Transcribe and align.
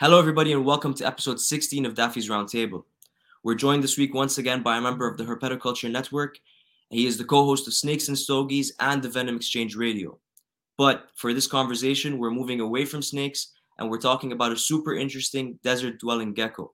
Hello, 0.00 0.20
everybody, 0.20 0.52
and 0.52 0.64
welcome 0.64 0.94
to 0.94 1.04
episode 1.04 1.40
16 1.40 1.84
of 1.84 1.96
Daffy's 1.96 2.28
Roundtable. 2.28 2.84
We're 3.42 3.56
joined 3.56 3.82
this 3.82 3.98
week 3.98 4.14
once 4.14 4.38
again 4.38 4.62
by 4.62 4.76
a 4.76 4.80
member 4.80 5.08
of 5.08 5.16
the 5.16 5.24
Herpetoculture 5.24 5.90
Network. 5.90 6.38
He 6.88 7.04
is 7.04 7.18
the 7.18 7.24
co 7.24 7.44
host 7.44 7.66
of 7.66 7.74
Snakes 7.74 8.06
and 8.06 8.16
Stogies 8.16 8.72
and 8.78 9.02
the 9.02 9.08
Venom 9.08 9.34
Exchange 9.34 9.74
Radio. 9.74 10.20
But 10.76 11.08
for 11.16 11.34
this 11.34 11.48
conversation, 11.48 12.16
we're 12.16 12.30
moving 12.30 12.60
away 12.60 12.84
from 12.84 13.02
snakes 13.02 13.50
and 13.80 13.90
we're 13.90 13.98
talking 13.98 14.30
about 14.30 14.52
a 14.52 14.56
super 14.56 14.94
interesting 14.94 15.58
desert 15.64 15.98
dwelling 15.98 16.32
gecko 16.32 16.72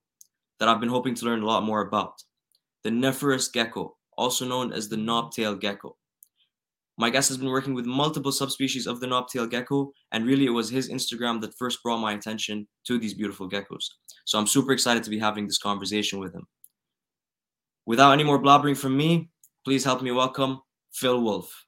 that 0.60 0.68
I've 0.68 0.80
been 0.80 0.90
hoping 0.90 1.14
to 1.14 1.24
learn 1.24 1.40
a 1.40 1.46
lot 1.46 1.62
more 1.62 1.80
about 1.80 2.22
the 2.82 2.90
Nephrurus 2.90 3.50
gecko, 3.50 3.96
also 4.18 4.46
known 4.46 4.70
as 4.70 4.90
the 4.90 4.96
knobtail 4.96 5.58
gecko. 5.58 5.96
My 6.96 7.10
guest 7.10 7.28
has 7.28 7.38
been 7.38 7.48
working 7.48 7.74
with 7.74 7.86
multiple 7.86 8.30
subspecies 8.30 8.86
of 8.86 9.00
the 9.00 9.06
knobtail 9.06 9.50
gecko, 9.50 9.92
and 10.12 10.24
really 10.24 10.46
it 10.46 10.50
was 10.50 10.70
his 10.70 10.88
Instagram 10.90 11.40
that 11.40 11.56
first 11.58 11.82
brought 11.82 11.98
my 11.98 12.12
attention 12.12 12.68
to 12.86 12.98
these 12.98 13.14
beautiful 13.14 13.50
geckos. 13.50 13.86
So 14.24 14.38
I'm 14.38 14.46
super 14.46 14.72
excited 14.72 15.02
to 15.02 15.10
be 15.10 15.18
having 15.18 15.46
this 15.46 15.58
conversation 15.58 16.20
with 16.20 16.34
him. 16.34 16.46
Without 17.84 18.12
any 18.12 18.22
more 18.22 18.40
blabbering 18.40 18.76
from 18.76 18.96
me, 18.96 19.30
please 19.64 19.84
help 19.84 20.02
me 20.02 20.12
welcome 20.12 20.60
Phil 20.92 21.20
Wolf. 21.20 21.66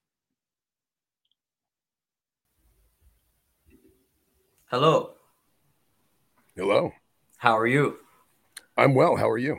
Hello. 4.71 5.15
Hello. 6.57 6.93
How 7.37 7.59
are 7.59 7.67
you? 7.67 7.99
I'm 8.77 8.95
well. 8.95 9.17
How 9.17 9.29
are 9.29 9.39
you? 9.39 9.59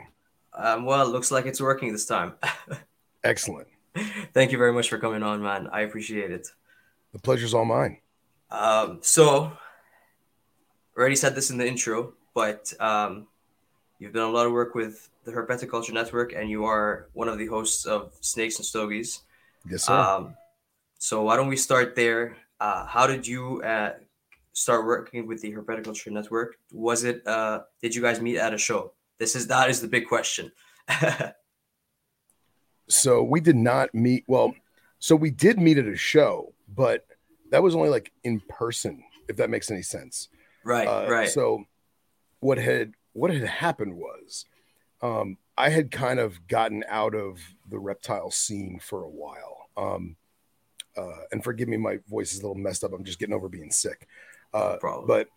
Um, 0.52 0.84
well, 0.86 1.06
looks 1.08 1.30
like 1.30 1.46
it's 1.46 1.60
working 1.60 1.92
this 1.92 2.06
time. 2.06 2.34
Excellent. 3.24 3.68
Thank 4.34 4.52
you 4.52 4.58
very 4.58 4.72
much 4.72 4.88
for 4.88 4.98
coming 4.98 5.22
on, 5.22 5.42
man. 5.42 5.68
I 5.72 5.82
appreciate 5.82 6.30
it. 6.30 6.48
The 7.12 7.18
pleasure's 7.18 7.54
all 7.54 7.64
mine. 7.64 7.98
Um, 8.50 8.98
so, 9.02 9.52
already 10.96 11.16
said 11.16 11.34
this 11.34 11.50
in 11.50 11.58
the 11.58 11.66
intro, 11.66 12.14
but 12.34 12.72
um, 12.80 13.26
you've 13.98 14.12
done 14.12 14.28
a 14.28 14.32
lot 14.32 14.46
of 14.46 14.52
work 14.52 14.74
with 14.74 15.08
the 15.24 15.32
Herpetoculture 15.32 15.92
Network, 15.92 16.32
and 16.32 16.50
you 16.50 16.64
are 16.64 17.08
one 17.12 17.28
of 17.28 17.38
the 17.38 17.46
hosts 17.46 17.84
of 17.84 18.12
Snakes 18.20 18.56
and 18.56 18.64
Stogies. 18.64 19.22
Yes, 19.68 19.84
sir. 19.84 19.94
Um, 19.94 20.34
so 20.98 21.22
why 21.22 21.36
don't 21.36 21.48
we 21.48 21.56
start 21.56 21.94
there? 21.94 22.36
Uh, 22.60 22.86
how 22.86 23.06
did 23.06 23.26
you 23.26 23.62
uh, 23.62 23.92
start 24.52 24.84
working 24.86 25.26
with 25.26 25.40
the 25.40 25.52
Herpetoculture 25.52 26.10
Network? 26.10 26.56
Was 26.72 27.04
it? 27.04 27.26
Uh, 27.26 27.60
did 27.82 27.94
you 27.94 28.02
guys 28.02 28.20
meet 28.20 28.38
at 28.38 28.54
a 28.54 28.58
show? 28.58 28.92
This 29.18 29.36
is 29.36 29.46
that 29.48 29.70
is 29.70 29.80
the 29.80 29.88
big 29.88 30.08
question. 30.08 30.50
so 32.88 33.22
we 33.22 33.40
did 33.40 33.56
not 33.56 33.94
meet. 33.94 34.24
Well, 34.26 34.54
so 34.98 35.14
we 35.14 35.30
did 35.30 35.58
meet 35.58 35.78
at 35.78 35.86
a 35.86 35.96
show, 35.96 36.52
but 36.74 37.06
that 37.50 37.62
was 37.62 37.74
only 37.74 37.88
like 37.88 38.12
in 38.24 38.40
person, 38.48 39.02
if 39.28 39.36
that 39.36 39.50
makes 39.50 39.70
any 39.70 39.82
sense. 39.82 40.28
Right. 40.64 40.86
Uh, 40.86 41.06
right. 41.08 41.28
So 41.28 41.64
what 42.40 42.58
had 42.58 42.92
what 43.12 43.32
had 43.32 43.42
happened 43.42 43.94
was 43.94 44.44
um, 45.02 45.36
I 45.56 45.70
had 45.70 45.90
kind 45.90 46.20
of 46.20 46.46
gotten 46.46 46.84
out 46.88 47.14
of 47.14 47.40
the 47.68 47.78
reptile 47.78 48.30
scene 48.30 48.80
for 48.82 49.02
a 49.02 49.08
while. 49.08 49.68
Um, 49.76 50.16
uh, 50.96 51.24
and 51.30 51.42
forgive 51.42 51.68
me, 51.68 51.76
my 51.76 51.98
voice 52.08 52.32
is 52.32 52.40
a 52.40 52.42
little 52.42 52.56
messed 52.56 52.82
up. 52.84 52.92
I'm 52.92 53.04
just 53.04 53.18
getting 53.18 53.34
over 53.34 53.48
being 53.48 53.70
sick. 53.70 54.08
Uh, 54.52 54.76
problem. 54.76 55.06
But 55.06 55.28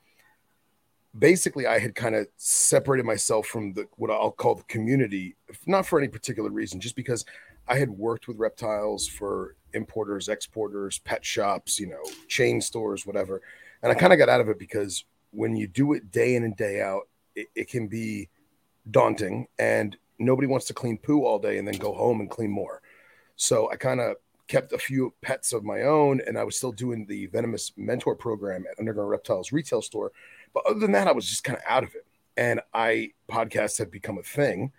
basically, 1.18 1.68
I 1.68 1.80
had 1.80 1.96
kind 1.96 2.16
of 2.16 2.28
separated 2.38 3.06
myself 3.06 3.48
from 3.48 3.74
the 3.74 3.88
what 3.98 4.12
I'll 4.12 4.32
call 4.32 4.56
the 4.56 4.64
community, 4.64 5.36
not 5.66 5.86
for 5.86 6.00
any 6.00 6.08
particular 6.08 6.50
reason, 6.50 6.80
just 6.80 6.96
because 6.96 7.26
I 7.68 7.78
had 7.78 7.90
worked 7.90 8.28
with 8.28 8.38
reptiles 8.38 9.08
for 9.08 9.56
importers, 9.74 10.30
exporters, 10.30 11.00
pet 11.00 11.24
shops, 11.24 11.80
you 11.80 11.88
know, 11.88 12.04
chain 12.28 12.62
stores, 12.62 13.06
whatever. 13.06 13.42
And 13.84 13.92
I 13.92 13.96
kind 13.96 14.14
of 14.14 14.20
got 14.20 14.30
out 14.30 14.42
of 14.42 14.50
it 14.50 14.60
because 14.60 15.06
when 15.32 15.56
you 15.56 15.68
do 15.68 15.94
it 15.94 16.12
day 16.12 16.36
in 16.36 16.44
and 16.44 16.56
day 16.56 16.82
out, 16.82 17.08
it, 17.36 17.48
it 17.56 17.70
can 17.70 17.88
be 17.88 18.30
daunting 18.90 19.48
and 19.60 19.96
nobody 20.20 20.48
wants 20.48 20.66
to 20.68 20.74
clean 20.74 20.98
poo 20.98 21.26
all 21.26 21.40
day 21.40 21.58
and 21.58 21.68
then 21.68 21.78
go 21.78 21.94
home 21.94 22.20
and 22.20 22.30
clean 22.30 22.52
more. 22.52 22.82
So 23.36 23.72
I 23.72 23.76
kind 23.76 24.00
of 24.00 24.18
kept 24.48 24.74
a 24.74 24.78
few 24.78 25.14
pets 25.22 25.54
of 25.54 25.64
my 25.64 25.84
own 25.84 26.22
and 26.28 26.38
I 26.38 26.44
was 26.44 26.58
still 26.58 26.74
doing 26.74 27.06
the 27.06 27.28
venomous 27.28 27.72
mentor 27.78 28.16
program 28.16 28.66
at 28.70 28.78
Underground 28.80 29.10
Reptiles 29.10 29.52
retail 29.52 29.82
store. 29.82 30.12
But 30.54 30.66
other 30.66 30.80
than 30.80 30.92
that, 30.94 31.08
I 31.08 31.12
was 31.12 31.28
just 31.28 31.44
kind 31.44 31.58
of 31.58 31.64
out 31.68 31.84
of 31.84 31.96
it. 31.96 32.06
And 32.38 32.62
I 32.74 33.12
podcasts 33.30 33.78
had 33.78 33.92
become 33.92 34.18
a 34.18 34.24
thing. 34.24 34.72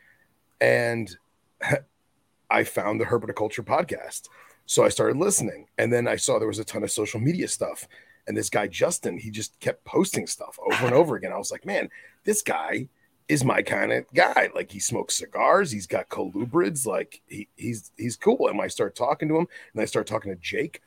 And 0.60 1.14
I 2.50 2.64
found 2.64 3.00
the 3.00 3.06
Herpetoculture 3.06 3.64
podcast. 3.64 4.28
So 4.66 4.84
I 4.84 4.88
started 4.88 5.16
listening. 5.16 5.66
And 5.78 5.92
then 5.92 6.06
I 6.06 6.16
saw 6.16 6.38
there 6.38 6.48
was 6.48 6.58
a 6.58 6.64
ton 6.64 6.82
of 6.82 6.90
social 6.90 7.20
media 7.20 7.48
stuff. 7.48 7.86
And 8.26 8.36
this 8.36 8.50
guy, 8.50 8.68
Justin, 8.68 9.18
he 9.18 9.30
just 9.30 9.58
kept 9.60 9.84
posting 9.84 10.26
stuff 10.26 10.58
over 10.64 10.86
and 10.86 10.94
over 11.00 11.16
again. 11.16 11.32
I 11.32 11.38
was 11.38 11.50
like, 11.50 11.66
man, 11.66 11.88
this 12.24 12.42
guy 12.42 12.88
is 13.28 13.44
my 13.44 13.62
kind 13.62 13.92
of 13.92 14.04
guy. 14.14 14.50
Like 14.54 14.70
he 14.70 14.78
smokes 14.78 15.16
cigars, 15.16 15.70
he's 15.70 15.86
got 15.86 16.08
colubrids, 16.08 16.86
like 16.86 17.20
he, 17.26 17.48
he's 17.56 17.90
he's 17.96 18.16
cool. 18.16 18.48
And 18.48 18.60
I 18.60 18.68
start 18.68 18.94
talking 18.94 19.28
to 19.28 19.36
him, 19.36 19.46
and 19.72 19.82
I 19.82 19.86
start 19.86 20.06
talking 20.06 20.32
to 20.32 20.40
Jake, 20.40 20.82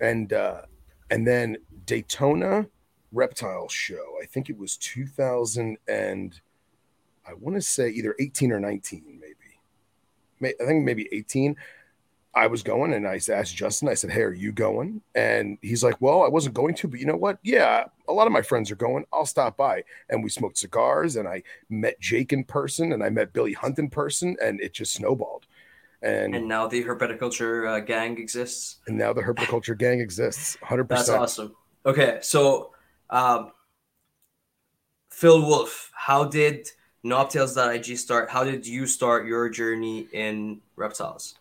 and 0.00 0.32
uh, 0.32 0.62
and 1.10 1.26
then 1.26 1.58
Daytona 1.86 2.66
Reptile 3.12 3.68
Show. 3.68 4.16
I 4.22 4.26
think 4.26 4.50
it 4.50 4.58
was 4.58 4.76
2000 4.76 5.78
and 5.86 6.40
I 7.26 7.34
want 7.34 7.56
to 7.56 7.62
say 7.62 7.90
either 7.90 8.14
18 8.18 8.52
or 8.52 8.60
19, 8.60 9.20
maybe. 9.20 10.54
I 10.60 10.66
think 10.66 10.84
maybe 10.84 11.08
18. 11.12 11.56
I 12.34 12.46
was 12.46 12.62
going 12.62 12.92
and 12.94 13.06
I 13.06 13.20
asked 13.30 13.56
Justin, 13.56 13.88
I 13.88 13.94
said, 13.94 14.10
Hey, 14.10 14.22
are 14.22 14.32
you 14.32 14.52
going? 14.52 15.00
And 15.14 15.58
he's 15.60 15.82
like, 15.82 16.00
Well, 16.00 16.22
I 16.22 16.28
wasn't 16.28 16.54
going 16.54 16.74
to, 16.76 16.88
but 16.88 17.00
you 17.00 17.06
know 17.06 17.16
what? 17.16 17.38
Yeah, 17.42 17.84
a 18.06 18.12
lot 18.12 18.26
of 18.26 18.32
my 18.32 18.42
friends 18.42 18.70
are 18.70 18.76
going. 18.76 19.04
I'll 19.12 19.26
stop 19.26 19.56
by. 19.56 19.82
And 20.08 20.22
we 20.22 20.30
smoked 20.30 20.58
cigars 20.58 21.16
and 21.16 21.26
I 21.26 21.42
met 21.68 21.98
Jake 22.00 22.32
in 22.32 22.44
person 22.44 22.92
and 22.92 23.02
I 23.02 23.10
met 23.10 23.32
Billy 23.32 23.54
Hunt 23.54 23.78
in 23.78 23.90
person 23.90 24.36
and 24.42 24.60
it 24.60 24.72
just 24.72 24.92
snowballed. 24.92 25.46
And, 26.00 26.34
and 26.34 26.46
now 26.46 26.68
the 26.68 26.84
herpetoculture 26.84 27.68
uh, 27.68 27.80
gang 27.80 28.18
exists. 28.18 28.76
And 28.86 28.96
now 28.96 29.12
the 29.12 29.22
herpetoculture 29.22 29.76
gang 29.76 30.00
exists 30.00 30.56
100%. 30.62 30.88
That's 30.88 31.08
awesome. 31.08 31.56
Okay. 31.84 32.18
So, 32.22 32.72
um, 33.10 33.52
Phil 35.10 35.40
Wolf, 35.40 35.90
how 35.94 36.24
did 36.24 36.68
knobtails.ig 37.04 37.96
start? 37.96 38.30
How 38.30 38.44
did 38.44 38.66
you 38.66 38.86
start 38.86 39.26
your 39.26 39.48
journey 39.48 40.06
in 40.12 40.60
reptiles? 40.76 41.34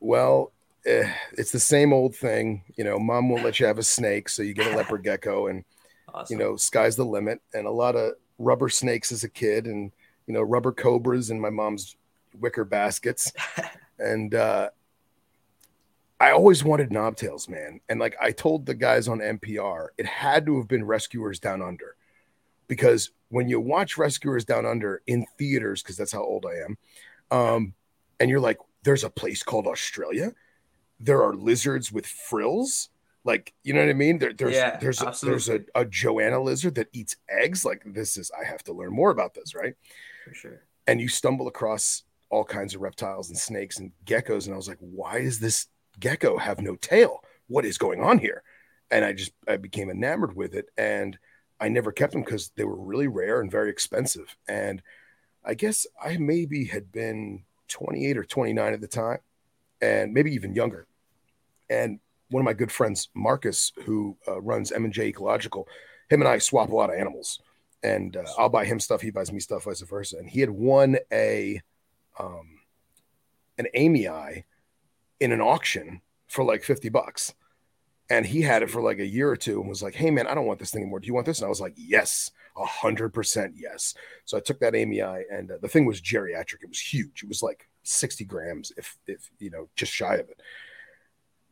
Well, 0.00 0.52
eh, 0.84 1.10
it's 1.32 1.52
the 1.52 1.60
same 1.60 1.92
old 1.92 2.14
thing. 2.14 2.62
You 2.76 2.84
know, 2.84 2.98
mom 2.98 3.28
won't 3.28 3.44
let 3.44 3.60
you 3.60 3.66
have 3.66 3.78
a 3.78 3.82
snake, 3.82 4.28
so 4.28 4.42
you 4.42 4.54
get 4.54 4.72
a 4.72 4.76
leopard 4.76 5.04
gecko, 5.04 5.46
and 5.46 5.64
awesome. 6.12 6.38
you 6.38 6.44
know, 6.44 6.56
sky's 6.56 6.96
the 6.96 7.04
limit. 7.04 7.40
And 7.54 7.66
a 7.66 7.70
lot 7.70 7.96
of 7.96 8.14
rubber 8.38 8.68
snakes 8.68 9.12
as 9.12 9.24
a 9.24 9.28
kid, 9.28 9.66
and 9.66 9.92
you 10.26 10.34
know, 10.34 10.42
rubber 10.42 10.72
cobras 10.72 11.30
in 11.30 11.40
my 11.40 11.50
mom's 11.50 11.96
wicker 12.38 12.64
baskets. 12.64 13.32
and 13.98 14.34
uh, 14.34 14.70
I 16.22 16.30
always 16.30 16.62
wanted 16.62 16.90
knobtails, 16.90 17.48
man. 17.48 17.80
And 17.88 17.98
like 17.98 18.14
I 18.20 18.30
told 18.30 18.64
the 18.64 18.74
guys 18.74 19.08
on 19.08 19.18
NPR, 19.18 19.88
it 19.98 20.06
had 20.06 20.46
to 20.46 20.56
have 20.58 20.68
been 20.68 20.84
Rescuers 20.84 21.40
Down 21.40 21.60
Under, 21.60 21.96
because 22.68 23.10
when 23.30 23.48
you 23.48 23.58
watch 23.58 23.98
Rescuers 23.98 24.44
Down 24.44 24.64
Under 24.64 25.02
in 25.08 25.26
theaters, 25.36 25.82
because 25.82 25.96
that's 25.96 26.12
how 26.12 26.22
old 26.22 26.46
I 26.46 26.64
am, 26.64 26.78
um, 27.36 27.74
and 28.20 28.30
you're 28.30 28.38
like, 28.38 28.58
there's 28.84 29.02
a 29.02 29.10
place 29.10 29.42
called 29.42 29.66
Australia. 29.66 30.32
There 31.00 31.24
are 31.24 31.34
lizards 31.34 31.90
with 31.90 32.06
frills. 32.06 32.90
Like, 33.24 33.52
you 33.64 33.72
know 33.72 33.80
what 33.80 33.90
I 33.90 33.94
mean? 33.94 34.18
There, 34.20 34.32
there's 34.32 34.54
yeah, 34.54 34.76
there's 34.76 35.02
a, 35.02 35.12
there's 35.22 35.48
a, 35.48 35.64
a 35.74 35.84
goanna 35.84 36.40
lizard 36.40 36.76
that 36.76 36.86
eats 36.92 37.16
eggs. 37.28 37.64
Like 37.64 37.82
this 37.84 38.16
is 38.16 38.30
I 38.30 38.44
have 38.44 38.62
to 38.64 38.72
learn 38.72 38.92
more 38.92 39.10
about 39.10 39.34
this, 39.34 39.56
right? 39.56 39.74
For 40.24 40.34
sure. 40.34 40.62
And 40.86 41.00
you 41.00 41.08
stumble 41.08 41.48
across 41.48 42.04
all 42.30 42.44
kinds 42.44 42.76
of 42.76 42.80
reptiles 42.80 43.28
and 43.28 43.36
snakes 43.36 43.80
and 43.80 43.90
geckos. 44.06 44.46
And 44.46 44.54
I 44.54 44.56
was 44.56 44.68
like, 44.68 44.78
why 44.80 45.18
is 45.18 45.40
this 45.40 45.66
gecko 46.00 46.38
have 46.38 46.60
no 46.60 46.76
tail? 46.76 47.22
What 47.48 47.64
is 47.64 47.78
going 47.78 48.02
on 48.02 48.18
here? 48.18 48.42
And 48.90 49.04
I 49.04 49.12
just 49.12 49.32
I 49.48 49.56
became 49.56 49.90
enamored 49.90 50.36
with 50.36 50.54
it. 50.54 50.66
And 50.76 51.18
I 51.60 51.68
never 51.68 51.92
kept 51.92 52.12
them 52.12 52.22
because 52.22 52.50
they 52.56 52.64
were 52.64 52.76
really 52.76 53.06
rare 53.06 53.40
and 53.40 53.50
very 53.50 53.70
expensive. 53.70 54.36
And 54.48 54.82
I 55.44 55.54
guess 55.54 55.86
I 56.02 56.16
maybe 56.16 56.64
had 56.64 56.90
been 56.92 57.44
28 57.68 58.18
or 58.18 58.24
29 58.24 58.72
at 58.72 58.80
the 58.80 58.88
time, 58.88 59.18
and 59.80 60.12
maybe 60.12 60.32
even 60.34 60.54
younger. 60.54 60.86
And 61.70 62.00
one 62.30 62.40
of 62.40 62.44
my 62.44 62.52
good 62.52 62.72
friends, 62.72 63.08
Marcus, 63.14 63.72
who 63.84 64.16
uh, 64.26 64.40
runs 64.40 64.72
M&J 64.72 65.06
Ecological, 65.08 65.68
him 66.08 66.20
and 66.20 66.28
I 66.28 66.38
swap 66.38 66.70
a 66.70 66.74
lot 66.74 66.90
of 66.90 66.96
animals. 66.96 67.40
And 67.82 68.16
uh, 68.16 68.24
I'll 68.38 68.48
buy 68.48 68.64
him 68.64 68.78
stuff, 68.78 69.00
he 69.00 69.10
buys 69.10 69.32
me 69.32 69.40
stuff, 69.40 69.64
vice 69.64 69.80
versa. 69.80 70.16
And 70.18 70.28
he 70.28 70.40
had 70.40 70.50
won 70.50 70.96
a 71.12 71.60
um, 72.18 72.60
an 73.58 73.66
Amii 73.76 74.44
in 75.22 75.30
an 75.30 75.40
auction 75.40 76.00
for 76.26 76.42
like 76.42 76.64
50 76.64 76.88
bucks. 76.88 77.32
And 78.10 78.26
he 78.26 78.42
had 78.42 78.62
it 78.62 78.70
for 78.70 78.82
like 78.82 78.98
a 78.98 79.06
year 79.06 79.30
or 79.30 79.36
two 79.36 79.60
and 79.60 79.68
was 79.68 79.82
like, 79.82 79.94
hey, 79.94 80.10
man, 80.10 80.26
I 80.26 80.34
don't 80.34 80.46
want 80.46 80.58
this 80.58 80.72
thing 80.72 80.82
anymore. 80.82 80.98
Do 80.98 81.06
you 81.06 81.14
want 81.14 81.26
this? 81.26 81.38
And 81.38 81.46
I 81.46 81.48
was 81.48 81.60
like, 81.60 81.74
yes, 81.76 82.32
100% 82.56 83.52
yes. 83.54 83.94
So 84.24 84.36
I 84.36 84.40
took 84.40 84.58
that 84.58 84.74
Amii 84.74 85.22
and 85.30 85.52
uh, 85.52 85.54
the 85.62 85.68
thing 85.68 85.86
was 85.86 86.00
geriatric. 86.00 86.62
It 86.62 86.68
was 86.68 86.80
huge. 86.80 87.22
It 87.22 87.28
was 87.28 87.40
like 87.42 87.68
60 87.84 88.24
grams, 88.24 88.72
if, 88.76 88.98
if, 89.06 89.30
you 89.38 89.50
know, 89.50 89.68
just 89.76 89.92
shy 89.92 90.14
of 90.16 90.28
it. 90.28 90.42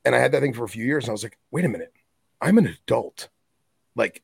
And 0.05 0.15
I 0.15 0.19
had 0.19 0.33
that 0.33 0.41
thing 0.41 0.53
for 0.53 0.65
a 0.65 0.69
few 0.69 0.85
years 0.85 1.05
and 1.05 1.11
I 1.11 1.13
was 1.13 1.23
like, 1.23 1.39
wait 1.53 1.65
a 1.65 1.69
minute, 1.69 1.93
I'm 2.41 2.59
an 2.59 2.67
adult. 2.67 3.29
Like, 3.95 4.23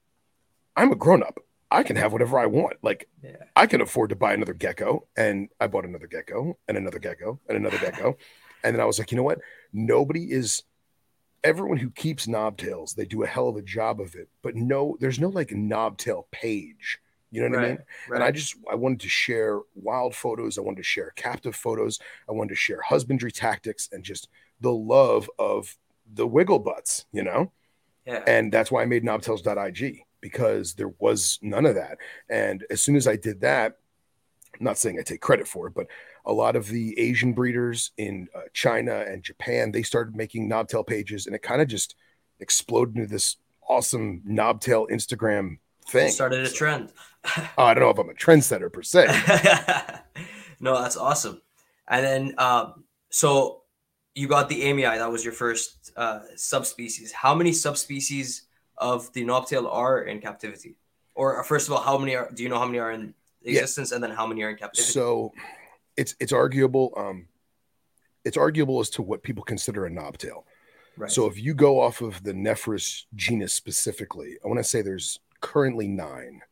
I'm 0.76 0.90
a 0.90 0.96
grown 0.96 1.22
up. 1.22 1.38
I 1.70 1.82
can 1.82 1.96
have 1.96 2.12
whatever 2.12 2.38
I 2.38 2.46
want. 2.46 2.76
Like 2.82 3.08
Yeah. 3.22 3.36
I 3.54 3.66
can 3.66 3.80
afford 3.80 4.10
to 4.10 4.16
buy 4.16 4.32
another 4.34 4.54
gecko, 4.54 5.06
and 5.16 5.48
I 5.60 5.66
bought 5.66 5.84
another 5.84 6.06
gecko 6.06 6.58
and 6.68 6.76
another 6.76 6.98
gecko 6.98 7.40
and 7.48 7.56
another 7.56 7.78
gecko, 7.78 8.16
and 8.62 8.74
then 8.74 8.80
I 8.80 8.84
was 8.84 8.98
like, 8.98 9.10
you 9.10 9.16
know 9.16 9.22
what? 9.22 9.40
Nobody 9.72 10.32
is. 10.32 10.62
Everyone 11.44 11.76
who 11.76 11.90
keeps 11.90 12.26
knobtails, 12.26 12.94
they 12.94 13.04
do 13.04 13.22
a 13.22 13.26
hell 13.26 13.48
of 13.48 13.56
a 13.56 13.62
job 13.62 14.00
of 14.00 14.16
it, 14.16 14.28
but 14.42 14.56
no, 14.56 14.96
there's 14.98 15.20
no 15.20 15.28
like 15.28 15.50
knobtail 15.50 16.24
page. 16.32 16.98
You 17.30 17.42
know 17.42 17.56
what 17.56 17.64
I 17.64 17.68
mean? 17.68 17.78
Right. 18.08 18.16
And 18.16 18.24
I 18.24 18.30
just 18.32 18.56
I 18.70 18.74
wanted 18.74 19.00
to 19.00 19.08
share 19.08 19.60
wild 19.74 20.14
photos. 20.14 20.58
I 20.58 20.62
wanted 20.62 20.78
to 20.78 20.82
share 20.82 21.12
captive 21.14 21.54
photos. 21.54 22.00
I 22.28 22.32
wanted 22.32 22.50
to 22.50 22.56
share 22.56 22.80
husbandry 22.80 23.30
tactics 23.30 23.88
and 23.92 24.02
just 24.02 24.28
the 24.60 24.72
love 24.72 25.30
of 25.38 25.76
the 26.14 26.26
wiggle 26.26 26.58
butts, 26.58 27.04
you 27.12 27.22
know? 27.22 27.52
yeah. 28.06 28.22
And 28.26 28.52
that's 28.52 28.70
why 28.70 28.82
I 28.82 28.86
made 28.86 29.04
knobtails.ig 29.04 30.02
because 30.20 30.74
there 30.74 30.92
was 30.98 31.38
none 31.42 31.66
of 31.66 31.74
that. 31.74 31.98
And 32.30 32.64
as 32.70 32.80
soon 32.80 32.96
as 32.96 33.06
I 33.06 33.16
did 33.16 33.40
that, 33.42 33.76
I'm 34.58 34.64
not 34.64 34.78
saying 34.78 34.98
I 34.98 35.02
take 35.02 35.20
credit 35.20 35.46
for 35.46 35.66
it, 35.66 35.74
but 35.74 35.88
a 36.26 36.32
lot 36.32 36.56
of 36.56 36.66
the 36.68 36.98
Asian 36.98 37.32
breeders 37.32 37.92
in 37.96 38.28
uh, 38.34 38.40
China 38.52 39.04
and 39.06 39.22
Japan, 39.22 39.70
they 39.72 39.82
started 39.82 40.16
making 40.16 40.48
knobtail 40.50 40.86
pages 40.86 41.26
and 41.26 41.34
it 41.36 41.42
kind 41.42 41.62
of 41.62 41.68
just 41.68 41.94
exploded 42.40 42.96
into 42.96 43.08
this 43.08 43.36
awesome 43.68 44.22
knobtail 44.28 44.88
Instagram 44.90 45.58
thing. 45.88 46.08
It 46.08 46.12
Started 46.12 46.44
a 46.44 46.50
trend. 46.50 46.92
Oh, 47.58 47.64
I 47.64 47.74
don't 47.74 47.82
know 47.82 47.90
if 47.90 47.98
I'm 47.98 48.10
a 48.10 48.14
trendsetter 48.14 48.72
per 48.72 48.82
se. 48.82 49.06
no, 50.60 50.80
that's 50.80 50.96
awesome. 50.96 51.40
And 51.88 52.04
then, 52.04 52.34
um, 52.38 52.84
so 53.10 53.62
you 54.14 54.28
got 54.28 54.48
the 54.48 54.62
amii. 54.62 54.98
That 54.98 55.10
was 55.10 55.24
your 55.24 55.32
first 55.32 55.92
uh, 55.96 56.20
subspecies. 56.34 57.12
How 57.12 57.34
many 57.34 57.52
subspecies 57.52 58.46
of 58.78 59.12
the 59.12 59.24
knobtail 59.24 59.68
are 59.72 60.02
in 60.02 60.20
captivity? 60.20 60.76
Or 61.14 61.40
uh, 61.40 61.42
first 61.44 61.68
of 61.68 61.74
all, 61.74 61.80
how 61.82 61.98
many 61.98 62.14
are? 62.16 62.30
Do 62.32 62.42
you 62.42 62.48
know 62.48 62.58
how 62.58 62.66
many 62.66 62.78
are 62.78 62.90
in 62.92 63.14
Yeah. 63.42 63.60
existence, 63.60 63.92
and 63.92 64.02
then 64.02 64.10
how 64.10 64.26
many 64.26 64.42
are 64.42 64.50
in 64.50 64.56
captivity? 64.56 64.92
So 64.92 65.32
it's 65.96 66.14
it's 66.20 66.32
arguable. 66.32 66.92
Um, 66.96 67.28
it's 68.24 68.36
arguable 68.36 68.80
as 68.80 68.90
to 68.90 69.02
what 69.02 69.22
people 69.22 69.44
consider 69.44 69.86
a 69.86 69.90
knobtail. 69.90 70.42
right. 70.96 71.10
So 71.10 71.26
if 71.26 71.38
you 71.40 71.54
go 71.54 71.80
off 71.80 72.00
of 72.00 72.22
the 72.24 72.32
Nephrurus 72.32 73.04
genus 73.14 73.54
specifically, 73.54 74.36
I 74.44 74.48
want 74.48 74.58
to 74.58 74.64
say 74.64 74.82
there's 74.82 75.20
currently 75.40 75.86
nine. 75.86 76.42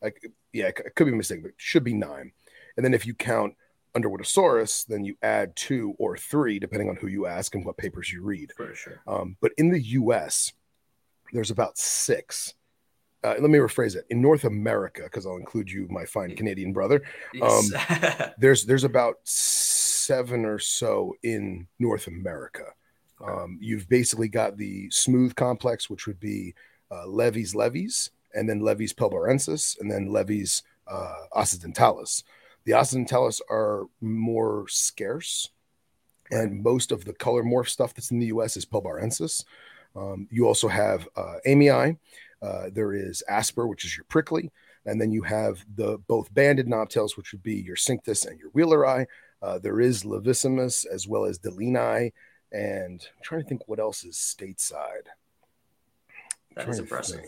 Like, 0.00 0.24
yeah, 0.52 0.68
I 0.68 0.70
could 0.70 1.06
be 1.06 1.12
mistaken, 1.12 1.42
but 1.42 1.48
it 1.48 1.54
should 1.56 1.82
be 1.82 1.94
nine. 1.94 2.32
And 2.76 2.84
then 2.84 2.94
if 2.94 3.04
you 3.06 3.14
count 3.14 3.54
Underwoodosaurus, 3.96 4.86
then 4.86 5.04
you 5.04 5.16
add 5.22 5.56
two 5.56 5.94
or 5.98 6.16
three, 6.16 6.58
depending 6.58 6.88
on 6.88 6.96
who 6.96 7.06
you 7.06 7.26
ask 7.26 7.54
and 7.54 7.64
what 7.64 7.76
papers 7.76 8.12
you 8.12 8.22
read. 8.22 8.52
for 8.56 8.74
sure. 8.74 9.00
Um, 9.06 9.36
but 9.40 9.52
in 9.56 9.70
the 9.70 9.80
U.S., 9.80 10.52
there's 11.32 11.50
about 11.50 11.78
six. 11.78 12.54
Uh, 13.24 13.34
let 13.40 13.50
me 13.50 13.58
rephrase 13.58 13.96
it. 13.96 14.04
In 14.10 14.20
North 14.20 14.44
America, 14.44 15.02
because 15.04 15.24
I'll 15.26 15.36
include 15.36 15.70
you, 15.70 15.86
my 15.90 16.04
fine 16.04 16.36
Canadian 16.36 16.72
brother, 16.72 17.02
Yes. 17.32 17.72
there's 18.38 18.66
there's 18.66 18.84
about 18.84 19.16
seven 19.24 20.44
or 20.44 20.58
so 20.58 21.14
in 21.22 21.66
North 21.78 22.06
America. 22.06 22.64
Um, 23.26 23.58
you've 23.60 23.88
basically 23.88 24.28
got 24.28 24.58
the 24.58 24.90
smooth 24.90 25.34
complex, 25.36 25.88
which 25.88 26.06
would 26.06 26.20
be 26.20 26.54
uh, 26.90 27.06
levis 27.06 27.54
levis, 27.54 28.10
and 28.34 28.48
then 28.48 28.60
levis 28.60 28.92
pilbarensis, 28.92 29.80
and 29.80 29.90
then 29.90 30.12
levis 30.12 30.62
uh, 30.86 31.14
occidentalis. 31.34 32.24
The 32.64 32.74
occidentalis 32.74 33.40
are 33.50 33.84
more 34.02 34.66
scarce, 34.68 35.48
and 36.30 36.62
most 36.62 36.92
of 36.92 37.04
the 37.04 37.14
color 37.14 37.42
morph 37.42 37.68
stuff 37.68 37.94
that's 37.94 38.10
in 38.10 38.18
the 38.18 38.26
U.S. 38.26 38.56
is 38.58 38.66
pilbarensis. 38.66 39.44
Um, 39.96 40.26
you 40.30 40.46
also 40.46 40.68
have 40.68 41.08
uh, 41.16 41.36
amii. 41.46 41.96
Uh, 42.44 42.68
there 42.70 42.92
is 42.92 43.22
asper, 43.26 43.66
which 43.66 43.86
is 43.86 43.96
your 43.96 44.04
prickly, 44.04 44.50
and 44.84 45.00
then 45.00 45.10
you 45.10 45.22
have 45.22 45.64
the 45.76 45.98
both 46.06 46.32
banded 46.34 46.66
knobtails, 46.66 47.16
which 47.16 47.32
would 47.32 47.42
be 47.42 47.54
your 47.54 47.76
cinctus 47.76 48.26
and 48.26 48.38
your 48.38 48.50
wheeleri. 48.50 49.06
Uh, 49.40 49.58
there 49.58 49.80
is 49.80 50.04
laevissimus 50.04 50.84
as 50.86 51.08
well 51.08 51.24
as 51.24 51.38
deleani, 51.38 52.12
and 52.52 53.00
I'm 53.16 53.22
trying 53.22 53.42
to 53.42 53.48
think 53.48 53.66
what 53.66 53.80
else 53.80 54.04
is 54.04 54.16
stateside. 54.16 55.08
that 56.54 56.68
is 56.68 56.78
impressive. 56.78 57.20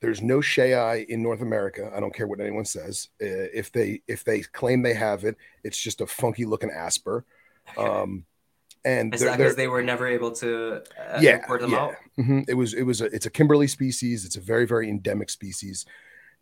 There's 0.00 0.20
no 0.20 0.42
Shei 0.42 1.06
in 1.08 1.22
North 1.22 1.40
America. 1.40 1.90
I 1.96 2.00
don't 2.00 2.14
care 2.14 2.26
what 2.26 2.40
anyone 2.40 2.66
says. 2.66 3.08
Uh, 3.22 3.48
if 3.54 3.72
they 3.72 4.02
if 4.06 4.24
they 4.24 4.40
claim 4.40 4.82
they 4.82 4.92
have 4.92 5.24
it, 5.24 5.36
it's 5.62 5.80
just 5.80 6.02
a 6.02 6.06
funky 6.06 6.44
looking 6.44 6.70
asper. 6.70 7.24
Um, 7.78 8.26
and 8.84 9.14
Is 9.14 9.20
they're- 9.20 9.30
that 9.30 9.38
because 9.38 9.56
they 9.56 9.68
were 9.68 9.82
never 9.82 10.06
able 10.06 10.32
to 10.32 10.82
uh, 10.98 11.18
yeah, 11.20 11.36
import 11.36 11.60
them 11.62 11.70
yeah. 11.72 11.78
out? 11.80 11.94
Mhm. 12.18 12.44
It 12.48 12.54
was 12.54 12.74
it 12.74 12.82
was 12.82 13.00
a 13.00 13.06
it's 13.06 13.26
a 13.26 13.30
Kimberley 13.30 13.66
species. 13.66 14.24
It's 14.24 14.36
a 14.36 14.40
very 14.40 14.66
very 14.66 14.88
endemic 14.88 15.30
species, 15.30 15.86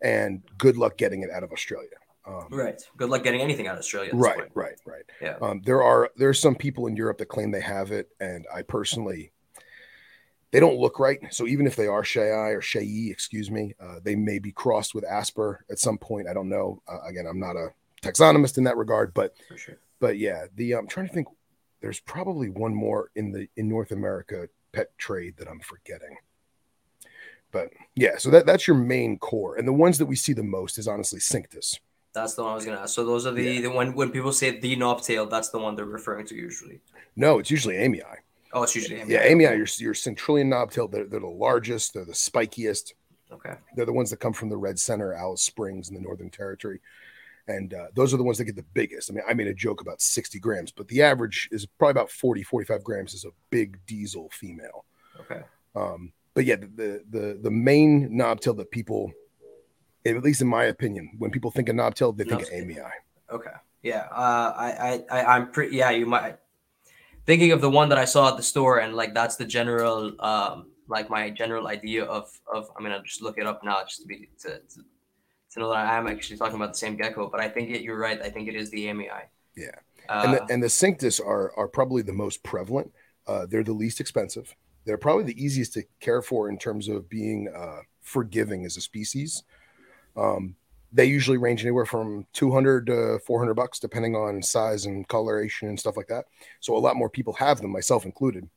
and 0.01 0.41
good 0.57 0.77
luck 0.77 0.97
getting 0.97 1.21
it 1.23 1.29
out 1.31 1.43
of 1.43 1.51
Australia. 1.51 1.89
Um, 2.25 2.47
Right. 2.51 2.81
Good 2.95 3.09
luck 3.09 3.23
getting 3.23 3.41
anything 3.41 3.67
out 3.67 3.73
of 3.73 3.79
Australia. 3.79 4.11
Right, 4.13 4.37
point. 4.37 4.51
right, 4.55 4.75
right. 4.85 5.03
Yeah. 5.21 5.35
Um, 5.41 5.61
there 5.65 5.83
are 5.83 6.09
there 6.15 6.29
are 6.29 6.33
some 6.33 6.55
people 6.55 6.87
in 6.87 6.95
Europe 6.95 7.17
that 7.17 7.25
claim 7.27 7.51
they 7.51 7.59
have 7.61 7.91
it, 7.91 8.09
and 8.21 8.45
I 8.53 8.61
personally, 8.61 9.31
they 10.51 10.59
don't 10.59 10.77
look 10.77 10.99
right. 10.99 11.19
So 11.33 11.47
even 11.47 11.65
if 11.67 11.75
they 11.75 11.87
are 11.87 12.03
Shei 12.03 12.29
or 12.29 12.61
Shei, 12.61 13.09
excuse 13.09 13.49
me, 13.51 13.73
uh, 13.79 13.99
they 14.03 14.15
may 14.15 14.39
be 14.39 14.51
crossed 14.51 14.93
with 14.95 15.03
Asper 15.03 15.65
at 15.69 15.79
some 15.79 15.97
point. 15.97 16.27
I 16.29 16.33
don't 16.33 16.47
know. 16.49 16.81
Uh, 16.87 17.01
again, 17.01 17.25
I'm 17.25 17.39
not 17.39 17.55
a 17.57 17.73
taxonomist 18.01 18.57
in 18.57 18.63
that 18.65 18.77
regard, 18.77 19.13
but 19.13 19.35
sure. 19.57 19.77
but 19.99 20.17
yeah, 20.17 20.45
the 20.55 20.73
I'm 20.73 20.87
trying 20.87 21.07
to 21.07 21.13
think. 21.13 21.27
There's 21.83 21.99
probably 21.99 22.49
one 22.49 22.73
more 22.73 23.11
in 23.13 23.33
the 23.33 23.49
in 23.57 23.67
North 23.67 23.91
America 23.91 24.47
pet 24.71 24.97
trade 24.97 25.35
that 25.37 25.49
I'm 25.49 25.59
forgetting. 25.59 26.15
But 27.51 27.71
yeah, 27.93 28.17
so 28.17 28.29
that 28.31 28.45
that's 28.45 28.65
your 28.67 28.77
main 28.77 29.19
core, 29.19 29.57
and 29.57 29.67
the 29.67 29.73
ones 29.73 29.97
that 29.97 30.05
we 30.05 30.15
see 30.15 30.31
the 30.31 30.43
most 30.43 30.77
is 30.77 30.87
honestly 30.87 31.19
Cinctus. 31.19 31.79
That's 32.13 32.35
the 32.35 32.43
one 32.43 32.53
I 32.53 32.55
was 32.55 32.63
gonna 32.63 32.79
ask. 32.79 32.95
So 32.95 33.05
those 33.05 33.25
are 33.27 33.31
the, 33.31 33.43
Yeah. 33.43 33.61
the 33.63 33.67
when 33.67 33.93
when 33.95 34.11
people 34.11 34.31
say 34.31 34.57
the 34.61 34.77
knobtail, 34.77 35.29
that's 35.29 35.49
the 35.49 35.59
one 35.59 35.75
they're 35.75 35.83
referring 35.83 36.25
to 36.27 36.35
usually. 36.35 36.79
No, 37.17 37.37
it's 37.39 37.51
usually 37.51 37.75
amii. 37.75 38.01
Oh, 38.53 38.63
it's 38.63 38.75
usually 38.75 38.99
Yeah, 39.05 39.27
amii, 39.27 39.41
your 39.41 39.67
your 39.85 39.93
centralian 39.93 40.47
knobtail. 40.47 40.89
They're, 40.89 41.03
they're 41.05 41.19
the 41.19 41.27
largest. 41.27 41.93
They're 41.93 42.05
the 42.05 42.13
spikiest. 42.13 42.93
Okay. 43.29 43.55
They're 43.75 43.85
the 43.85 43.91
ones 43.91 44.09
that 44.11 44.21
come 44.21 44.31
from 44.31 44.47
the 44.47 44.57
Red 44.57 44.79
Center, 44.79 45.13
Alice 45.13 45.41
Springs, 45.41 45.89
in 45.89 45.95
the 45.95 46.01
Northern 46.01 46.29
Territory, 46.29 46.79
and 47.47 47.73
uh, 47.73 47.87
those 47.93 48.13
are 48.13 48.17
the 48.17 48.23
ones 48.23 48.37
that 48.37 48.45
get 48.45 48.55
the 48.55 48.65
biggest. 48.73 49.11
I 49.11 49.13
mean, 49.13 49.23
I 49.27 49.33
made 49.33 49.47
a 49.47 49.53
joke 49.53 49.81
about 49.81 50.01
60 50.01 50.39
grams, 50.39 50.71
but 50.71 50.87
the 50.87 51.01
average 51.01 51.49
is 51.51 51.65
probably 51.65 51.91
about 51.91 52.09
40, 52.09 52.43
45 52.43 52.83
grams. 52.83 53.13
Is 53.13 53.25
a 53.25 53.31
big 53.49 53.77
diesel 53.85 54.29
female. 54.31 54.85
Okay. 55.19 55.41
Um, 55.75 56.13
but 56.33 56.45
yeah, 56.45 56.55
the, 56.55 57.03
the 57.09 57.39
the 57.41 57.51
main 57.51 58.09
knobtail 58.09 58.57
that 58.57 58.71
people, 58.71 59.11
at 60.05 60.23
least 60.23 60.41
in 60.41 60.47
my 60.47 60.65
opinion, 60.65 61.11
when 61.17 61.31
people 61.31 61.51
think 61.51 61.69
of 61.69 61.75
knobtail, 61.75 62.15
they 62.15 62.23
think 62.23 62.41
of 62.41 62.49
amii. 62.49 62.89
Okay. 63.31 63.51
Yeah. 63.83 64.07
Uh, 64.11 64.53
I, 64.55 65.03
I, 65.11 65.19
I, 65.19 65.35
I'm 65.35 65.51
pretty. 65.51 65.75
Yeah, 65.75 65.91
you 65.91 66.05
might. 66.05 66.37
Thinking 67.25 67.51
of 67.51 67.61
the 67.61 67.69
one 67.69 67.89
that 67.89 67.97
I 67.97 68.05
saw 68.05 68.29
at 68.29 68.37
the 68.37 68.43
store, 68.43 68.79
and 68.79 68.95
like 68.95 69.13
that's 69.13 69.35
the 69.35 69.45
general, 69.45 70.13
um, 70.21 70.71
like 70.87 71.09
my 71.09 71.29
general 71.29 71.67
idea 71.67 72.03
of 72.05 72.31
of. 72.51 72.69
I 72.77 72.81
mean, 72.81 72.91
I'll 72.91 73.03
just 73.03 73.21
look 73.21 73.37
it 73.37 73.45
up 73.45 73.63
now, 73.63 73.83
just 73.83 74.01
to 74.01 74.07
be 74.07 74.29
to, 74.39 74.59
to, 74.59 74.83
that 75.61 75.65
I 75.65 75.97
am 75.97 76.07
actually 76.07 76.37
talking 76.37 76.55
about 76.55 76.73
the 76.73 76.79
same 76.79 76.97
gecko. 76.97 77.29
But 77.29 77.41
I 77.41 77.49
think 77.49 77.69
it, 77.69 77.81
you're 77.81 77.97
right. 77.97 78.21
I 78.21 78.29
think 78.29 78.47
it 78.47 78.55
is 78.55 78.69
the 78.71 78.85
amii. 78.87 79.09
Yeah. 79.55 79.67
Uh, 80.09 80.21
and 80.25 80.33
the, 80.33 80.53
and 80.53 80.63
the 80.63 80.67
Cinctus 80.67 81.19
are 81.19 81.53
are 81.57 81.67
probably 81.67 82.01
the 82.01 82.13
most 82.13 82.43
prevalent. 82.43 82.91
Uh, 83.27 83.45
they're 83.45 83.63
the 83.63 83.73
least 83.73 83.99
expensive. 83.99 84.55
They're 84.85 84.97
probably 84.97 85.23
the 85.23 85.43
easiest 85.43 85.73
to 85.73 85.83
care 85.99 86.21
for 86.21 86.49
in 86.49 86.57
terms 86.57 86.89
of 86.89 87.07
being 87.07 87.47
uh, 87.55 87.81
forgiving 88.01 88.65
as 88.65 88.75
a 88.75 88.81
species. 88.81 89.43
Um, 90.17 90.55
they 90.91 91.05
usually 91.05 91.37
range 91.37 91.61
anywhere 91.61 91.85
from 91.85 92.27
200 92.33 92.85
to 92.87 93.19
400 93.25 93.53
bucks, 93.55 93.79
depending 93.79 94.15
on 94.15 94.43
size 94.43 94.85
and 94.85 95.07
coloration 95.07 95.67
and 95.67 95.79
stuff 95.79 95.97
like 95.97 96.07
that. 96.07 96.25
So 96.59 96.75
a 96.75 96.77
lot 96.77 96.95
more 96.95 97.09
people 97.09 97.33
have 97.33 97.61
them, 97.61 97.71
myself 97.71 98.05
included, 98.05 98.47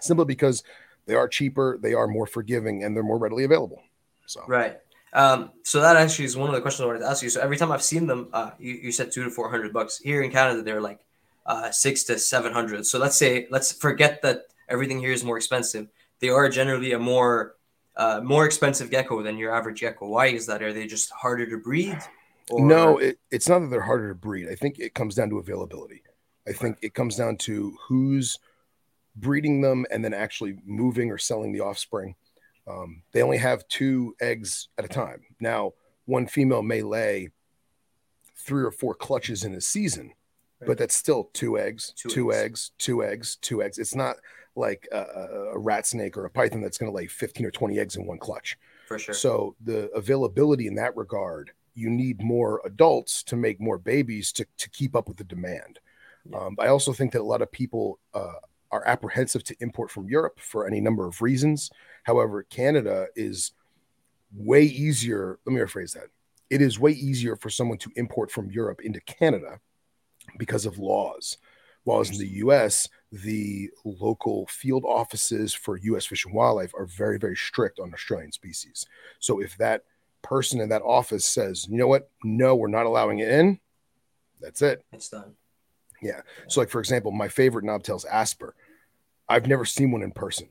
simply 0.00 0.26
because 0.26 0.62
they 1.06 1.14
are 1.14 1.26
cheaper, 1.26 1.78
they 1.80 1.94
are 1.94 2.06
more 2.06 2.26
forgiving, 2.26 2.84
and 2.84 2.94
they're 2.94 3.02
more 3.02 3.18
readily 3.18 3.44
available. 3.44 3.82
So 4.26 4.42
Right. 4.46 4.78
Um, 5.14 5.50
so 5.62 5.80
that 5.80 5.96
actually 5.96 6.24
is 6.24 6.36
one 6.36 6.48
of 6.48 6.54
the 6.54 6.60
questions 6.62 6.82
I 6.82 6.86
wanted 6.86 7.00
to 7.00 7.08
ask 7.08 7.22
you. 7.22 7.28
So 7.28 7.40
every 7.40 7.56
time 7.56 7.70
I've 7.70 7.82
seen 7.82 8.06
them, 8.06 8.28
uh, 8.32 8.52
you, 8.58 8.74
you 8.74 8.92
said 8.92 9.12
two 9.12 9.24
to 9.24 9.30
four 9.30 9.50
hundred 9.50 9.72
bucks. 9.72 9.98
Here 9.98 10.22
in 10.22 10.30
Canada, 10.30 10.62
they're 10.62 10.80
like 10.80 11.00
uh, 11.44 11.70
six 11.70 12.04
to 12.04 12.18
seven 12.18 12.52
hundred. 12.52 12.86
So 12.86 12.98
let's 12.98 13.16
say 13.16 13.46
let's 13.50 13.72
forget 13.72 14.22
that 14.22 14.44
everything 14.68 15.00
here 15.00 15.12
is 15.12 15.22
more 15.22 15.36
expensive. 15.36 15.88
They 16.20 16.30
are 16.30 16.48
generally 16.48 16.92
a 16.92 16.98
more 16.98 17.56
uh, 17.96 18.20
more 18.22 18.46
expensive 18.46 18.90
gecko 18.90 19.22
than 19.22 19.36
your 19.36 19.54
average 19.54 19.80
gecko. 19.80 20.08
Why 20.08 20.26
is 20.28 20.46
that? 20.46 20.62
Are 20.62 20.72
they 20.72 20.86
just 20.86 21.10
harder 21.10 21.48
to 21.50 21.58
breed? 21.58 21.98
Or... 22.50 22.66
No, 22.66 22.96
it, 22.96 23.18
it's 23.30 23.48
not 23.48 23.58
that 23.58 23.70
they're 23.70 23.82
harder 23.82 24.08
to 24.08 24.14
breed. 24.14 24.48
I 24.48 24.54
think 24.54 24.78
it 24.78 24.94
comes 24.94 25.14
down 25.14 25.28
to 25.30 25.38
availability. 25.38 26.02
I 26.48 26.52
think 26.52 26.78
it 26.80 26.94
comes 26.94 27.16
down 27.16 27.36
to 27.38 27.76
who's 27.86 28.38
breeding 29.14 29.60
them 29.60 29.84
and 29.90 30.02
then 30.02 30.14
actually 30.14 30.56
moving 30.64 31.10
or 31.10 31.18
selling 31.18 31.52
the 31.52 31.60
offspring. 31.60 32.14
Um, 32.66 33.02
they 33.12 33.22
only 33.22 33.38
have 33.38 33.66
two 33.68 34.14
eggs 34.20 34.68
at 34.78 34.84
a 34.84 34.88
time. 34.88 35.22
Now, 35.40 35.72
one 36.06 36.26
female 36.26 36.62
may 36.62 36.82
lay 36.82 37.30
three 38.36 38.62
or 38.62 38.70
four 38.70 38.94
clutches 38.94 39.44
in 39.44 39.54
a 39.54 39.60
season, 39.60 40.12
Right. 40.60 40.68
but 40.68 40.78
that's 40.78 40.94
still 40.94 41.24
two 41.32 41.58
eggs, 41.58 41.92
Two 41.96 42.08
two, 42.08 42.32
eggs. 42.32 42.42
eggs. 42.42 42.70
two 42.78 43.04
eggs, 43.04 43.36
two 43.36 43.62
eggs. 43.62 43.78
It's 43.78 43.94
not 43.94 44.16
like 44.54 44.86
a, 44.92 44.98
a- 45.54 45.58
rat 45.58 45.86
snake 45.86 46.16
or 46.16 46.24
a 46.24 46.30
python 46.30 46.60
that's 46.60 46.78
going 46.78 46.90
to 46.90 46.96
lay 46.96 47.06
15 47.06 47.46
or 47.46 47.50
20 47.50 47.78
eggs 47.78 47.96
in 47.96 48.06
one 48.06 48.18
clutch. 48.18 48.56
for 48.86 48.98
sure. 48.98 49.14
So 49.14 49.56
the 49.64 49.90
availability 49.92 50.66
in 50.66 50.74
that 50.76 50.96
regard, 50.96 51.52
you 51.74 51.88
need 51.88 52.22
more 52.22 52.60
adults 52.64 53.22
to 53.24 53.36
make 53.36 53.60
more 53.60 53.78
babies 53.78 54.30
to, 54.32 54.46
to 54.58 54.68
keep 54.70 54.94
up 54.94 55.08
with 55.08 55.16
the 55.16 55.24
demand. 55.24 55.78
Yeah. 56.30 56.38
Um, 56.38 56.56
I 56.60 56.66
also 56.68 56.92
think 56.92 57.12
that 57.12 57.22
a 57.22 57.24
lot 57.24 57.42
of 57.42 57.50
people 57.50 57.98
uh, 58.14 58.34
are 58.70 58.86
apprehensive 58.86 59.42
to 59.44 59.56
import 59.60 59.90
from 59.90 60.08
Europe 60.08 60.38
for 60.38 60.66
any 60.66 60.80
number 60.80 61.06
of 61.06 61.22
reasons. 61.22 61.70
However, 62.02 62.42
Canada 62.42 63.06
is 63.14 63.52
way 64.34 64.62
easier. 64.62 65.38
Let 65.46 65.52
me 65.54 65.60
rephrase 65.60 65.94
that. 65.94 66.08
It 66.50 66.60
is 66.60 66.78
way 66.78 66.92
easier 66.92 67.36
for 67.36 67.50
someone 67.50 67.78
to 67.78 67.90
import 67.96 68.30
from 68.30 68.50
Europe 68.50 68.80
into 68.82 69.00
Canada 69.00 69.60
because 70.38 70.66
of 70.66 70.78
laws. 70.78 71.38
While 71.84 72.02
in 72.02 72.18
the 72.18 72.28
US, 72.44 72.88
the 73.10 73.70
local 73.84 74.46
field 74.46 74.84
offices 74.86 75.52
for 75.52 75.78
US 75.78 76.06
Fish 76.06 76.24
and 76.24 76.34
Wildlife 76.34 76.72
are 76.74 76.86
very, 76.86 77.18
very 77.18 77.36
strict 77.36 77.80
on 77.80 77.92
Australian 77.92 78.32
species. 78.32 78.86
So 79.18 79.40
if 79.40 79.56
that 79.58 79.82
person 80.22 80.60
in 80.60 80.68
that 80.68 80.82
office 80.82 81.24
says, 81.24 81.66
you 81.68 81.76
know 81.76 81.88
what, 81.88 82.08
no, 82.22 82.54
we're 82.54 82.68
not 82.68 82.86
allowing 82.86 83.18
it 83.18 83.28
in, 83.28 83.58
that's 84.40 84.62
it. 84.62 84.84
It's 84.92 85.08
done. 85.08 85.34
Yeah. 86.00 86.20
So, 86.48 86.60
like 86.60 86.70
for 86.70 86.80
example, 86.80 87.12
my 87.12 87.28
favorite 87.28 87.64
knobtail's 87.64 88.04
Asper. 88.04 88.54
I've 89.28 89.46
never 89.46 89.64
seen 89.64 89.92
one 89.92 90.02
in 90.02 90.10
person. 90.10 90.48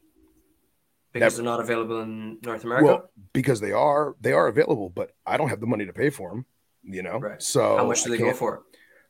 Because 1.13 1.34
Never. 1.34 1.44
they're 1.44 1.51
not 1.58 1.60
available 1.60 2.01
in 2.01 2.38
North 2.41 2.63
America. 2.63 2.86
Well, 2.86 3.10
because 3.34 3.60
they 3.60 3.72
are 3.74 4.15
they 4.22 4.32
are 4.32 4.48
available, 4.48 4.89
but 4.89 5.12
I 5.25 5.36
don't 5.38 5.50
have 5.50 5.60
the 5.60 5.68
money 5.68 5.86
to 5.86 5.94
pay 5.94 6.10
for 6.10 6.30
them. 6.30 6.46
You 6.84 7.03
know, 7.03 7.20
Right. 7.20 7.41
so 7.41 7.77
How 7.77 7.86
much 7.86 8.03
do 8.03 8.10
they 8.10 8.18
go 8.18 8.34
for? 8.34 8.63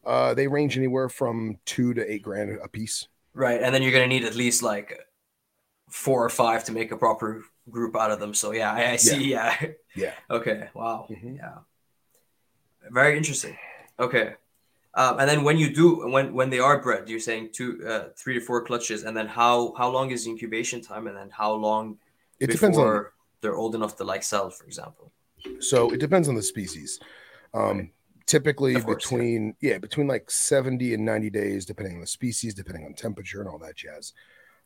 Uh, 0.04 0.34
they 0.34 0.48
range 0.48 0.78
anywhere 0.78 1.10
from 1.10 1.58
two 1.66 1.94
to 1.94 2.12
eight 2.12 2.24
grand 2.24 2.58
a 2.64 2.68
piece. 2.68 3.08
Right, 3.34 3.62
and 3.62 3.74
then 3.74 3.84
you're 3.84 3.92
gonna 3.92 4.08
need 4.08 4.26
at 4.26 4.36
least 4.36 4.64
like 4.64 5.00
four 5.90 6.26
or 6.26 6.30
five 6.30 6.64
to 6.66 6.72
make 6.72 6.92
a 6.92 6.98
proper 6.98 7.44
group 7.70 7.96
out 7.96 8.12
of 8.12 8.20
them. 8.20 8.34
So 8.34 8.52
yeah, 8.52 8.74
I, 8.74 8.92
I 8.92 8.96
see. 8.96 9.30
Yeah. 9.30 9.56
Yeah. 9.96 10.14
okay. 10.30 10.70
Wow. 10.74 11.06
Mhm. 11.10 11.38
Yeah. 11.38 11.60
Very 12.90 13.16
interesting. 13.16 13.58
Okay. 14.00 14.34
Um, 14.94 15.20
and 15.20 15.30
then 15.30 15.44
when 15.44 15.58
you 15.58 15.74
do 15.74 16.08
when 16.10 16.34
when 16.34 16.50
they 16.50 16.60
are 16.60 16.82
bred, 16.82 17.08
you're 17.08 17.20
saying 17.20 17.50
two, 17.54 17.80
uh, 17.88 18.10
three 18.18 18.34
to 18.34 18.42
four 18.42 18.64
clutches, 18.66 19.04
and 19.04 19.16
then 19.16 19.28
how 19.28 19.74
how 19.78 19.90
long 19.90 20.12
is 20.12 20.26
the 20.26 20.32
incubation 20.32 20.82
time, 20.82 21.08
and 21.08 21.16
then 21.16 21.30
how 21.30 21.54
long 21.54 21.98
It 22.40 22.48
before 22.48 22.56
depends 22.58 22.78
on 22.78 23.06
they're 23.42 23.56
old 23.56 23.74
enough 23.76 23.96
to 23.98 24.04
like 24.04 24.24
sell, 24.24 24.50
for 24.50 24.66
example. 24.66 25.12
so 25.60 25.92
it 25.92 26.00
depends 26.00 26.28
on 26.28 26.36
the 26.36 26.44
species. 26.44 27.00
Um, 27.54 27.92
typically 28.28 28.76
Of 28.76 28.86
course, 28.86 29.04
yeah. 29.12 29.18
between 29.18 29.56
yeah. 29.62 29.78
between 29.78 30.08
like 30.08 30.30
70 30.32 30.94
and 30.94 31.04
90 31.06 31.30
days 31.30 31.66
depending 31.66 31.96
on 31.96 32.02
the 32.02 32.08
species 32.08 32.54
depending 32.54 32.86
on 32.86 32.94
temperature 32.94 33.42
and 33.42 33.50
all 33.50 33.58
that 33.60 33.76
jazz 33.76 34.14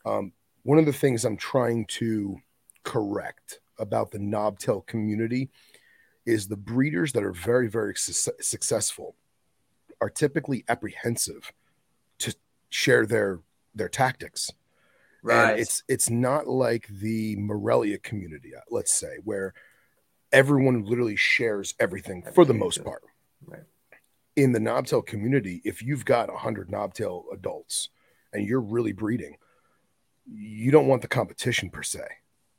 um, 0.05 0.31
one 0.63 0.77
of 0.77 0.85
the 0.85 0.93
things 0.93 1.25
i'm 1.25 1.37
trying 1.37 1.85
to 1.85 2.37
correct 2.83 3.61
about 3.79 4.11
the 4.11 4.19
knobtail 4.19 4.85
community 4.85 5.49
is 6.27 6.47
the 6.47 6.57
breeders 6.57 7.11
that 7.13 7.23
are 7.23 7.31
very 7.31 7.67
very 7.67 7.95
su- 7.95 8.31
successful 8.39 9.15
are 10.01 10.09
typically 10.09 10.63
apprehensive 10.67 11.51
to 12.19 12.35
share 12.69 13.05
their 13.05 13.39
their 13.73 13.89
tactics 13.89 14.51
Right. 15.23 15.51
and 15.51 15.59
it's 15.59 15.81
it's 15.87 16.09
not 16.11 16.47
like 16.47 16.87
the 16.87 17.35
Morelia 17.37 17.97
community, 17.97 18.53
uh, 18.55 18.61
let's 18.69 18.93
say, 18.93 19.17
where 19.23 19.55
everyone 20.31 20.85
literally 20.85 21.15
shares 21.15 21.73
everything 21.79 22.23
for 22.33 22.45
the 22.45 22.53
most 22.53 22.83
part. 22.83 23.01
Right. 23.43 23.63
In 24.35 24.51
the 24.51 24.59
knobtail 24.59 25.03
community, 25.03 25.61
if 25.65 25.81
you've 25.81 26.05
got 26.05 26.29
100 26.31 26.69
knobtail 26.69 27.23
adults 27.33 27.89
and 28.33 28.45
you're 28.45 28.61
really 28.61 28.91
breeding, 28.91 29.37
you 30.31 30.69
don't 30.71 30.87
want 30.87 31.01
the 31.01 31.07
competition 31.07 31.71
per 31.71 31.81
se. 31.81 32.01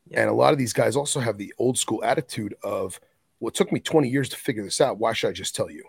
Yeah. 0.09 0.23
And 0.23 0.31
a 0.31 0.35
lot 0.35 0.53
of 0.53 0.59
these 0.59 0.73
guys 0.73 0.97
also 0.97 1.21
have 1.21 1.39
the 1.39 1.55
old 1.59 1.79
school 1.79 2.03
attitude 2.03 2.55
of, 2.65 2.99
well, 3.39 3.51
it 3.51 3.55
took 3.55 3.71
me 3.71 3.79
20 3.79 4.09
years 4.09 4.29
to 4.31 4.37
figure 4.37 4.65
this 4.65 4.81
out. 4.81 4.99
Why 4.99 5.13
should 5.13 5.29
I 5.29 5.33
just 5.33 5.55
tell 5.55 5.71
you? 5.71 5.85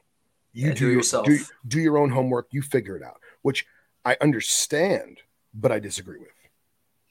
You 0.54 0.68
Yeah, 0.70 0.74
do, 0.74 0.88
do 0.88 0.92
yourself. 0.92 1.26
Do, 1.26 1.40
do 1.68 1.80
your 1.80 1.98
own 1.98 2.10
homework. 2.10 2.48
You 2.52 2.62
figure 2.62 2.98
it 2.98 3.04
out, 3.04 3.20
which 3.42 3.66
I 4.06 4.18
understand, 4.22 5.20
but 5.54 5.72
I 5.72 5.80
disagree 5.80 6.20
with. 6.20 6.30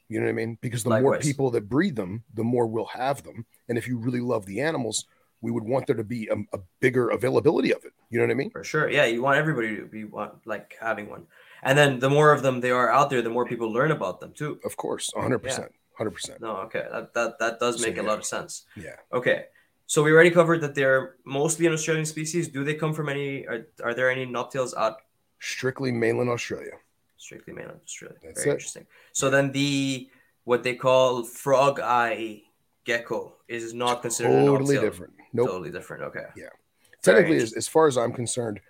You 0.08 0.20
know 0.20 0.26
what 0.26 0.30
I 0.30 0.34
mean? 0.34 0.58
Because 0.60 0.84
the 0.84 1.00
more 1.00 1.18
people 1.18 1.50
that 1.50 1.68
breed 1.68 1.96
them, 1.96 2.22
the 2.32 2.44
more 2.44 2.66
we'll 2.66 2.86
have 2.86 3.22
them. 3.24 3.44
And 3.68 3.76
if 3.76 3.88
you 3.88 3.98
really 3.98 4.20
love 4.20 4.46
the 4.46 4.60
animals, 4.60 5.04
we 5.40 5.50
would 5.50 5.64
want 5.64 5.86
there 5.86 5.96
to 5.96 6.04
be 6.04 6.28
a, 6.28 6.36
a 6.56 6.60
bigger 6.80 7.08
availability 7.10 7.72
of 7.72 7.84
it. 7.84 7.92
You 8.10 8.18
know 8.18 8.24
what 8.24 8.30
I 8.30 8.34
mean? 8.34 8.50
For 8.50 8.64
sure. 8.64 8.88
Yeah, 8.88 9.04
you 9.06 9.22
want 9.22 9.38
everybody 9.38 9.76
to 9.76 9.86
be 9.86 10.04
want 10.04 10.46
like 10.46 10.76
having 10.80 11.10
one. 11.10 11.26
And 11.62 11.76
then 11.76 11.98
the 11.98 12.10
more 12.10 12.32
of 12.32 12.42
them 12.42 12.60
they 12.60 12.70
are 12.70 12.90
out 12.90 13.10
there, 13.10 13.20
the 13.22 13.30
more 13.30 13.46
people 13.46 13.72
learn 13.72 13.90
about 13.90 14.20
them 14.20 14.32
too. 14.32 14.60
Of 14.64 14.76
course, 14.76 15.10
100%. 15.14 15.68
100%. 15.98 16.40
No, 16.40 16.56
okay. 16.58 16.86
That 16.92 17.14
that, 17.14 17.38
that 17.38 17.58
does 17.58 17.80
So, 17.80 17.86
make 17.86 17.98
a 17.98 18.02
yeah. 18.02 18.08
lot 18.08 18.18
of 18.18 18.24
sense. 18.24 18.66
Yeah. 18.76 18.96
Okay. 19.12 19.46
So 19.86 20.02
we 20.02 20.12
already 20.12 20.30
covered 20.30 20.60
that 20.62 20.74
they're 20.74 21.14
mostly 21.24 21.66
an 21.66 21.72
Australian 21.72 22.06
species. 22.06 22.48
Do 22.48 22.64
they 22.64 22.74
come 22.74 22.92
from 22.92 23.08
any 23.08 23.46
are, 23.46 23.66
are 23.82 23.94
there 23.94 24.10
any 24.10 24.26
knobtails 24.26 24.76
out 24.76 24.96
Strictly 25.38 25.92
mainland 25.92 26.30
Australia. 26.30 26.72
strictly 27.16 27.52
mainland 27.52 27.80
Australia? 27.84 28.16
That's 28.22 28.42
Very 28.42 28.50
it. 28.50 28.54
interesting. 28.54 28.86
So 29.12 29.30
then 29.30 29.52
the 29.52 30.08
what 30.44 30.62
they 30.62 30.74
call 30.74 31.24
frog 31.24 31.80
eye 31.80 32.42
gecko 32.84 33.34
is 33.48 33.74
not 33.74 34.02
considered 34.02 34.30
a 34.30 34.46
Totally 34.46 34.78
different. 34.78 35.12
Nope. 35.32 35.48
Totally 35.48 35.70
different. 35.70 36.02
Okay. 36.04 36.26
Yeah. 36.36 36.46
Technically, 37.02 37.36
as, 37.36 37.52
as 37.52 37.68
far 37.68 37.86
as 37.86 37.96
I'm 37.96 38.12
concerned, 38.12 38.60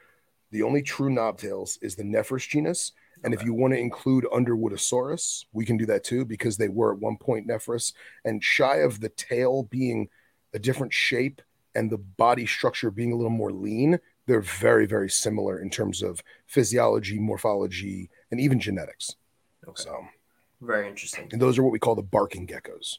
the 0.50 0.62
only 0.62 0.82
true 0.82 1.10
knobtails 1.10 1.78
is 1.80 1.96
the 1.96 2.02
Nephrurus 2.02 2.48
genus. 2.48 2.92
And 3.24 3.32
if 3.32 3.42
you 3.42 3.54
want 3.54 3.72
to 3.72 3.78
include 3.78 4.24
Underwoodosaurus, 4.32 5.46
we 5.52 5.64
can 5.64 5.78
do 5.78 5.86
that 5.86 6.04
too 6.04 6.24
because 6.24 6.56
they 6.58 6.68
were 6.68 6.92
at 6.92 6.98
one 6.98 7.16
point 7.16 7.48
Nephrurus. 7.48 7.94
And 8.24 8.44
shy 8.44 8.76
of 8.76 9.00
the 9.00 9.08
tail 9.08 9.62
being 9.64 10.08
a 10.54 10.58
different 10.58 10.92
shape 10.92 11.42
and 11.74 11.90
the 11.90 11.98
body 11.98 12.46
structure 12.46 12.90
being 12.90 13.12
a 13.12 13.16
little 13.16 13.30
more 13.30 13.52
lean, 13.52 13.98
they're 14.26 14.40
very, 14.40 14.86
very 14.86 15.10
similar 15.10 15.60
in 15.60 15.70
terms 15.70 16.02
of 16.02 16.22
physiology, 16.46 17.18
morphology, 17.18 18.10
and 18.30 18.40
even 18.40 18.58
genetics. 18.58 19.14
Okay. 19.68 19.82
So, 19.82 20.04
Very 20.60 20.88
interesting. 20.88 21.28
and 21.32 21.40
those 21.40 21.58
are 21.58 21.62
what 21.62 21.72
we 21.72 21.78
call 21.78 21.94
the 21.94 22.02
barking 22.02 22.46
geckos. 22.46 22.98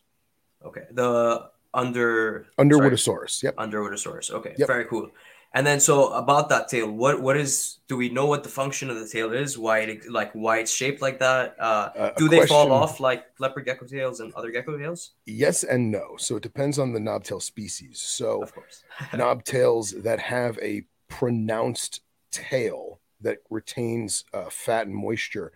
Okay. 0.64 0.84
The 0.92 1.50
under 1.74 2.48
sorry. 2.58 2.70
Underwoodosaurus. 2.70 3.44
Yep. 3.44 3.56
Underwoodosaurus. 3.58 4.32
Okay, 4.32 4.56
Yep. 4.58 4.68
very 4.68 4.86
cool. 4.86 5.10
And 5.54 5.66
then 5.66 5.80
so 5.80 6.10
about 6.14 6.50
that 6.50 6.68
tail, 6.68 6.92
what 6.92 7.22
what 7.22 7.38
is? 7.38 7.80
Do 7.88 7.98
we 7.98 8.10
know 8.10 8.26
what 8.26 8.44
the 8.44 8.50
function 8.50 8.90
of 8.90 9.00
the 9.00 9.08
tail 9.08 9.32
is? 9.34 9.58
Why 9.58 9.80
it 9.80 10.10
like 10.10 10.32
why 10.34 10.60
it's 10.60 10.72
shaped 10.72 11.02
like 11.02 11.20
that? 11.20 11.56
Uh, 11.60 11.90
Uh, 11.96 12.12
do 12.18 12.28
they 12.30 12.46
fall 12.46 12.72
off 12.72 13.00
like 13.00 13.26
leopard 13.40 13.66
gecko 13.66 13.86
tails 13.86 14.20
and 14.20 14.34
other 14.34 14.52
gecko 14.52 14.78
tails? 14.78 15.12
Yes 15.26 15.64
and 15.64 15.90
no. 15.90 16.16
So 16.18 16.36
it 16.36 16.44
depends 16.44 16.78
on 16.78 16.94
the 16.94 17.00
knobtail 17.00 17.42
species. 17.42 18.00
So 18.00 18.44
Of 18.44 18.54
course. 18.54 18.84
knobtails 19.12 20.04
that 20.04 20.20
have 20.20 20.60
a 20.60 20.84
pronounced 21.08 22.02
tail 22.32 23.00
that 23.22 23.38
retains 23.50 24.26
uh, 24.34 24.50
fat 24.50 24.86
and 24.86 24.96
moisture 24.96 25.52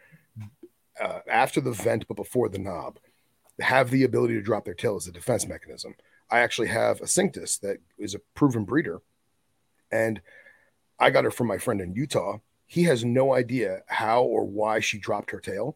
uh, 0.99 1.19
after 1.27 1.61
the 1.61 1.71
vent 1.71 2.07
but 2.07 2.15
before 2.15 2.49
the 2.49 2.57
knob 2.57 2.97
have 3.59 3.91
the 3.91 4.03
ability 4.03 4.33
to 4.33 4.41
drop 4.41 4.65
their 4.65 4.73
tail 4.73 4.95
as 4.95 5.07
a 5.07 5.11
defense 5.11 5.47
mechanism. 5.47 5.95
I 6.29 6.39
actually 6.39 6.69
have 6.69 7.01
a 7.01 7.05
Cinctus 7.05 7.59
that 7.59 7.77
is 7.97 8.15
a 8.15 8.19
proven 8.35 8.63
breeder, 8.63 9.01
and 9.91 10.21
I 10.99 11.09
got 11.09 11.23
her 11.23 11.31
from 11.31 11.47
my 11.47 11.57
friend 11.57 11.81
in 11.81 11.93
Utah. 11.93 12.37
He 12.67 12.83
has 12.83 13.03
no 13.03 13.33
idea 13.33 13.81
how 13.87 14.23
or 14.23 14.45
why 14.45 14.79
she 14.79 14.97
dropped 14.97 15.31
her 15.31 15.39
tail. 15.39 15.75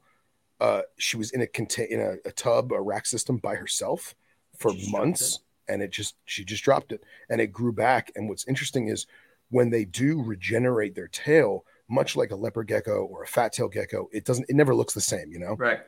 Uh, 0.61 0.81
she 0.97 1.17
was 1.17 1.31
in 1.31 1.41
a 1.41 1.47
contain 1.47 1.87
in 1.89 1.99
a, 1.99 2.15
a 2.25 2.31
tub, 2.31 2.71
a 2.71 2.79
rack 2.79 3.05
system 3.05 3.37
by 3.37 3.55
herself 3.55 4.15
for 4.57 4.71
She 4.71 4.89
months, 4.91 5.39
and 5.67 5.81
it 5.81 5.91
just 5.91 6.15
she 6.25 6.45
just 6.45 6.63
dropped 6.63 6.91
it, 6.91 7.03
and 7.29 7.41
it 7.41 7.47
grew 7.47 7.73
back. 7.73 8.11
And 8.15 8.29
what's 8.29 8.47
interesting 8.47 8.87
is 8.87 9.07
when 9.49 9.69
they 9.69 9.83
do 9.83 10.21
regenerate 10.23 10.95
their 10.95 11.09
tail, 11.09 11.65
much 11.89 12.15
like 12.15 12.31
a 12.31 12.35
leopard 12.35 12.67
gecko 12.67 13.05
or 13.05 13.23
a 13.23 13.27
fat 13.27 13.51
tail 13.51 13.67
gecko, 13.67 14.07
it 14.13 14.23
doesn't 14.23 14.49
it 14.49 14.55
never 14.55 14.73
looks 14.73 14.93
the 14.93 15.01
same, 15.01 15.31
you 15.31 15.39
know. 15.39 15.55
Right. 15.55 15.81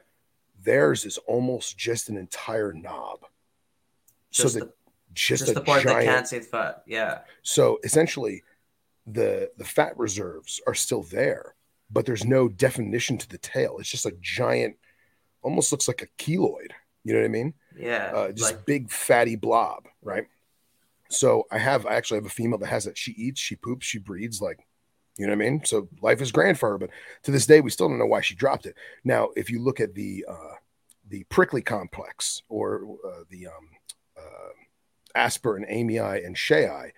Theirs 0.64 1.06
is 1.06 1.18
almost 1.20 1.78
just 1.78 2.10
an 2.10 2.18
entire 2.18 2.74
knob. 2.74 3.20
Just 4.32 4.54
so 4.54 4.60
the, 4.60 4.66
the 4.66 4.74
just, 5.20 5.46
just 5.46 5.54
the 5.54 5.62
part 5.62 5.84
giant, 5.84 6.00
that 6.00 6.06
can't 6.06 6.28
say 6.28 6.40
fat. 6.40 6.84
Yeah. 6.86 7.20
So 7.44 7.80
essentially, 7.84 8.44
the 9.06 9.50
the 9.58 9.66
fat 9.66 9.98
reserves 9.98 10.62
are 10.68 10.76
still 10.76 11.04
there, 11.04 11.56
but 11.90 12.06
there's 12.06 12.26
no 12.26 12.48
definition 12.48 13.18
to 13.18 13.30
the 13.30 13.38
tail. 13.38 13.78
It's 13.80 13.90
just 13.90 14.06
a 14.06 14.14
giant, 14.22 14.76
almost 15.42 15.72
looks 15.72 15.88
like 15.88 16.02
a 16.02 16.24
keloid. 16.24 16.72
You 17.04 17.14
know 17.14 17.20
what 17.20 17.26
I 17.26 17.30
mean? 17.30 17.54
Yeah. 17.78 18.12
Uh, 18.14 18.32
just 18.32 18.54
like 18.54 18.66
big 18.66 18.92
fatty 18.92 19.38
blob, 19.38 19.88
right? 20.02 20.26
So 21.10 21.46
I 21.50 21.58
have 21.58 21.86
I 21.86 21.96
actually 21.96 22.18
have 22.18 22.26
a 22.26 22.30
female 22.30 22.58
that 22.60 22.68
has 22.68 22.86
it. 22.86 22.98
She 22.98 23.12
eats, 23.14 23.40
she 23.40 23.56
poops, 23.56 23.86
she 23.86 23.98
breeds. 23.98 24.42
Like, 24.42 24.60
you 25.18 25.26
know 25.26 25.32
what 25.32 25.46
I 25.46 25.50
mean? 25.50 25.64
So 25.64 25.88
life 26.02 26.22
is 26.22 26.34
grand 26.34 26.60
for 26.60 26.70
her, 26.70 26.78
but 26.78 26.90
to 27.24 27.32
this 27.32 27.46
day 27.46 27.62
we 27.62 27.70
still 27.70 27.88
don't 27.88 27.98
know 27.98 28.06
why 28.06 28.22
she 28.22 28.36
dropped 28.36 28.66
it. 28.66 28.76
Now, 29.06 29.30
if 29.38 29.50
you 29.50 29.64
look 29.64 29.80
at 29.80 29.96
the 29.96 30.26
uh, 30.28 30.56
the 31.08 31.24
prickly 31.30 31.62
complex 31.62 32.42
or 32.50 32.98
uh, 33.08 33.24
the 33.30 33.48
um, 33.48 33.70
uh, 34.18 34.50
Asper 35.18 35.58
and 35.58 35.66
Amii 35.66 36.26
and 36.26 36.38
Shei, 36.38 36.94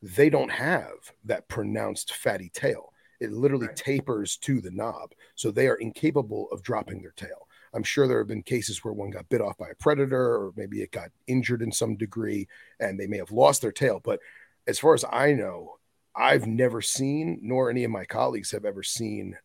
they 0.00 0.30
don't 0.30 0.50
have 0.52 1.12
that 1.24 1.48
pronounced 1.48 2.14
fatty 2.14 2.50
tail. 2.50 2.92
It 3.20 3.32
literally 3.32 3.66
Right. 3.68 3.76
tapers 3.76 4.36
to 4.38 4.60
the 4.60 4.70
knob, 4.70 5.12
so 5.34 5.50
they 5.50 5.66
are 5.68 5.76
incapable 5.76 6.48
of 6.50 6.62
dropping 6.62 7.02
their 7.02 7.12
tail. 7.12 7.48
I'm 7.72 7.82
sure 7.82 8.06
there 8.06 8.18
have 8.18 8.28
been 8.28 8.42
cases 8.44 8.84
where 8.84 8.94
one 8.94 9.10
got 9.10 9.28
bit 9.28 9.40
off 9.40 9.56
by 9.56 9.68
a 9.70 9.74
predator 9.74 10.36
or 10.36 10.52
maybe 10.56 10.82
it 10.82 10.92
got 10.92 11.10
injured 11.26 11.60
in 11.62 11.72
some 11.72 11.96
degree 11.96 12.46
and 12.78 12.98
they 12.98 13.08
may 13.08 13.16
have 13.16 13.32
lost 13.32 13.62
their 13.62 13.72
tail. 13.72 13.98
But 13.98 14.20
as 14.68 14.78
far 14.78 14.94
as 14.94 15.04
I 15.10 15.32
know, 15.32 15.78
I've 16.14 16.46
never 16.46 16.80
seen, 16.80 17.40
nor 17.42 17.70
any 17.70 17.82
of 17.82 17.90
my 17.90 18.04
colleagues 18.04 18.52
have 18.52 18.64
ever 18.64 18.84
seen 18.84 19.36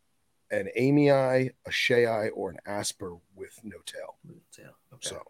an 0.52 0.70
amii, 0.78 1.52
a 1.66 1.72
shei, 1.72 2.30
or 2.30 2.52
an 2.52 2.60
asper 2.68 3.16
with 3.34 3.60
no 3.64 3.78
tail. 3.86 4.18
No 4.24 4.36
tail. 4.52 4.76
Okay. 4.94 5.10
So 5.10 5.24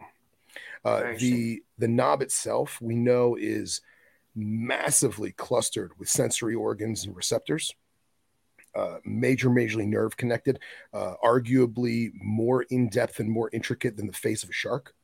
uh, 0.84 1.12
the 1.18 1.62
the 1.78 1.88
knob 1.88 2.22
itself 2.22 2.78
we 2.80 2.94
know 2.94 3.36
is 3.38 3.80
massively 4.34 5.32
clustered 5.32 5.92
with 5.98 6.08
sensory 6.08 6.54
organs 6.54 7.04
and 7.04 7.16
receptors. 7.16 7.74
Uh, 8.72 8.98
major, 9.04 9.50
majorly 9.50 9.86
nerve 9.86 10.16
connected, 10.16 10.60
uh, 10.94 11.14
arguably 11.24 12.12
more 12.14 12.62
in 12.70 12.88
depth 12.88 13.18
and 13.18 13.28
more 13.28 13.50
intricate 13.52 13.96
than 13.96 14.06
the 14.06 14.12
face 14.12 14.44
of 14.44 14.48
a 14.48 14.52
shark. 14.52 14.94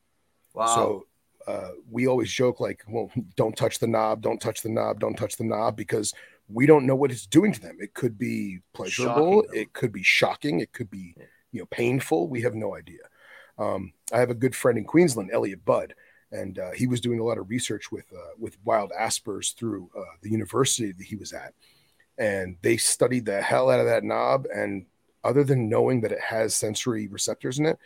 Wow. 0.55 0.67
So 0.67 1.07
uh, 1.49 1.71
we 1.91 2.07
always 2.07 2.31
joke 2.31 2.61
like, 2.61 2.85
well, 2.89 3.11
don't 3.37 3.57
touch 3.57 3.81
the 3.81 3.89
knob, 3.89 4.23
don't 4.23 4.41
touch 4.41 4.63
the 4.63 4.69
knob, 4.69 5.01
don't 5.01 5.17
touch 5.17 5.37
the 5.37 5.45
knob, 5.45 5.77
because 5.77 6.15
we 6.49 6.67
don't 6.67 6.87
know 6.87 6.95
what 6.95 7.11
it's 7.11 7.27
doing 7.27 7.53
to 7.53 7.61
them. 7.61 7.79
It 7.81 7.93
could 7.93 8.17
be 8.17 8.61
pleasurable, 8.73 9.45
it 9.53 9.73
could 9.73 9.93
be 9.93 10.03
shocking, 10.05 10.61
it 10.61 10.73
could 10.73 10.91
be 10.91 11.17
you 11.51 11.61
know 11.61 11.67
painful. 11.71 12.29
We 12.29 12.43
have 12.43 12.55
no 12.55 12.77
idea. 12.77 13.01
Um, 13.59 13.93
I 14.13 14.19
have 14.19 14.31
a 14.31 14.35
good 14.35 14.55
friend 14.55 14.79
in 14.79 14.85
Queensland, 14.85 15.31
Elliot 15.33 15.65
Budd, 15.65 15.95
and 16.33 16.59
uh, 16.59 16.73
he 16.73 16.87
was 16.87 17.01
doing 17.01 17.21
a 17.21 17.25
lot 17.25 17.39
of 17.39 17.49
research 17.49 17.91
with 17.91 18.07
uh, 18.13 18.35
with 18.39 18.59
wild 18.65 18.93
aspers 18.99 19.55
through 19.55 19.91
uh, 19.97 20.03
the 20.23 20.31
university 20.31 20.93
that 20.93 21.07
he 21.07 21.17
was 21.17 21.33
at, 21.33 21.55
and 22.19 22.57
they 22.63 22.77
studied 22.77 23.27
the 23.27 23.41
hell 23.41 23.71
out 23.71 23.81
of 23.81 23.87
that 23.87 24.05
knob. 24.05 24.47
And 24.55 24.87
other 25.25 25.45
than 25.45 25.69
knowing 25.69 26.01
that 26.03 26.13
it 26.13 26.21
has 26.21 26.55
sensory 26.55 27.09
receptors 27.09 27.59
in 27.59 27.67
it, 27.67 27.79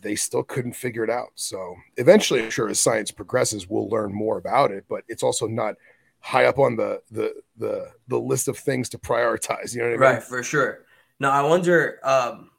they 0.00 0.14
still 0.14 0.42
couldn't 0.42 0.74
figure 0.74 1.04
it 1.04 1.10
out. 1.10 1.30
So 1.34 1.76
eventually, 1.96 2.42
I'm 2.42 2.50
sure 2.50 2.68
as 2.68 2.78
science 2.78 3.10
progresses, 3.10 3.68
we'll 3.68 3.88
learn 3.88 4.12
more 4.12 4.38
about 4.38 4.70
it. 4.70 4.84
But 4.88 5.04
it's 5.08 5.22
also 5.22 5.46
not 5.46 5.74
high 6.20 6.46
up 6.46 6.58
on 6.58 6.76
the 6.76 7.02
the 7.10 7.34
the 7.56 7.90
the 8.08 8.18
list 8.18 8.48
of 8.48 8.58
things 8.58 8.88
to 8.90 8.98
prioritize. 8.98 9.74
You 9.74 9.80
know 9.80 9.88
what 9.88 9.94
I 9.94 9.96
mean? 9.96 10.00
Right, 10.00 10.22
for 10.22 10.42
sure. 10.42 10.84
Now 11.18 11.30
I 11.30 11.42
wonder. 11.42 11.98
Um, 12.04 12.50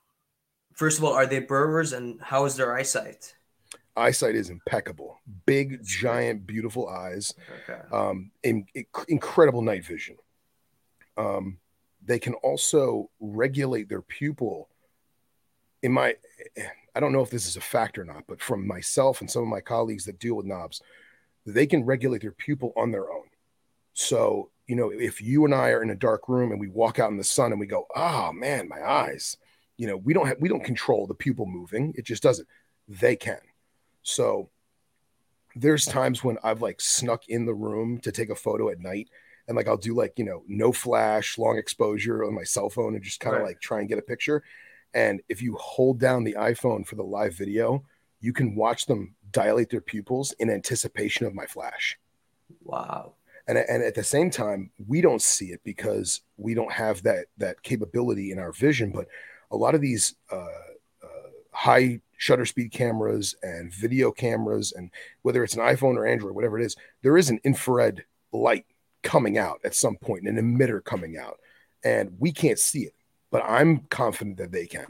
first 0.75 1.00
of 1.00 1.03
all, 1.03 1.13
are 1.13 1.25
they 1.25 1.39
burrowers, 1.39 1.91
and 1.94 2.22
how 2.22 2.46
is 2.46 2.55
their 2.55 2.75
eyesight? 2.75 3.34
eyesight 3.98 4.36
is 4.36 4.50
impeccable. 4.50 5.20
Big, 5.46 5.84
giant, 5.84 6.46
beautiful 6.46 6.88
eyes. 6.88 7.34
Okay. 7.63 7.82
Um, 7.91 8.32
in, 8.44 8.65
in, 8.74 8.86
incredible 9.08 9.62
night 9.62 9.86
vision. 9.86 10.17
Um, 11.17 11.58
they 12.03 12.20
can 12.20 12.34
also 12.36 13.10
regulate 13.20 13.89
their 13.89 14.01
pupil. 14.01 14.70
In 15.82 15.91
my, 15.91 16.15
I 16.96 17.00
don't 17.00 17.13
know 17.13 17.22
if 17.22 17.29
this 17.29 17.48
is 17.48 17.58
a 17.58 17.62
fact 17.62 17.98
or 17.98 18.05
not, 18.05 18.24
but 18.27 18.41
from 18.41 18.67
myself 18.67 19.22
and 19.22 19.32
some 19.32 19.44
of 19.44 19.48
my 19.48 19.62
colleagues 19.62 20.05
that 20.05 20.20
deal 20.20 20.36
with 20.36 20.46
knobs, 20.46 20.82
they 21.46 21.65
can 21.65 21.86
regulate 21.86 22.22
their 22.22 22.32
pupil 22.32 22.74
on 22.75 22.91
their 22.91 23.12
own. 23.12 23.25
So, 23.94 24.51
you 24.67 24.75
know, 24.75 24.89
if 24.89 25.22
you 25.22 25.46
and 25.46 25.53
I 25.53 25.70
are 25.70 25.82
in 25.82 25.89
a 25.89 25.96
dark 25.96 26.27
room 26.27 26.51
and 26.51 26.60
we 26.60 26.67
walk 26.67 27.00
out 27.00 27.12
in 27.12 27.17
the 27.17 27.24
sun 27.24 27.51
and 27.51 27.60
we 27.60 27.67
go, 27.67 27.88
oh 27.96 28.32
man, 28.34 28.67
my 28.67 28.84
eyes, 28.84 29.38
you 29.77 29.88
know, 29.88 29.98
we 29.98 30.13
don't 30.13 30.27
have, 30.27 30.38
we 30.39 30.50
don't 30.50 30.63
control 30.63 31.08
the 31.08 31.13
pupil 31.13 31.46
moving. 31.46 31.94
It 31.98 32.05
just 32.05 32.24
doesn't. 32.24 32.48
They 32.88 33.15
can. 33.15 33.39
So 34.03 34.50
there's 35.55 35.86
times 35.86 36.24
when 36.24 36.38
I've 36.44 36.62
like 36.62 36.82
snuck 36.82 37.27
in 37.27 37.46
the 37.46 37.53
room 37.53 38.00
to 38.00 38.12
take 38.12 38.29
a 38.29 38.36
photo 38.36 38.70
at 38.70 38.79
night 38.79 39.10
and 39.48 39.55
like 39.55 39.67
I'll 39.67 39.77
do 39.77 39.96
like, 39.96 40.13
you 40.17 40.25
know, 40.25 40.44
no 40.48 40.72
flash, 40.72 41.38
long 41.38 41.58
exposure 41.58 42.24
on 42.24 42.34
my 42.34 42.44
cell 42.44 42.70
phone 42.70 42.96
and 42.96 43.03
just 43.03 43.20
kind 43.20 43.36
of 43.36 43.41
right. 43.41 43.50
like 43.50 43.62
try 43.62 43.79
and 43.79 43.89
get 43.89 44.00
a 44.00 44.03
picture. 44.03 44.44
And 44.94 45.22
if 45.29 45.41
you 45.41 45.55
hold 45.55 46.00
down 46.00 46.24
the 46.24 46.36
iPhone 46.39 46.86
for 46.86 46.96
the 46.96 47.03
live 47.03 47.34
video, 47.34 47.84
you 48.22 48.34
can 48.34 48.55
watch 48.55 48.86
them 48.86 49.15
dilate 49.32 49.70
their 49.70 49.82
pupils 49.82 50.32
in 50.39 50.50
anticipation 50.50 51.25
of 51.25 51.34
my 51.34 51.46
flash. 51.46 52.00
Wow. 52.63 53.13
And, 53.48 53.58
and 53.58 53.84
at 53.84 53.94
the 53.94 54.03
same 54.03 54.29
time, 54.29 54.72
we 54.88 55.01
don't 55.01 55.22
see 55.22 55.48
it 55.48 55.62
because 55.63 56.22
we 56.38 56.53
don't 56.53 56.72
have 56.72 57.03
that 57.03 57.27
that 57.38 57.61
capability 57.61 58.31
in 58.31 58.40
our 58.40 58.51
vision. 58.51 58.92
But 58.92 59.07
a 59.51 59.58
lot 59.58 59.75
of 59.75 59.81
these 59.81 60.16
uh, 60.31 60.36
uh, 61.03 61.29
high 61.51 62.00
shutter 62.18 62.46
speed 62.46 62.72
cameras 62.72 63.36
and 63.44 63.74
video 63.74 64.12
cameras 64.12 64.74
and 64.74 64.90
whether 65.22 65.44
it's 65.44 65.55
an 65.55 65.62
iphone 65.62 65.96
or 65.96 66.05
android 66.05 66.34
whatever 66.34 66.60
it 66.60 66.66
is 66.66 66.75
there 67.01 67.18
is 67.18 67.29
an 67.29 67.40
infrared 67.44 68.05
light 68.31 68.66
coming 69.03 69.38
out 69.38 69.60
at 69.64 69.75
some 69.75 69.96
point 69.98 70.27
an 70.27 70.38
emitter 70.38 70.84
coming 70.84 71.18
out 71.18 71.40
and 71.84 72.16
we 72.20 72.31
can't 72.31 72.60
see 72.60 72.84
it 72.84 72.94
but 73.31 73.44
i'm 73.46 73.79
confident 73.90 74.38
that 74.38 74.51
they 74.51 74.66
can 74.66 74.88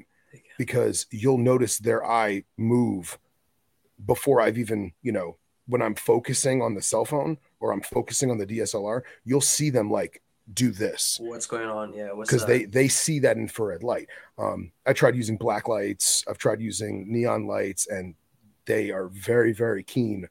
because 0.57 1.05
you'll 1.11 1.37
notice 1.37 1.79
their 1.79 2.05
eye 2.05 2.43
move 2.57 3.17
before 4.05 4.39
i've 4.41 4.57
even 4.57 4.91
you 5.01 5.11
know 5.11 5.37
when 5.67 5.81
i'm 5.81 5.95
focusing 5.95 6.61
on 6.61 6.75
the 6.75 6.81
cell 6.81 7.05
phone 7.05 7.37
or 7.59 7.71
i'm 7.71 7.81
focusing 7.81 8.29
on 8.29 8.37
the 8.37 8.45
dslr 8.45 9.01
you'll 9.23 9.41
see 9.41 9.69
them 9.69 9.89
like 9.89 10.21
do 10.53 10.71
this. 10.71 11.17
What's 11.21 11.47
going 11.47 11.69
on? 11.69 11.93
Yeah, 11.93 12.09
because 12.17 12.45
they 12.45 12.65
they 12.65 12.87
see 12.87 13.19
that 13.19 13.37
infrared 13.37 13.83
light. 13.83 14.09
Um, 14.37 14.71
I 14.85 14.93
tried 14.93 15.15
using 15.15 15.37
black 15.37 15.67
lights. 15.67 16.23
I've 16.27 16.37
tried 16.37 16.61
using 16.61 17.11
neon 17.11 17.47
lights, 17.47 17.87
and 17.87 18.15
they 18.65 18.91
are 18.91 19.07
very 19.07 19.53
very 19.53 19.83
keen 19.83 20.27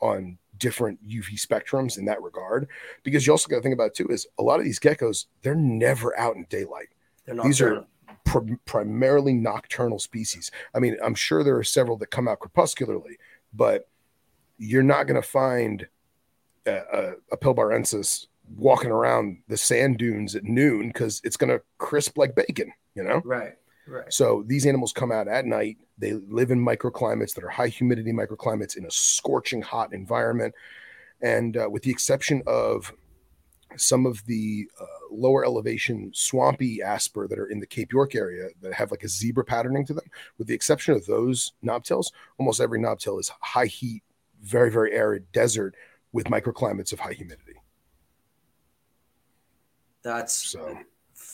on 0.00 0.38
different 0.58 1.06
UV 1.06 1.40
spectrums 1.40 1.98
in 1.98 2.04
that 2.04 2.22
regard. 2.22 2.68
Because 3.02 3.26
you 3.26 3.32
also 3.32 3.48
got 3.48 3.56
to 3.56 3.62
think 3.62 3.74
about 3.74 3.94
too 3.94 4.06
is 4.08 4.26
a 4.38 4.42
lot 4.42 4.58
of 4.58 4.64
these 4.64 4.78
geckos 4.78 5.26
they're 5.42 5.54
never 5.54 6.18
out 6.18 6.36
in 6.36 6.46
daylight. 6.48 6.88
These 7.42 7.60
are 7.62 7.86
pr- 8.24 8.54
primarily 8.66 9.32
nocturnal 9.32 9.98
species. 9.98 10.50
I 10.74 10.78
mean, 10.78 10.96
I'm 11.02 11.14
sure 11.14 11.42
there 11.42 11.56
are 11.56 11.64
several 11.64 11.96
that 11.98 12.10
come 12.10 12.28
out 12.28 12.40
crepuscularly, 12.40 13.18
but 13.54 13.88
you're 14.58 14.82
not 14.82 15.06
going 15.06 15.20
to 15.20 15.26
find 15.26 15.88
a, 16.66 16.76
a, 16.76 17.12
a 17.32 17.36
Pilbarensis 17.36 18.26
walking 18.56 18.90
around 18.90 19.38
the 19.48 19.56
sand 19.56 19.98
dunes 19.98 20.34
at 20.34 20.44
noon 20.44 20.88
because 20.88 21.20
it's 21.24 21.36
going 21.36 21.50
to 21.50 21.62
crisp 21.78 22.18
like 22.18 22.34
bacon, 22.34 22.72
you 22.94 23.02
know? 23.02 23.22
Right. 23.24 23.54
Right. 23.86 24.12
So 24.12 24.44
these 24.46 24.66
animals 24.66 24.92
come 24.92 25.12
out 25.12 25.28
at 25.28 25.44
night. 25.44 25.76
They 25.98 26.12
live 26.12 26.50
in 26.50 26.64
microclimates 26.64 27.34
that 27.34 27.44
are 27.44 27.50
high 27.50 27.68
humidity 27.68 28.12
microclimates 28.12 28.76
in 28.76 28.86
a 28.86 28.90
scorching 28.90 29.60
hot 29.60 29.92
environment. 29.92 30.54
And 31.20 31.56
uh, 31.56 31.68
with 31.70 31.82
the 31.82 31.90
exception 31.90 32.42
of 32.46 32.92
some 33.76 34.06
of 34.06 34.24
the 34.26 34.68
uh, 34.80 34.84
lower 35.10 35.44
elevation 35.44 36.10
swampy 36.14 36.82
asper 36.82 37.26
that 37.28 37.38
are 37.38 37.46
in 37.46 37.60
the 37.60 37.66
Cape 37.66 37.92
York 37.92 38.14
area 38.14 38.48
that 38.62 38.72
have 38.72 38.90
like 38.90 39.04
a 39.04 39.08
zebra 39.08 39.44
patterning 39.44 39.84
to 39.86 39.94
them, 39.94 40.04
with 40.38 40.46
the 40.46 40.54
exception 40.54 40.94
of 40.94 41.04
those 41.06 41.52
knobtails, 41.64 42.12
almost 42.38 42.60
every 42.60 42.80
knobtail 42.80 43.20
is 43.20 43.30
high 43.40 43.66
heat, 43.66 44.02
very, 44.42 44.70
very 44.70 44.92
arid 44.92 45.30
desert 45.32 45.74
with 46.12 46.26
microclimates 46.26 46.92
of 46.92 47.00
high 47.00 47.12
humidity. 47.12 47.53
That's 50.04 50.34
so. 50.34 50.78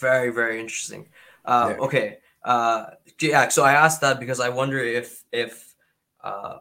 very 0.01 0.31
very 0.31 0.61
interesting. 0.61 1.09
Uh, 1.45 1.75
yeah. 1.75 1.85
Okay, 1.85 2.19
uh, 2.45 2.87
yeah. 3.21 3.49
So 3.49 3.65
I 3.65 3.73
asked 3.73 4.01
that 4.01 4.21
because 4.21 4.41
I 4.41 4.49
wonder 4.49 4.79
if 4.79 5.23
if 5.33 5.75
uh, 6.23 6.59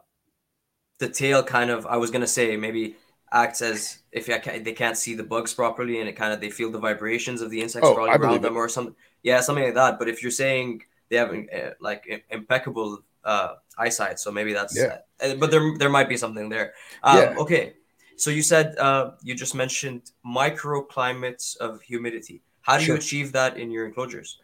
the 0.98 1.08
tail 1.08 1.42
kind 1.42 1.70
of 1.70 1.86
I 1.86 1.96
was 1.96 2.10
gonna 2.10 2.26
say 2.26 2.56
maybe 2.56 2.96
acts 3.32 3.62
as 3.62 4.00
if 4.10 4.26
they 4.26 4.72
can't 4.72 4.96
see 4.96 5.14
the 5.14 5.22
bugs 5.22 5.54
properly 5.54 6.00
and 6.00 6.08
it 6.08 6.14
kind 6.14 6.32
of 6.32 6.40
they 6.40 6.50
feel 6.50 6.70
the 6.70 6.80
vibrations 6.80 7.40
of 7.40 7.50
the 7.50 7.60
insects 7.60 7.86
oh, 7.88 7.94
crawling 7.94 8.12
around 8.12 8.42
them 8.42 8.56
it. 8.56 8.58
or 8.58 8.68
something. 8.68 8.94
Yeah, 9.22 9.40
something 9.40 9.64
like 9.64 9.74
that. 9.74 9.98
But 9.98 10.08
if 10.08 10.22
you're 10.22 10.32
saying 10.32 10.82
they 11.08 11.16
have 11.16 11.30
uh, 11.30 11.70
like 11.80 12.24
impeccable 12.30 13.04
uh, 13.24 13.54
eyesight, 13.78 14.18
so 14.18 14.30
maybe 14.30 14.52
that's. 14.52 14.76
Yeah. 14.76 14.98
Uh, 15.22 15.34
but 15.34 15.50
there 15.50 15.76
there 15.78 15.90
might 15.90 16.08
be 16.08 16.16
something 16.16 16.48
there. 16.48 16.74
Um, 17.02 17.18
yeah. 17.18 17.34
Okay. 17.38 17.74
So 18.20 18.30
you 18.30 18.42
said 18.42 18.76
uh, 18.78 19.12
you 19.22 19.34
just 19.34 19.54
mentioned 19.54 20.10
microclimates 20.26 21.56
of 21.56 21.80
humidity. 21.80 22.42
How 22.60 22.76
do 22.76 22.84
sure. 22.84 22.94
you 22.94 22.98
achieve 22.98 23.32
that 23.32 23.56
in 23.56 23.70
your 23.70 23.86
enclosures? 23.86 24.38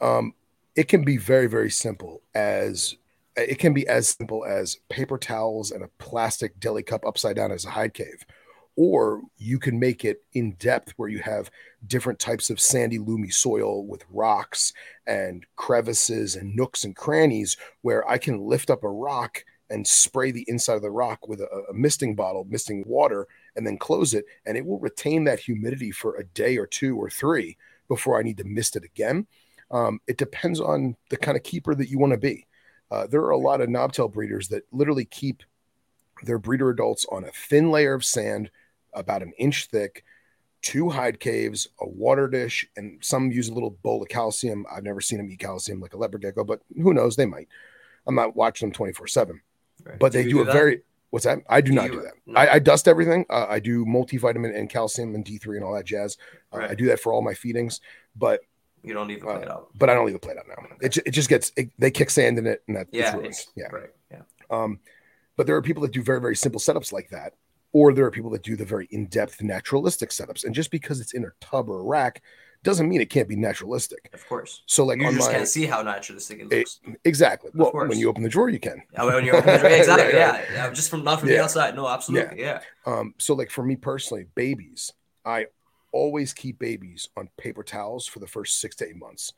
Um, 0.00 0.34
it 0.74 0.88
can 0.88 1.04
be 1.04 1.16
very 1.16 1.46
very 1.46 1.70
simple 1.70 2.22
as 2.34 2.96
it 3.36 3.58
can 3.58 3.72
be 3.72 3.86
as 3.86 4.08
simple 4.08 4.44
as 4.44 4.78
paper 4.88 5.16
towels 5.16 5.70
and 5.70 5.84
a 5.84 5.90
plastic 5.98 6.58
deli 6.58 6.82
cup 6.82 7.04
upside 7.06 7.36
down 7.36 7.52
as 7.52 7.64
a 7.64 7.70
hide 7.70 7.94
cave 7.94 8.24
or 8.76 9.20
you 9.36 9.58
can 9.58 9.78
make 9.78 10.04
it 10.04 10.22
in 10.32 10.52
depth 10.52 10.92
where 10.96 11.08
you 11.08 11.18
have 11.18 11.50
different 11.86 12.18
types 12.18 12.50
of 12.50 12.60
sandy 12.60 12.98
loamy 12.98 13.30
soil 13.30 13.84
with 13.84 14.04
rocks 14.10 14.72
and 15.06 15.44
crevices 15.56 16.36
and 16.36 16.54
nooks 16.54 16.84
and 16.84 16.96
crannies 16.96 17.56
where 17.82 18.08
i 18.08 18.18
can 18.18 18.40
lift 18.40 18.70
up 18.70 18.84
a 18.84 18.88
rock 18.88 19.44
and 19.70 19.86
spray 19.86 20.30
the 20.30 20.44
inside 20.48 20.74
of 20.74 20.82
the 20.82 20.90
rock 20.90 21.28
with 21.28 21.40
a, 21.40 21.46
a, 21.70 21.72
misting 21.72 22.14
bottle, 22.14 22.44
misting 22.48 22.84
water, 22.86 23.26
and 23.56 23.66
then 23.66 23.78
close 23.78 24.14
it. 24.14 24.24
And 24.44 24.56
it 24.56 24.66
will 24.66 24.78
retain 24.80 25.24
that 25.24 25.40
humidity 25.40 25.90
for 25.92 26.16
a 26.16 26.24
day 26.24 26.58
or 26.58 26.66
two 26.66 26.96
or 26.96 27.08
three 27.08 27.56
before 27.88 28.18
I 28.18 28.22
need 28.22 28.38
to 28.38 28.44
mist 28.44 28.76
it 28.76 28.84
again. 28.84 29.26
Um, 29.70 30.00
it 30.06 30.16
depends 30.16 30.60
on 30.60 30.96
the 31.10 31.16
kind 31.16 31.36
of 31.36 31.44
keeper 31.44 31.74
that 31.74 31.88
you 31.88 31.98
want 31.98 32.12
to 32.12 32.18
be. 32.18 32.46
Uh, 32.90 33.06
there 33.06 33.22
are 33.22 33.30
a 33.30 33.38
lot 33.38 33.60
of 33.60 33.68
knobtail 33.68 34.12
breeders 34.12 34.48
that 34.48 34.64
literally 34.72 35.04
keep 35.04 35.44
their 36.24 36.38
breeder 36.38 36.70
adults 36.70 37.06
on 37.10 37.24
a 37.24 37.30
thin 37.30 37.70
layer 37.70 37.94
of 37.94 38.04
sand, 38.04 38.50
about 38.92 39.22
an 39.22 39.32
inch 39.38 39.66
thick, 39.66 40.04
two 40.62 40.90
hide 40.90 41.20
caves, 41.20 41.68
a 41.80 41.88
water 41.88 42.26
dish, 42.28 42.66
and 42.76 42.98
some 43.02 43.30
use 43.30 43.48
a 43.48 43.54
little 43.54 43.70
bowl 43.70 44.02
of 44.02 44.08
calcium. 44.08 44.66
I've 44.70 44.82
never 44.82 45.00
seen 45.00 45.18
them 45.18 45.30
eat 45.30 45.38
calcium 45.38 45.80
like 45.80 45.94
a 45.94 45.96
leopard 45.96 46.22
gecko, 46.22 46.44
but 46.44 46.60
who 46.76 46.92
knows? 46.92 47.16
They 47.16 47.26
might. 47.26 47.48
I'm 48.06 48.14
not 48.14 48.36
watching 48.36 48.68
them 48.68 48.74
24 48.74 49.06
7. 49.06 49.40
But 49.98 50.12
they 50.12 50.24
do, 50.24 50.40
a 50.40 50.44
very 50.44 50.82
what's 51.10 51.24
that? 51.24 51.38
I 51.48 51.60
do, 51.60 51.70
do 51.70 51.74
not 51.74 51.86
you, 51.86 51.92
do 51.92 52.02
that. 52.02 52.14
No. 52.26 52.40
I, 52.40 52.54
I, 52.54 52.58
dust 52.58 52.88
everything. 52.88 53.26
Uh, 53.28 53.46
I 53.48 53.58
do 53.58 53.84
multivitamin 53.84 54.56
and 54.56 54.70
calcium 54.70 55.14
and 55.14 55.24
D3 55.24 55.56
and 55.56 55.64
all 55.64 55.74
that 55.74 55.84
jazz. 55.84 56.16
Uh, 56.52 56.58
right. 56.58 56.70
I 56.70 56.74
do 56.74 56.86
that 56.86 57.00
for 57.00 57.12
all 57.12 57.22
my 57.22 57.34
feedings, 57.34 57.80
but 58.16 58.40
you 58.82 58.94
don't 58.94 59.08
leave 59.08 59.20
the 59.20 59.26
plate 59.26 59.48
uh, 59.48 59.52
out. 59.52 59.68
But 59.74 59.90
I 59.90 59.94
don't 59.94 60.06
leave 60.06 60.14
the 60.14 60.20
plate 60.20 60.38
out 60.38 60.46
now. 60.48 60.66
It, 60.80 60.96
it 60.98 61.10
just 61.10 61.28
gets 61.28 61.52
it, 61.56 61.70
they 61.78 61.90
kick 61.90 62.10
sand 62.10 62.38
in 62.38 62.46
it 62.46 62.62
and 62.66 62.76
that 62.76 62.88
yeah, 62.90 63.16
yeah, 63.56 63.66
right, 63.66 63.90
yeah. 64.10 64.22
Um, 64.50 64.80
but 65.36 65.46
there 65.46 65.56
are 65.56 65.62
people 65.62 65.82
that 65.82 65.92
do 65.92 66.02
very 66.02 66.20
very 66.20 66.36
simple 66.36 66.60
setups 66.60 66.92
like 66.92 67.10
that, 67.10 67.34
or 67.72 67.92
there 67.92 68.06
are 68.06 68.10
people 68.10 68.30
that 68.30 68.42
do 68.42 68.56
the 68.56 68.64
very 68.64 68.88
in 68.90 69.06
depth 69.06 69.42
naturalistic 69.42 70.10
setups. 70.10 70.44
And 70.44 70.54
just 70.54 70.70
because 70.70 71.00
it's 71.00 71.12
in 71.12 71.24
a 71.24 71.32
tub 71.40 71.68
or 71.68 71.80
a 71.80 71.84
rack 71.84 72.22
doesn't 72.62 72.88
mean 72.88 73.00
it 73.00 73.10
can't 73.10 73.28
be 73.28 73.36
naturalistic. 73.36 74.10
Of 74.12 74.26
course. 74.28 74.62
So 74.66 74.84
like 74.84 75.00
you 75.00 75.10
just 75.12 75.28
my, 75.28 75.34
can't 75.34 75.48
see 75.48 75.66
how 75.66 75.82
naturalistic 75.82 76.40
it 76.40 76.50
looks. 76.50 76.80
It, 76.84 77.00
exactly. 77.04 77.48
Of 77.48 77.54
well, 77.54 77.70
course. 77.70 77.88
when 77.88 77.98
you 77.98 78.08
open 78.08 78.22
the 78.22 78.28
drawer, 78.28 78.50
you 78.50 78.60
can. 78.60 78.82
Yeah, 78.92 79.04
when 79.04 79.24
you 79.24 79.32
open 79.32 79.52
the 79.52 79.58
drawer, 79.58 79.72
exactly. 79.72 80.04
right, 80.06 80.14
yeah. 80.14 80.42
yeah, 80.52 80.70
just 80.72 80.90
from 80.90 81.04
not 81.04 81.20
from 81.20 81.30
yeah. 81.30 81.36
the 81.36 81.42
outside. 81.44 81.74
No, 81.74 81.88
absolutely. 81.88 82.40
Yeah. 82.40 82.60
yeah. 82.86 82.92
Um. 82.92 83.14
So 83.18 83.34
like 83.34 83.50
for 83.50 83.64
me 83.64 83.76
personally, 83.76 84.26
babies, 84.34 84.92
I 85.24 85.46
always 85.92 86.32
keep 86.32 86.58
babies 86.58 87.08
on 87.16 87.30
paper 87.38 87.62
towels 87.62 88.06
for 88.06 88.18
the 88.18 88.26
first 88.26 88.60
six 88.60 88.76
to 88.76 88.88
eight 88.88 88.96
months. 88.96 89.32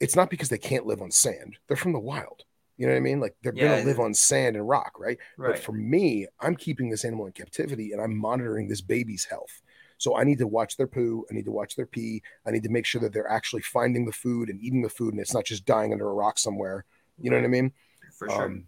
It's 0.00 0.16
not 0.16 0.30
because 0.30 0.48
they 0.48 0.58
can't 0.58 0.86
live 0.86 1.02
on 1.02 1.10
sand; 1.10 1.58
they're 1.66 1.76
from 1.76 1.92
the 1.92 1.98
wild. 1.98 2.44
You 2.76 2.86
know 2.86 2.92
what 2.92 2.98
I 2.98 3.02
mean? 3.02 3.20
Like 3.20 3.36
they're 3.42 3.54
yeah, 3.54 3.76
gonna 3.76 3.84
live 3.84 4.00
on 4.00 4.14
sand 4.14 4.56
and 4.56 4.68
rock, 4.68 4.92
right? 4.98 5.18
right? 5.38 5.52
But 5.52 5.58
for 5.60 5.72
me, 5.72 6.26
I'm 6.40 6.56
keeping 6.56 6.90
this 6.90 7.04
animal 7.04 7.26
in 7.26 7.32
captivity 7.32 7.92
and 7.92 8.00
I'm 8.00 8.16
monitoring 8.16 8.68
this 8.68 8.80
baby's 8.80 9.24
health. 9.24 9.62
So 10.04 10.18
I 10.18 10.24
need 10.24 10.36
to 10.40 10.46
watch 10.46 10.76
their 10.76 10.86
poo. 10.86 11.24
I 11.30 11.34
need 11.34 11.46
to 11.46 11.50
watch 11.50 11.76
their 11.76 11.86
pee. 11.86 12.22
I 12.46 12.50
need 12.50 12.62
to 12.64 12.68
make 12.68 12.84
sure 12.84 13.00
that 13.00 13.14
they're 13.14 13.30
actually 13.30 13.62
finding 13.62 14.04
the 14.04 14.12
food 14.12 14.50
and 14.50 14.60
eating 14.60 14.82
the 14.82 14.90
food, 14.90 15.14
and 15.14 15.20
it's 15.20 15.32
not 15.32 15.46
just 15.46 15.64
dying 15.64 15.94
under 15.94 16.06
a 16.06 16.12
rock 16.12 16.36
somewhere. 16.36 16.84
You 17.18 17.30
know 17.30 17.36
what 17.36 17.46
I 17.46 17.48
mean? 17.48 17.72
For 18.12 18.28
sure. 18.28 18.44
Um, 18.44 18.66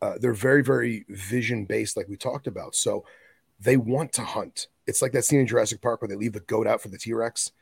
uh, 0.00 0.14
they're 0.18 0.32
very, 0.32 0.62
very 0.62 1.04
vision 1.10 1.66
based, 1.66 1.98
like 1.98 2.08
we 2.08 2.16
talked 2.16 2.46
about. 2.46 2.74
So 2.74 3.04
they 3.60 3.76
want 3.76 4.14
to 4.14 4.22
hunt. 4.22 4.68
It's 4.86 5.02
like 5.02 5.12
that 5.12 5.26
scene 5.26 5.38
in 5.38 5.46
Jurassic 5.46 5.82
Park 5.82 6.00
where 6.00 6.08
they 6.08 6.16
leave 6.16 6.32
the 6.32 6.40
goat 6.40 6.66
out 6.66 6.80
for 6.80 6.88
the 6.88 6.96
T 6.96 7.12
Rex. 7.12 7.52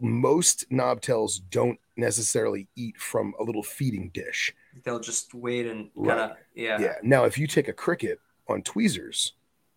Most 0.00 0.64
knobtails 0.70 1.42
don't 1.50 1.78
necessarily 1.98 2.68
eat 2.74 2.96
from 2.96 3.34
a 3.38 3.42
little 3.42 3.62
feeding 3.62 4.08
dish. 4.14 4.54
They'll 4.82 4.98
just 4.98 5.34
wait 5.34 5.66
and 5.66 5.90
kind 5.94 6.20
of, 6.20 6.30
right. 6.30 6.38
yeah. 6.54 6.80
Yeah. 6.80 6.94
Now, 7.02 7.26
if 7.26 7.36
you 7.36 7.46
take 7.46 7.68
a 7.68 7.74
cricket 7.74 8.18
on 8.48 8.62
tweezers 8.62 9.34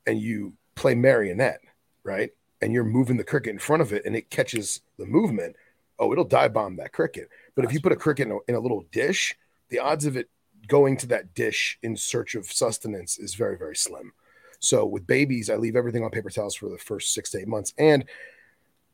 and 0.08 0.18
you 0.18 0.54
play 0.76 0.96
marionette, 0.96 1.62
right? 2.04 2.32
And 2.62 2.74
you're 2.74 2.84
moving 2.84 3.18
the 3.18 3.24
cricket 3.24 3.52
in 3.52 3.60
front 3.60 3.82
of 3.82 3.92
it 3.94 4.06
and 4.06 4.16
it 4.16 4.30
catches 4.30 4.82
the 4.98 5.06
movement, 5.06 5.56
oh, 6.00 6.12
it'll 6.12 6.24
dive 6.24 6.54
bomb 6.54 6.76
that 6.78 6.94
cricket. 6.94 7.30
But 7.56 7.66
if 7.66 7.74
you 7.74 7.82
put 7.82 7.92
a 7.92 7.98
cricket 7.98 8.28
in 8.28 8.34
a, 8.34 8.38
in 8.48 8.56
a 8.56 8.60
little 8.60 8.86
dish, 8.92 9.36
the 9.70 9.80
odds 9.80 10.06
of 10.06 10.18
it 10.18 10.30
going 10.68 10.98
to 10.98 11.08
that 11.08 11.34
dish 11.34 11.78
in 11.82 11.96
search 11.96 12.36
of 12.36 12.52
sustenance 12.52 13.18
is 13.18 13.36
very, 13.36 13.58
very 13.58 13.76
slim. 13.76 14.14
So 14.60 14.86
with 14.86 15.08
babies, 15.08 15.50
I 15.50 15.56
leave 15.56 15.76
everything 15.76 16.04
on 16.04 16.12
paper 16.12 16.30
towels 16.30 16.56
for 16.56 16.70
the 16.70 16.78
first 16.78 17.14
six 17.14 17.32
to 17.32 17.40
eight 17.40 17.48
months. 17.48 17.74
And 17.78 18.06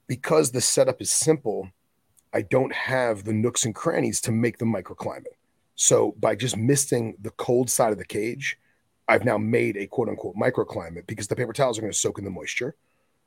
because 0.08 0.52
the 0.52 0.62
setup 0.62 1.02
is 1.02 1.12
simple, 1.12 1.70
I 2.34 2.42
don't 2.44 2.74
have 2.74 3.24
the 3.24 3.34
nooks 3.34 3.66
and 3.66 3.76
crannies 3.76 4.22
to 4.22 4.32
make 4.32 4.58
the 4.58 4.66
microclimate. 4.66 5.36
So 5.76 6.16
by 6.20 6.36
just 6.36 6.58
misting 6.58 7.16
the 7.22 7.32
cold 7.32 7.70
side 7.70 7.92
of 7.92 7.98
the 7.98 8.06
cage, 8.06 8.58
I've 9.08 9.26
now 9.26 9.38
made 9.38 9.78
a 9.78 9.88
quote 9.88 10.10
unquote 10.10 10.36
microclimate 10.36 11.08
because 11.08 11.28
the 11.28 11.36
paper 11.36 11.54
towels 11.54 11.78
are 11.78 11.82
going 11.82 11.94
to 11.94 11.98
soak 11.98 12.20
in 12.20 12.26
the 12.26 12.32
moisture 12.32 12.76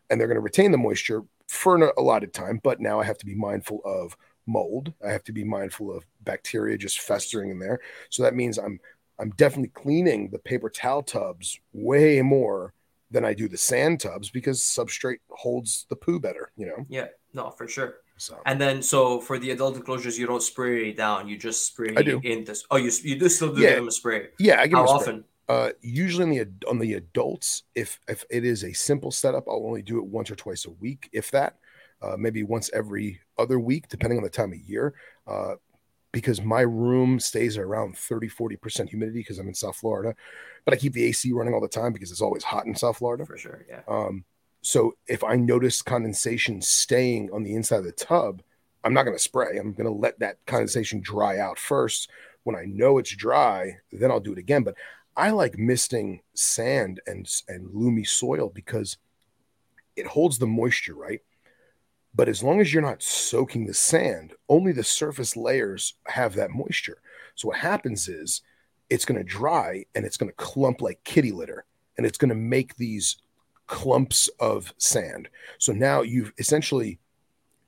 and 0.08 0.20
they're 0.20 0.28
going 0.28 0.36
to 0.36 0.42
retain 0.42 0.72
the 0.72 0.78
moisture 0.78 1.22
for 1.48 1.76
an 1.76 1.90
allotted 1.96 2.32
time. 2.32 2.60
But 2.62 2.80
now 2.80 3.00
I 3.00 3.04
have 3.04 3.18
to 3.18 3.26
be 3.26 3.34
mindful 3.34 3.80
of 3.84 4.16
mold. 4.46 4.92
I 5.06 5.10
have 5.10 5.24
to 5.24 5.32
be 5.32 5.44
mindful 5.44 5.96
of 5.96 6.04
bacteria 6.22 6.76
just 6.76 7.00
festering 7.00 7.50
in 7.50 7.58
there. 7.58 7.80
So 8.10 8.22
that 8.22 8.34
means 8.34 8.58
I'm 8.58 8.80
I'm 9.18 9.30
definitely 9.30 9.68
cleaning 9.68 10.30
the 10.30 10.38
paper 10.38 10.70
towel 10.70 11.02
tubs 11.02 11.60
way 11.72 12.22
more 12.22 12.72
than 13.10 13.24
I 13.24 13.34
do 13.34 13.48
the 13.48 13.58
sand 13.58 14.00
tubs 14.00 14.30
because 14.30 14.60
substrate 14.60 15.18
holds 15.28 15.86
the 15.90 15.96
poo 15.96 16.18
better, 16.18 16.52
you 16.56 16.66
know? 16.66 16.86
Yeah, 16.88 17.08
no, 17.34 17.50
for 17.50 17.68
sure. 17.68 17.96
So. 18.16 18.38
And 18.46 18.60
then, 18.60 18.82
so 18.82 19.20
for 19.20 19.38
the 19.38 19.50
adult 19.50 19.76
enclosures, 19.76 20.18
you 20.18 20.26
don't 20.26 20.42
spray 20.42 20.92
down; 20.92 21.26
you 21.26 21.38
just 21.38 21.66
spray 21.66 21.94
I 21.96 22.02
do. 22.02 22.20
in 22.22 22.44
this. 22.44 22.64
Oh, 22.70 22.76
you 22.76 22.90
you 23.02 23.18
do 23.18 23.30
still 23.30 23.54
do 23.54 23.62
yeah. 23.62 23.70
give 23.70 23.78
them 23.78 23.88
a 23.88 23.92
spray? 23.92 24.28
Yeah, 24.38 24.60
I 24.60 24.66
give 24.66 24.78
How 24.78 24.84
often? 24.84 25.24
Uh, 25.50 25.70
usually 25.80 26.22
on 26.22 26.30
the 26.30 26.68
on 26.68 26.78
the 26.78 26.94
adults, 26.94 27.64
if 27.74 27.98
if 28.06 28.24
it 28.30 28.44
is 28.44 28.62
a 28.62 28.72
simple 28.72 29.10
setup, 29.10 29.48
I'll 29.48 29.66
only 29.66 29.82
do 29.82 29.98
it 29.98 30.04
once 30.04 30.30
or 30.30 30.36
twice 30.36 30.64
a 30.64 30.70
week, 30.70 31.10
if 31.12 31.32
that. 31.32 31.56
Uh, 32.00 32.14
maybe 32.16 32.44
once 32.44 32.70
every 32.72 33.20
other 33.36 33.58
week, 33.58 33.88
depending 33.88 34.16
on 34.16 34.22
the 34.22 34.30
time 34.30 34.52
of 34.52 34.60
year. 34.60 34.94
Uh, 35.26 35.54
because 36.12 36.40
my 36.40 36.60
room 36.60 37.18
stays 37.18 37.56
around 37.56 37.96
30 37.96 38.28
40% 38.28 38.88
humidity 38.88 39.20
because 39.20 39.38
i'm 39.38 39.46
in 39.46 39.54
south 39.54 39.76
florida 39.76 40.12
but 40.64 40.74
i 40.74 40.76
keep 40.76 40.92
the 40.92 41.04
ac 41.04 41.32
running 41.32 41.54
all 41.54 41.60
the 41.60 41.68
time 41.68 41.92
because 41.92 42.10
it's 42.10 42.20
always 42.20 42.42
hot 42.42 42.66
in 42.66 42.74
south 42.74 42.96
florida 42.96 43.24
for 43.24 43.38
sure 43.38 43.64
yeah 43.68 43.82
um, 43.86 44.24
so 44.60 44.92
if 45.06 45.22
i 45.22 45.36
notice 45.36 45.82
condensation 45.82 46.60
staying 46.60 47.30
on 47.32 47.44
the 47.44 47.54
inside 47.54 47.76
of 47.76 47.84
the 47.84 47.92
tub 47.92 48.42
i'm 48.82 48.92
not 48.92 49.04
going 49.04 49.14
to 49.16 49.22
spray 49.22 49.56
i'm 49.56 49.72
going 49.72 49.86
to 49.86 49.92
let 49.92 50.18
that 50.18 50.44
condensation 50.46 51.00
dry 51.00 51.38
out 51.38 51.60
first 51.60 52.10
when 52.42 52.56
i 52.56 52.64
know 52.64 52.98
it's 52.98 53.14
dry 53.14 53.76
then 53.92 54.10
i'll 54.10 54.18
do 54.18 54.32
it 54.32 54.38
again 54.38 54.64
but 54.64 54.74
i 55.20 55.30
like 55.30 55.58
misting 55.58 56.20
sand 56.34 57.00
and 57.06 57.28
and 57.48 57.68
loomy 57.68 58.06
soil 58.06 58.50
because 58.54 58.96
it 59.96 60.06
holds 60.06 60.38
the 60.38 60.46
moisture 60.46 60.94
right 60.94 61.20
but 62.14 62.28
as 62.28 62.42
long 62.42 62.60
as 62.60 62.72
you're 62.72 62.82
not 62.82 63.02
soaking 63.02 63.66
the 63.66 63.74
sand, 63.74 64.34
only 64.48 64.72
the 64.72 64.82
surface 64.82 65.36
layers 65.36 65.94
have 66.06 66.34
that 66.34 66.50
moisture. 66.50 66.98
So 67.34 67.48
what 67.48 67.58
happens 67.58 68.08
is 68.08 68.42
it's 68.88 69.04
going 69.04 69.18
to 69.18 69.24
dry 69.24 69.84
and 69.94 70.04
it's 70.04 70.16
going 70.16 70.30
to 70.30 70.36
clump 70.36 70.82
like 70.82 71.02
kitty 71.04 71.30
litter 71.30 71.64
and 71.96 72.06
it's 72.06 72.18
going 72.18 72.30
to 72.30 72.34
make 72.34 72.76
these 72.76 73.18
clumps 73.68 74.28
of 74.40 74.74
sand. 74.78 75.28
So 75.58 75.72
now 75.72 76.02
you've 76.02 76.32
essentially 76.38 76.98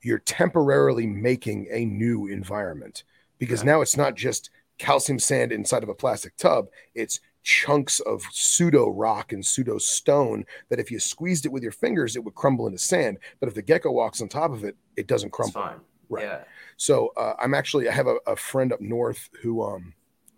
you're 0.03 0.19
temporarily 0.19 1.07
making 1.07 1.69
a 1.71 1.85
new 1.85 2.27
environment 2.27 3.05
because 3.39 3.63
now 3.63 3.81
it's 3.81 3.97
not 3.97 4.17
just 4.17 4.51
calcium 4.79 5.21
sand 5.21 5.53
inside 5.53 5.85
of 5.85 5.89
a 5.89 5.95
plastic 5.95 6.37
tub, 6.37 6.67
it's 6.97 7.21
chunks 7.43 8.01
of 8.01 8.23
pseudo 8.33 8.89
rock 8.89 9.33
and 9.33 9.45
pseudo 9.45 9.79
stone 9.79 10.45
that 10.69 10.79
if 10.79 10.91
you 10.91 10.99
squeezed 10.99 11.47
it 11.47 11.53
with 11.53 11.63
your 11.63 11.73
fingers, 11.73 12.17
it 12.17 12.25
would 12.25 12.35
crumble 12.35 12.67
into 12.67 12.79
sand. 12.79 13.19
But 13.41 13.49
if 13.49 13.55
the 13.55 13.63
gecko 13.63 13.91
walks 13.91 14.21
on 14.21 14.29
top 14.29 14.53
of 14.53 14.65
it, 14.65 14.77
it 14.97 15.07
doesn't 15.07 15.31
crumble. 15.31 15.53
fine. 15.53 15.81
Right. 16.09 16.25
Yeah. 16.25 16.45
So 16.77 17.13
uh, 17.17 17.35
I'm 17.41 17.55
actually 17.55 17.89
I 17.89 17.93
have 17.93 18.07
a, 18.07 18.17
a, 18.27 18.37
friend 18.37 18.73
up 18.73 18.81
north 18.81 19.31
who 19.41 19.63
um 19.63 19.95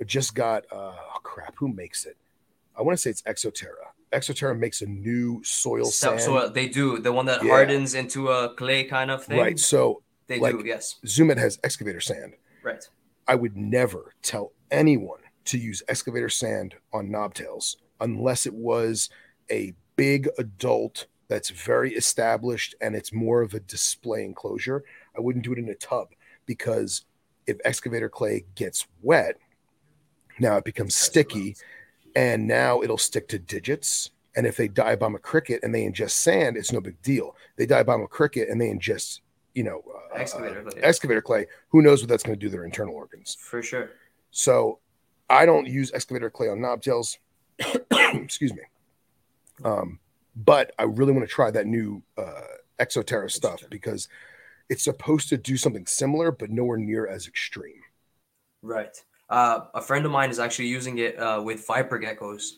just 0.07 0.35
got 0.35 0.65
uh 0.71 0.93
oh 0.95 1.19
crap 1.23 1.55
who 1.57 1.69
makes 1.69 2.05
it? 2.05 2.17
I 2.79 2.83
want 2.83 2.97
to 2.97 3.03
say 3.03 3.11
it's 3.11 3.23
Exo 3.23 3.53
Terra. 3.53 3.93
Exoterra 4.13 4.57
makes 4.57 4.83
a 4.83 4.87
new 4.87 5.43
soil 5.43 5.87
so, 5.87 6.11
sand. 6.11 6.21
So 6.21 6.49
they 6.49 6.69
do 6.69 6.99
the 6.99 7.13
one 7.13 7.27
that 7.27 7.43
yeah. 7.43 7.51
hardens 7.51 7.95
into 7.95 8.29
a 8.29 8.55
clay 8.55 8.85
kind 8.85 9.11
of 9.11 9.25
thing. 9.25 9.39
Right. 9.39 9.59
So 9.59 10.03
they 10.29 10.39
like, 10.39 10.57
do. 10.57 10.63
Yes. 10.65 10.97
Zoo 11.07 11.25
Med 11.25 11.39
has 11.39 11.59
excavator 11.65 12.01
sand. 12.01 12.35
Right. 12.63 12.89
I 13.27 13.35
would 13.35 13.57
never 13.57 14.15
tell 14.23 14.53
anyone 14.71 15.21
to 15.47 15.59
use 15.59 15.83
excavator 15.89 16.29
sand 16.29 16.75
on 16.93 17.09
knobtails 17.09 17.77
unless 18.01 18.47
it 18.47 18.55
was 18.55 19.11
a 19.51 19.75
big 19.97 20.29
adult 20.39 21.07
that's 21.29 21.51
very 21.51 21.95
established 21.95 22.75
and 22.81 22.95
it's 22.95 23.13
more 23.13 23.43
of 23.43 23.55
a 23.55 23.61
display 23.61 24.25
enclosure. 24.25 24.85
I 25.17 25.21
wouldn't 25.21 25.45
do 25.45 25.53
it 25.53 25.59
in 25.59 25.69
a 25.69 25.75
tub 25.75 26.09
because 26.47 27.05
if 27.47 27.57
excavator 27.65 28.09
clay 28.09 28.45
gets 28.55 28.87
wet, 29.03 29.39
now 30.39 30.57
it 30.57 30.65
becomes 30.65 30.95
sticky 30.95 31.57
and 32.17 32.47
now 32.47 32.83
it'll 32.83 32.99
stick 32.99 33.29
to 33.29 33.39
digits. 33.39 34.11
And 34.37 34.47
if 34.47 34.57
they 34.57 34.69
dive 34.69 35.01
bomb 35.01 35.15
a 35.15 35.19
cricket 35.19 35.61
and 35.63 35.75
they 35.75 35.85
ingest 35.85 36.13
sand, 36.13 36.57
it's 36.57 36.73
no 36.73 36.81
big 36.81 37.01
deal. 37.03 37.37
They 37.57 37.67
dive 37.67 37.87
bomb 37.87 38.03
a 38.03 38.09
cricket 38.09 38.49
and 38.49 38.61
they 38.61 38.69
ingest, 38.69 39.21
you 39.55 39.63
know, 39.63 39.83
uh, 39.95 40.15
excavator, 40.17 40.63
clay. 40.63 40.83
excavator 40.83 41.23
clay. 41.23 41.47
Who 41.69 41.83
knows 41.83 42.03
what 42.03 42.09
that's 42.09 42.25
going 42.25 42.39
to 42.39 42.41
do 42.41 42.49
to 42.49 42.53
their 42.53 42.65
internal 42.65 42.95
organs? 42.95 43.37
For 43.39 43.63
sure. 43.63 43.91
So 44.31 44.81
I 45.29 45.47
don't 45.47 45.67
use 45.67 45.93
excavator 45.93 46.31
clay 46.31 46.49
on 46.49 46.59
knobtails. 46.59 47.19
Excuse 47.91 48.53
me. 48.53 48.63
Um, 49.65 49.99
but 50.37 50.73
I 50.79 50.85
really 50.85 51.13
want 51.13 51.27
to 51.27 51.33
try 51.33 51.51
that 51.51 51.67
new 51.67 52.03
uh, 52.19 52.43
Exo 52.81 53.05
Terra 53.05 53.31
stuff 53.31 53.63
because 53.71 54.09
it's 54.69 54.85
supposed 54.85 55.29
to 55.29 55.37
do 55.37 55.57
something 55.57 55.87
similar, 55.87 56.33
but 56.33 56.51
nowhere 56.51 56.79
near 56.79 57.07
as 57.07 57.27
extreme. 57.27 57.81
Right. 58.63 58.97
Uh, 59.29 59.61
a 59.75 59.83
friend 59.83 60.05
of 60.05 60.13
mine 60.13 60.31
is 60.31 60.39
actually 60.39 60.69
using 60.69 60.99
it 60.99 61.19
uh, 61.19 61.41
with 61.43 61.67
viper 61.67 61.99
geckos, 61.99 62.53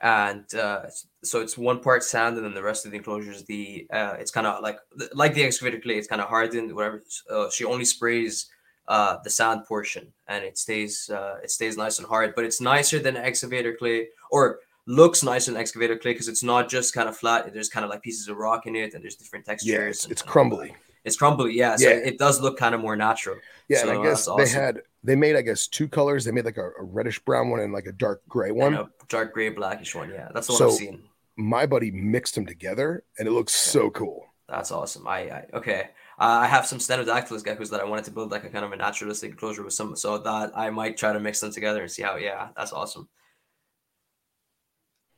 and 0.00 0.52
uh, 0.54 0.82
so 1.22 1.40
it's 1.40 1.56
one 1.56 1.80
part 1.80 2.02
sand, 2.02 2.36
and 2.36 2.44
then 2.44 2.54
the 2.54 2.62
rest 2.62 2.84
of 2.84 2.90
the 2.90 2.98
enclosure 2.98 3.32
is 3.32 3.44
the. 3.44 3.86
Uh, 3.92 4.16
it's 4.18 4.30
kind 4.30 4.46
of 4.46 4.62
like 4.62 4.78
like 5.14 5.34
the 5.34 5.44
excavator 5.44 5.80
clay. 5.80 5.96
It's 5.96 6.08
kind 6.08 6.20
of 6.20 6.28
hardened. 6.28 6.74
Whatever. 6.74 7.02
Uh, 7.30 7.48
she 7.50 7.64
only 7.64 7.84
sprays 7.84 8.50
uh, 8.88 9.18
the 9.24 9.30
sand 9.30 9.64
portion, 9.66 10.12
and 10.28 10.44
it 10.44 10.58
stays 10.58 11.08
uh, 11.10 11.38
it 11.42 11.50
stays 11.50 11.76
nice 11.76 11.98
and 11.98 12.06
hard. 12.08 12.34
But 12.34 12.44
it's 12.44 12.60
nicer 12.60 12.98
than 12.98 13.16
excavator 13.16 13.74
clay, 13.74 14.08
or 14.30 14.58
looks 14.86 15.22
nice 15.22 15.48
in 15.48 15.56
excavator 15.56 15.96
clay 15.96 16.12
because 16.12 16.28
it's 16.28 16.42
not 16.42 16.68
just 16.68 16.92
kind 16.94 17.08
of 17.08 17.16
flat. 17.16 17.52
There's 17.52 17.68
kind 17.68 17.84
of 17.84 17.90
like 17.90 18.02
pieces 18.02 18.28
of 18.28 18.36
rock 18.36 18.66
in 18.66 18.74
it, 18.76 18.94
and 18.94 19.02
there's 19.02 19.16
different 19.16 19.44
textures. 19.46 19.70
Yeah, 19.72 19.78
it's, 19.80 20.04
and- 20.04 20.12
it's 20.12 20.22
crumbly. 20.22 20.74
It's 21.04 21.16
crumbly, 21.16 21.54
yeah. 21.54 21.74
So 21.74 21.88
Yeah. 21.88 21.96
it 21.96 22.16
does 22.16 22.40
look 22.40 22.56
kind 22.56 22.76
of 22.76 22.80
more 22.80 22.94
natural. 22.94 23.36
Yeah, 23.68 23.78
So 23.82 23.90
and 23.90 23.98
I 23.98 24.02
guess 24.04 24.26
that's 24.26 24.52
they 24.54 24.60
had 24.60 24.82
they 25.02 25.16
made 25.16 25.34
I 25.34 25.42
guess 25.42 25.66
two 25.66 25.88
colors. 25.88 26.24
They 26.24 26.30
made 26.30 26.44
like 26.44 26.58
a, 26.58 26.68
a 26.78 26.82
reddish 26.84 27.18
brown 27.24 27.50
one 27.50 27.58
and 27.58 27.72
like 27.72 27.86
a 27.86 27.92
dark 27.92 28.22
gray 28.28 28.52
one. 28.52 28.74
And 28.74 28.82
a 28.84 28.90
dark 29.08 29.32
gray, 29.34 29.48
blackish 29.48 29.96
one. 29.96 30.10
Yeah, 30.10 30.28
that's 30.32 30.46
the 30.46 30.52
one 30.52 30.58
So- 30.58 30.68
I've 30.68 30.74
seen. 30.74 31.02
My 31.36 31.64
buddy 31.66 31.90
mixed 31.90 32.34
them 32.36 32.44
together, 32.46 33.02
and 33.18 33.26
it 33.26 33.32
looks 33.32 33.52
so 33.54 33.90
cool. 33.90 34.26
That's 34.48 34.70
awesome. 34.70 35.08
I, 35.08 35.18
I 35.30 35.46
okay. 35.54 35.88
I 36.24 36.46
have 36.46 36.66
some 36.66 36.78
Stenodactylus 36.78 37.42
geckos 37.42 37.70
that 37.70 37.80
I 37.80 37.84
wanted 37.84 38.04
to 38.04 38.12
build 38.12 38.30
like 38.30 38.44
a 38.44 38.48
kind 38.48 38.64
of 38.64 38.72
a 38.72 38.76
naturalistic 38.76 39.32
enclosure 39.32 39.64
with 39.64 39.72
some, 39.72 39.96
so 39.96 40.18
that 40.18 40.52
I 40.56 40.70
might 40.70 40.96
try 40.96 41.12
to 41.12 41.18
mix 41.18 41.40
them 41.40 41.50
together 41.50 41.82
and 41.82 41.90
see 41.90 42.02
how. 42.02 42.16
Yeah, 42.16 42.48
that's 42.56 42.72
awesome. 42.72 43.08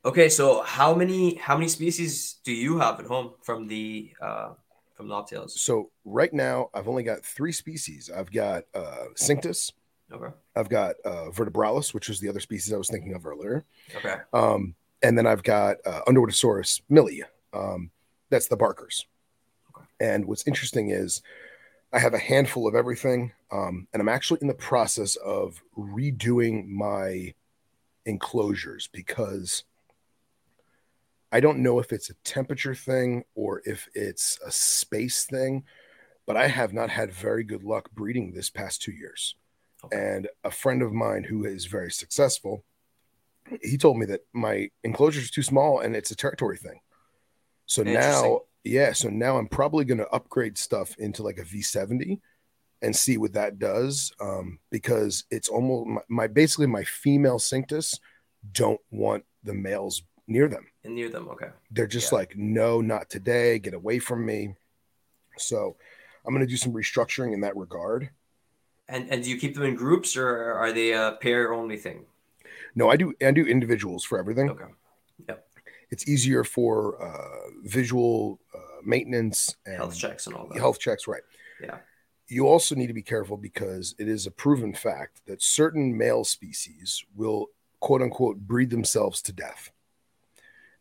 Okay, 0.04 0.28
so 0.28 0.62
how 0.62 0.94
many 0.94 1.34
how 1.36 1.56
many 1.56 1.68
species 1.68 2.38
do 2.44 2.52
you 2.52 2.78
have 2.78 3.00
at 3.00 3.06
home 3.06 3.34
from 3.42 3.68
the 3.68 4.12
uh 4.20 4.54
from 4.94 5.08
Knobtails? 5.08 5.50
So 5.50 5.90
right 6.04 6.32
now, 6.32 6.70
I've 6.72 6.88
only 6.88 7.02
got 7.02 7.24
three 7.24 7.52
species. 7.52 8.10
I've 8.14 8.32
got 8.32 8.64
uh, 8.74 9.06
Cinctus, 9.14 9.72
Okay, 10.12 10.34
I've 10.56 10.68
got 10.68 10.96
uh, 11.04 11.30
Vertebralis, 11.30 11.92
which 11.92 12.08
was 12.08 12.20
the 12.20 12.28
other 12.28 12.40
species 12.40 12.72
I 12.72 12.76
was 12.78 12.88
thinking 12.88 13.14
of 13.14 13.26
earlier, 13.26 13.64
okay, 13.96 14.16
um, 14.32 14.74
and 15.02 15.18
then 15.18 15.26
I've 15.26 15.42
got 15.42 15.76
uh, 15.84 16.00
Underwoodosaurus 16.06 16.82
milii. 16.90 17.22
Um, 17.52 17.90
that's 18.30 18.48
the 18.48 18.56
Barkers. 18.56 19.06
And 20.04 20.26
what's 20.26 20.46
interesting 20.46 20.90
is 20.90 21.22
I 21.90 21.98
have 21.98 22.12
a 22.12 22.18
handful 22.18 22.68
of 22.68 22.74
everything, 22.74 23.32
um, 23.50 23.88
and 23.92 24.02
I'm 24.02 24.08
actually 24.08 24.40
in 24.42 24.48
the 24.48 24.54
process 24.54 25.16
of 25.16 25.62
redoing 25.78 26.66
my 26.66 27.32
enclosures 28.04 28.86
because 28.92 29.64
I 31.32 31.40
don't 31.40 31.60
know 31.60 31.78
if 31.78 31.90
it's 31.90 32.10
a 32.10 32.14
temperature 32.22 32.74
thing 32.74 33.24
or 33.34 33.62
if 33.64 33.88
it's 33.94 34.38
a 34.44 34.50
space 34.50 35.24
thing, 35.24 35.64
but 36.26 36.36
I 36.36 36.48
have 36.48 36.74
not 36.74 36.90
had 36.90 37.10
very 37.10 37.44
good 37.44 37.64
luck 37.64 37.90
breeding 37.92 38.32
this 38.32 38.50
past 38.50 38.82
two 38.82 38.92
years. 38.92 39.36
Okay. 39.84 39.96
And 39.96 40.28
a 40.44 40.50
friend 40.50 40.82
of 40.82 40.92
mine 40.92 41.24
who 41.24 41.46
is 41.46 41.64
very 41.64 41.90
successful, 41.90 42.62
he 43.62 43.78
told 43.78 43.98
me 43.98 44.06
that 44.06 44.20
my 44.34 44.68
enclosure 44.82 45.20
is 45.20 45.30
too 45.30 45.42
small 45.42 45.80
and 45.80 45.96
it's 45.96 46.10
a 46.10 46.16
territory 46.16 46.58
thing. 46.58 46.80
So 47.66 47.82
now, 47.82 48.42
yeah, 48.64 48.92
so 48.92 49.08
now 49.08 49.36
I'm 49.38 49.48
probably 49.48 49.84
going 49.84 49.98
to 49.98 50.08
upgrade 50.08 50.58
stuff 50.58 50.96
into 50.98 51.22
like 51.22 51.38
a 51.38 51.44
V70 51.44 52.20
and 52.82 52.94
see 52.94 53.16
what 53.18 53.32
that 53.34 53.58
does 53.58 54.12
um, 54.20 54.58
because 54.70 55.24
it's 55.30 55.48
almost 55.48 55.86
my, 55.88 56.00
my 56.08 56.26
basically 56.26 56.66
my 56.66 56.84
female 56.84 57.38
cinctus 57.38 57.98
don't 58.52 58.80
want 58.90 59.24
the 59.42 59.54
males 59.54 60.02
near 60.26 60.48
them 60.48 60.66
and 60.84 60.94
near 60.94 61.08
them. 61.08 61.28
Okay, 61.28 61.48
they're 61.70 61.86
just 61.86 62.12
Yeah. 62.12 62.18
like 62.18 62.36
no 62.36 62.80
not 62.80 63.08
today 63.10 63.58
get 63.58 63.74
away 63.74 63.98
from 63.98 64.24
me 64.24 64.54
so 65.36 65.76
i'm 66.24 66.32
going 66.34 66.46
to 66.46 66.50
do 66.50 66.56
some 66.56 66.72
restructuring 66.72 67.34
in 67.34 67.40
that 67.40 67.56
regard 67.56 68.08
and 68.88 69.10
and 69.10 69.24
do 69.24 69.30
you 69.30 69.36
keep 69.38 69.54
them 69.54 69.64
in 69.64 69.74
groups 69.74 70.16
or 70.16 70.54
are 70.54 70.72
they 70.72 70.92
a 70.92 71.18
pair 71.20 71.52
only 71.52 71.76
thing? 71.76 72.04
no 72.74 72.88
i 72.90 72.96
do 72.96 73.12
i 73.22 73.30
do 73.30 73.44
individuals 73.46 74.04
for 74.04 74.18
everything 74.18 74.48
Okay, 74.50 74.64
it's 75.94 76.08
easier 76.08 76.42
for 76.42 77.00
uh, 77.00 77.50
visual 77.62 78.40
uh, 78.52 78.58
maintenance 78.84 79.54
and 79.64 79.76
health 79.76 79.96
checks 79.96 80.26
and 80.26 80.34
all 80.34 80.46
that. 80.48 80.58
health 80.58 80.80
checks 80.80 81.06
right 81.06 81.22
Yeah. 81.62 81.78
you 82.26 82.48
also 82.48 82.74
need 82.74 82.88
to 82.88 82.92
be 82.94 83.02
careful 83.14 83.36
because 83.36 83.94
it 83.98 84.08
is 84.08 84.26
a 84.26 84.32
proven 84.32 84.74
fact 84.74 85.22
that 85.26 85.40
certain 85.40 85.96
male 85.96 86.24
species 86.24 87.04
will 87.14 87.46
quote 87.78 88.02
unquote 88.02 88.38
breed 88.38 88.70
themselves 88.70 89.22
to 89.22 89.32
death 89.32 89.70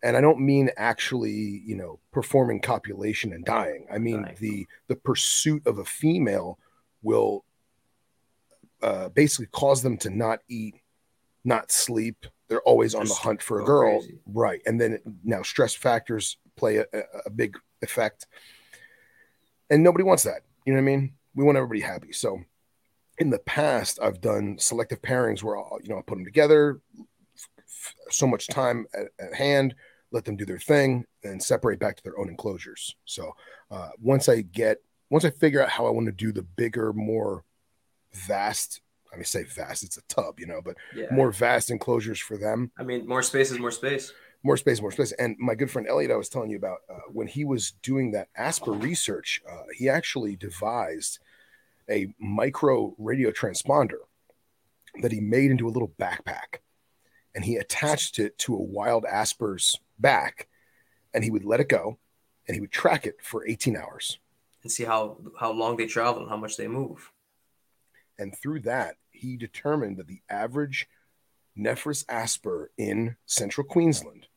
and 0.02 0.18
i 0.18 0.22
don't 0.22 0.40
mean 0.40 0.70
actually 0.78 1.62
you 1.70 1.76
know 1.76 2.00
performing 2.12 2.60
copulation 2.60 3.34
and 3.34 3.46
dying 3.46 3.86
i 3.92 3.98
mean 4.00 4.24
Dying. 4.24 4.38
the 4.40 4.68
the 4.88 4.96
pursuit 4.96 5.62
of 5.68 5.78
a 5.78 5.86
female 5.86 6.58
will 7.04 7.46
uh, 8.82 9.10
basically 9.10 9.48
cause 9.48 9.82
them 9.84 9.98
to 9.98 10.10
not 10.10 10.40
eat 10.50 10.76
not 11.46 11.72
sleep 11.72 12.26
they're 12.54 12.62
always 12.62 12.94
on 12.94 13.08
the 13.08 13.14
hunt 13.16 13.42
for 13.42 13.62
a 13.62 13.66
girl. 13.66 14.00
crazy. 14.00 14.20
right. 14.28 14.62
And 14.68 14.80
then 14.80 15.00
now 15.24 15.42
stress 15.42 15.74
factors 15.74 16.38
play 16.56 16.78
a, 16.78 16.86
a, 17.26 17.32
big 17.32 17.58
effect. 17.82 18.28
And 19.72 19.82
nobody 19.82 20.04
wants 20.04 20.22
that. 20.24 20.42
You 20.66 20.74
know 20.74 20.78
what 20.78 20.84
i 20.84 20.96
mean? 20.96 21.14
We 21.34 21.44
want 21.44 21.58
everybody 21.58 21.82
happy. 21.82 22.12
So 22.14 22.40
in 23.20 23.30
the 23.30 23.40
past 23.40 24.00
i've 24.02 24.22
done 24.22 24.58
selective 24.58 25.00
pairings 25.00 25.44
where 25.44 25.56
i'll 25.56 25.78
you 25.84 25.90
know 25.90 25.98
i'll 25.98 26.02
put 26.02 26.16
them 26.16 26.26
together 26.26 26.82
f- 27.60 27.94
so 28.10 28.26
much 28.26 28.48
time 28.48 28.88
at, 28.96 29.06
at 29.24 29.36
hand 29.36 29.76
let 30.14 30.24
them 30.24 30.36
do 30.36 30.46
their 30.46 30.60
thing 30.60 31.06
and 31.24 31.42
separate 31.42 31.80
back 31.80 31.98
to 31.98 32.04
their 32.04 32.18
own 32.20 32.30
enclosures. 32.30 32.96
So 33.06 33.34
uh, 33.72 33.90
once 34.00 34.30
i 34.30 34.42
get 34.42 34.78
once 35.10 35.26
i 35.26 35.30
figure 35.30 35.62
out 35.62 35.70
how 35.70 35.88
i 35.88 35.90
want 35.90 36.06
to 36.06 36.12
do 36.12 36.32
the 36.32 36.44
bigger 36.44 36.94
more 36.94 37.44
vast 38.14 38.82
i 39.14 39.16
mean 39.16 39.26
say 39.26 39.44
vast 39.44 39.84
it's 39.84 39.98
a 39.98 40.02
tub 40.08 40.40
you 40.40 40.46
know 40.48 40.62
but 40.64 40.76
Yeah. 40.96 41.08
more 41.12 41.32
vast 41.32 41.70
enclosures 41.72 42.20
for 42.20 42.38
them 42.38 42.72
I 42.78 42.84
mean, 42.84 43.08
more 43.08 43.22
space 43.24 43.52
is 43.52 43.60
more 43.60 43.72
space. 43.72 44.12
more 44.44 44.58
space, 44.58 44.82
more 44.82 44.92
space. 44.92 45.14
And 45.14 45.38
my 45.40 45.56
good 45.56 45.72
friend 45.72 45.88
Elliot, 45.88 46.12
I 46.12 46.18
was 46.18 46.28
telling 46.28 46.50
you 46.50 46.58
about 46.58 46.80
uh, 46.90 46.96
when 47.12 47.28
he 47.28 47.46
was 47.46 47.72
doing 47.82 48.12
that 48.12 48.28
Asper 48.36 48.74
research, 48.74 49.42
uh, 49.50 49.64
he 49.78 49.88
actually 49.88 50.36
devised 50.36 51.20
a 51.90 52.14
micro 52.20 52.94
radio 52.98 53.32
transponder 53.32 54.02
that 55.02 55.12
he 55.14 55.22
made 55.22 55.50
into 55.52 55.68
a 55.68 55.72
little 55.76 55.94
backpack, 56.00 56.60
and 57.34 57.46
he 57.46 57.56
attached 57.56 58.20
it 58.20 58.38
to 58.40 58.54
a 58.54 58.62
wild 58.62 59.06
asper's 59.06 59.78
back, 59.98 60.48
and 61.14 61.24
he 61.24 61.32
would 61.32 61.46
let 61.46 61.60
it 61.62 61.70
go, 61.70 61.98
and 62.48 62.56
he 62.56 62.62
would 62.62 62.72
track 62.72 63.06
it 63.06 63.16
for 63.24 63.48
18 63.48 63.78
hours. 63.78 64.20
and 64.64 64.72
see 64.72 64.84
how 64.84 65.18
how 65.40 65.52
long 65.52 65.78
they 65.78 65.86
travel 65.88 66.22
and 66.22 66.30
how 66.30 66.38
much 66.38 66.58
they 66.58 66.68
move. 66.68 67.12
And 68.20 68.36
through 68.38 68.62
that, 68.62 68.96
he 69.24 69.38
determined 69.38 69.98
that 69.98 70.08
the 70.08 70.22
average 70.30 70.88
Nephrurus 71.58 72.04
asper 72.10 72.72
in 72.78 73.16
central 73.26 73.66
Queensland 73.66 74.28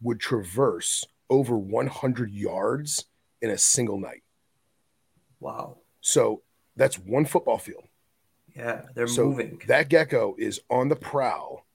would 0.00 0.20
traverse 0.20 1.04
over 1.28 1.58
100 1.58 2.30
yards 2.30 3.06
in 3.40 3.50
a 3.50 3.58
single 3.58 3.98
night. 3.98 4.22
Wow. 5.40 5.78
So 6.00 6.42
that's 6.76 6.98
one 6.98 7.24
football 7.24 7.58
field. 7.58 7.84
Yeah, 8.54 8.82
they're 8.94 9.08
So 9.08 9.26
moving. 9.26 9.60
That 9.66 9.88
gecko 9.88 10.36
is 10.38 10.60
on 10.70 10.88
the 10.88 10.96
prowl 10.96 11.66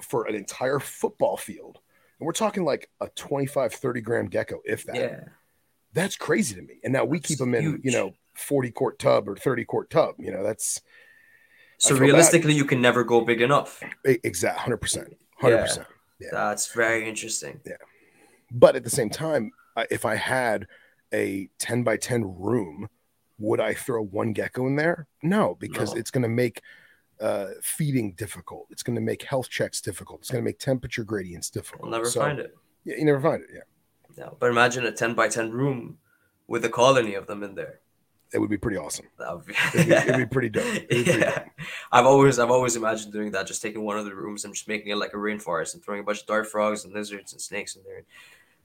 for 0.00 0.26
an 0.26 0.34
entire 0.34 0.80
football 0.80 1.36
field. 1.36 1.78
And 2.18 2.26
we're 2.26 2.32
talking 2.32 2.64
like 2.64 2.90
a 3.00 3.08
25, 3.10 3.74
30 3.74 4.00
gram 4.00 4.26
gecko, 4.26 4.60
if 4.64 4.84
that. 4.86 4.96
yeah. 4.96 5.24
That's 5.92 6.16
crazy 6.16 6.54
to 6.54 6.62
me. 6.62 6.80
And 6.82 6.92
now 6.92 7.04
we 7.04 7.18
That's 7.18 7.28
keep 7.28 7.38
them 7.38 7.54
in, 7.54 7.80
you 7.84 7.92
know, 7.92 8.14
40 8.34 8.70
quart 8.70 8.98
tub 8.98 9.28
or 9.28 9.36
30 9.36 9.66
quart 9.66 9.90
tub. 9.90 10.14
You 10.18 10.32
know, 10.32 10.42
that's 10.42 10.80
So 11.82 11.96
realistically, 11.96 12.54
you 12.54 12.64
can 12.64 12.80
never 12.80 13.02
go 13.02 13.22
big 13.22 13.40
enough. 13.40 13.82
exact 14.04 14.60
100%. 14.60 15.14
100%. 15.42 15.84
Yeah. 16.20 16.28
That's 16.30 16.72
very 16.72 17.08
interesting. 17.08 17.60
Yeah, 17.66 17.72
but 18.52 18.76
at 18.76 18.84
the 18.84 18.90
same 18.90 19.10
time, 19.10 19.50
if 19.90 20.04
I 20.04 20.14
had 20.14 20.68
a 21.12 21.48
10 21.58 21.82
by 21.82 21.96
10 21.96 22.38
room, 22.38 22.88
would 23.38 23.58
I 23.58 23.74
throw 23.74 24.00
one 24.04 24.32
gecko 24.32 24.68
in 24.68 24.76
there? 24.76 25.08
No, 25.24 25.56
because 25.58 25.92
No. 25.94 25.98
it's 25.98 26.12
going 26.12 26.22
to 26.22 26.28
make 26.28 26.62
uh, 27.20 27.48
feeding 27.62 28.12
difficult. 28.12 28.66
It's 28.70 28.84
going 28.84 28.94
to 28.94 29.00
make 29.02 29.22
health 29.24 29.48
checks 29.50 29.80
difficult. 29.80 30.20
It's 30.20 30.30
going 30.30 30.44
to 30.44 30.48
make 30.48 30.60
temperature 30.60 31.02
gradients 31.02 31.50
difficult. 31.50 31.82
We'll 31.82 31.90
never 31.98 32.08
So- 32.08 32.20
find 32.20 32.38
it. 32.38 32.54
Yeah, 32.84 32.96
you 32.96 33.04
never 33.04 33.20
find 33.20 33.42
it. 33.42 33.48
Yeah, 33.52 33.62
No. 34.24 34.36
But 34.38 34.50
imagine 34.50 34.84
a 34.86 34.92
10 34.92 35.14
by 35.14 35.28
10 35.28 35.50
room 35.50 35.98
with 36.46 36.64
a 36.64 36.68
colony 36.68 37.14
of 37.14 37.26
them 37.26 37.42
in 37.42 37.54
there. 37.56 37.80
It 38.34 38.38
would 38.38 38.50
be 38.50 38.58
pretty 38.58 38.76
awesome. 38.78 39.06
That 39.18 39.34
would 39.36 39.46
be, 39.46 39.54
It'd 39.74 39.86
be, 39.88 39.92
it'd 39.94 40.16
be 40.16 40.26
pretty 40.26 40.48
dope. 40.56 40.64
Be 40.88 41.04
pretty 41.04 41.10
yeah. 41.20 41.30
dope. 41.38 41.44
I've 41.90 42.06
always 42.06 42.38
I've 42.38 42.50
always 42.50 42.76
imagined 42.76 43.12
doing 43.12 43.30
that, 43.32 43.46
just 43.46 43.62
taking 43.62 43.82
one 43.84 43.98
of 43.98 44.04
the 44.04 44.14
rooms 44.14 44.44
and 44.44 44.54
just 44.54 44.68
making 44.68 44.90
it 44.92 44.96
like 44.96 45.12
a 45.14 45.16
rainforest 45.18 45.74
and 45.74 45.82
throwing 45.82 46.00
a 46.00 46.04
bunch 46.04 46.20
of 46.22 46.26
dart 46.26 46.46
frogs 46.48 46.84
and 46.84 46.92
lizards 46.94 47.32
and 47.32 47.40
snakes 47.40 47.76
in 47.76 47.82
there. 47.84 48.02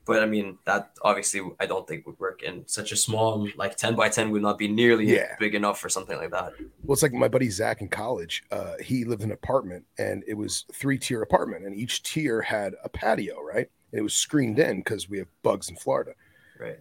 But 0.06 0.24
I 0.24 0.26
mean, 0.26 0.58
that 0.64 0.92
obviously 1.02 1.42
I 1.60 1.66
don't 1.66 1.86
think 1.86 2.06
would 2.08 2.18
work 2.18 2.42
in 2.42 2.66
such 2.66 2.94
a 2.94 2.96
small, 2.96 3.46
like 3.58 3.76
ten 3.76 3.94
by 3.94 4.08
ten 4.08 4.30
would 4.30 4.42
not 4.42 4.58
be 4.58 4.70
nearly 4.70 5.06
Yeah. 5.14 5.36
big 5.38 5.54
enough 5.54 5.82
for 5.82 5.90
something 5.90 6.16
like 6.18 6.32
that. 6.32 6.54
Well, 6.84 6.94
it's 6.94 7.04
like 7.04 7.12
my 7.12 7.28
buddy 7.28 7.50
Zach 7.50 7.82
in 7.82 7.90
college. 7.90 8.44
Uh, 8.50 8.76
he 8.82 9.04
lived 9.04 9.22
in 9.24 9.32
an 9.32 9.34
apartment, 9.34 9.84
and 9.98 10.24
it 10.26 10.36
was 10.36 10.64
three 10.74 10.98
tier 10.98 11.22
apartment, 11.24 11.66
and 11.66 11.76
each 11.76 12.04
tier 12.04 12.42
had 12.42 12.74
a 12.86 12.88
patio, 12.90 13.42
right? 13.44 13.70
And 13.92 14.00
it 14.00 14.02
was 14.02 14.14
screened 14.16 14.60
in 14.60 14.78
because 14.78 15.10
we 15.10 15.18
have 15.18 15.28
bugs 15.44 15.70
in 15.70 15.76
Florida. 15.76 16.12
Right. 16.58 16.80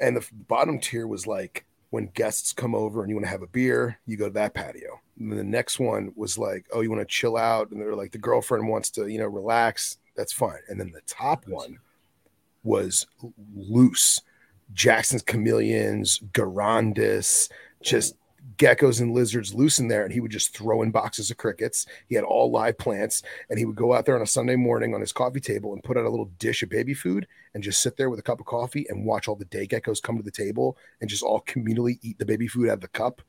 And 0.00 0.16
the 0.16 0.26
bottom 0.48 0.78
tier 0.78 1.06
was 1.06 1.26
like 1.26 1.66
when 1.90 2.06
guests 2.14 2.52
come 2.52 2.74
over 2.74 3.02
and 3.02 3.10
you 3.10 3.16
want 3.16 3.26
to 3.26 3.30
have 3.30 3.42
a 3.42 3.48
beer, 3.48 3.98
you 4.06 4.16
go 4.16 4.26
to 4.26 4.34
that 4.34 4.54
patio. 4.54 5.00
And 5.18 5.32
the 5.32 5.44
next 5.44 5.78
one 5.78 6.12
was 6.16 6.36
like, 6.36 6.66
oh, 6.72 6.80
you 6.80 6.90
want 6.90 7.00
to 7.00 7.06
chill 7.06 7.36
out, 7.36 7.70
and 7.70 7.80
they're 7.80 7.94
like 7.94 8.12
the 8.12 8.18
girlfriend 8.18 8.68
wants 8.68 8.90
to, 8.90 9.06
you 9.06 9.18
know, 9.18 9.26
relax. 9.26 9.98
That's 10.16 10.32
fine. 10.32 10.60
And 10.68 10.80
then 10.80 10.90
the 10.92 11.02
top 11.06 11.46
one 11.46 11.78
was 12.64 13.06
loose. 13.54 14.20
Jackson's 14.72 15.22
chameleons, 15.22 16.20
grandis, 16.32 17.48
just 17.82 18.16
geckos 18.56 19.00
and 19.00 19.12
lizards 19.12 19.54
loose 19.54 19.78
in 19.78 19.88
there 19.88 20.04
and 20.04 20.12
he 20.12 20.20
would 20.20 20.30
just 20.30 20.56
throw 20.56 20.82
in 20.82 20.90
boxes 20.90 21.30
of 21.30 21.36
crickets. 21.36 21.86
He 22.08 22.14
had 22.14 22.24
all 22.24 22.50
live 22.50 22.78
plants 22.78 23.22
and 23.50 23.58
he 23.58 23.64
would 23.64 23.76
go 23.76 23.92
out 23.92 24.06
there 24.06 24.16
on 24.16 24.22
a 24.22 24.26
Sunday 24.26 24.56
morning 24.56 24.94
on 24.94 25.00
his 25.00 25.12
coffee 25.12 25.40
table 25.40 25.72
and 25.72 25.82
put 25.82 25.96
out 25.96 26.04
a 26.04 26.10
little 26.10 26.30
dish 26.38 26.62
of 26.62 26.68
baby 26.68 26.94
food 26.94 27.26
and 27.54 27.62
just 27.62 27.82
sit 27.82 27.96
there 27.96 28.08
with 28.08 28.18
a 28.18 28.22
cup 28.22 28.40
of 28.40 28.46
coffee 28.46 28.86
and 28.88 29.04
watch 29.04 29.28
all 29.28 29.36
the 29.36 29.44
day 29.46 29.66
geckos 29.66 30.02
come 30.02 30.16
to 30.16 30.22
the 30.22 30.30
table 30.30 30.76
and 31.00 31.10
just 31.10 31.22
all 31.22 31.42
communally 31.42 31.98
eat 32.02 32.18
the 32.18 32.26
baby 32.26 32.48
food 32.48 32.68
out 32.68 32.74
of 32.74 32.80
the 32.80 32.88
cup. 32.88 33.20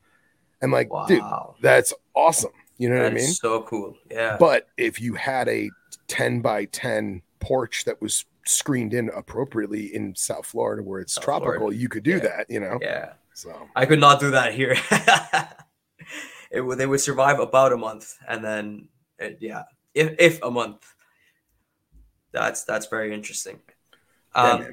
And 0.62 0.72
like, 0.72 0.92
wow. 0.92 1.06
dude, 1.08 1.24
that's 1.62 1.94
awesome. 2.16 2.52
You 2.78 2.90
know 2.90 2.96
that 2.98 3.04
what 3.04 3.12
I 3.12 3.16
mean? 3.16 3.32
So 3.32 3.64
cool. 3.64 3.96
Yeah. 4.10 4.38
But 4.40 4.68
if 4.78 5.02
you 5.02 5.16
had 5.16 5.48
a 5.50 5.70
10 6.08 6.42
by 6.42 6.66
10 6.66 7.22
porch 7.40 7.86
that 7.86 8.02
was 8.02 8.26
screened 8.46 8.94
in 8.94 9.10
appropriately 9.10 9.94
in 9.94 10.16
South 10.16 10.46
Florida 10.46 10.82
where 10.82 11.02
it's 11.02 11.14
South 11.14 11.24
tropical, 11.24 11.58
Florida. 11.58 11.78
you 11.78 11.90
could 11.90 12.04
do 12.04 12.12
yeah. 12.12 12.20
that, 12.20 12.46
you 12.50 12.60
know? 12.60 12.78
Yeah. 12.82 13.14
So 13.38 13.70
I 13.76 13.86
could 13.86 14.00
not 14.00 14.20
do 14.20 14.32
that 14.32 14.56
here. 14.56 14.76
it 16.52 16.60
would 16.60 16.80
they 16.80 16.88
would 16.88 17.02
survive 17.02 17.40
about 17.40 17.72
a 17.72 17.78
month 17.78 18.18
and 18.28 18.44
then 18.44 18.88
it, 19.20 19.38
yeah, 19.40 19.62
if 19.94 20.16
if 20.18 20.42
a 20.42 20.50
month. 20.50 20.92
That's 22.32 22.64
that's 22.64 22.88
very 22.88 23.14
interesting. 23.14 23.60
Um, 24.34 24.62
yeah, 24.64 24.70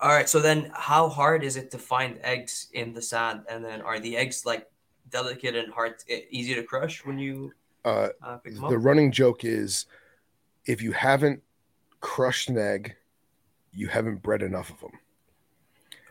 all 0.00 0.08
right, 0.08 0.26
so 0.26 0.40
then 0.40 0.70
how 0.72 1.10
hard 1.10 1.44
is 1.44 1.56
it 1.56 1.70
to 1.72 1.78
find 1.78 2.18
eggs 2.22 2.68
in 2.72 2.94
the 2.94 3.02
sand 3.02 3.42
and 3.46 3.62
then 3.62 3.82
are 3.82 4.00
the 4.00 4.16
eggs 4.16 4.46
like 4.46 4.66
delicate 5.10 5.54
and 5.54 5.70
hard 5.70 5.96
easy 6.30 6.54
to 6.54 6.62
crush 6.62 7.04
when 7.04 7.18
you 7.18 7.52
uh, 7.84 8.08
uh 8.22 8.38
the 8.70 8.78
running 8.78 9.12
joke 9.12 9.44
is 9.44 9.84
if 10.64 10.80
you 10.80 10.92
haven't 10.92 11.42
crushed 12.00 12.48
an 12.48 12.56
egg, 12.56 12.96
you 13.70 13.88
haven't 13.88 14.22
bred 14.22 14.42
enough 14.42 14.70
of 14.70 14.80
them. 14.80 14.92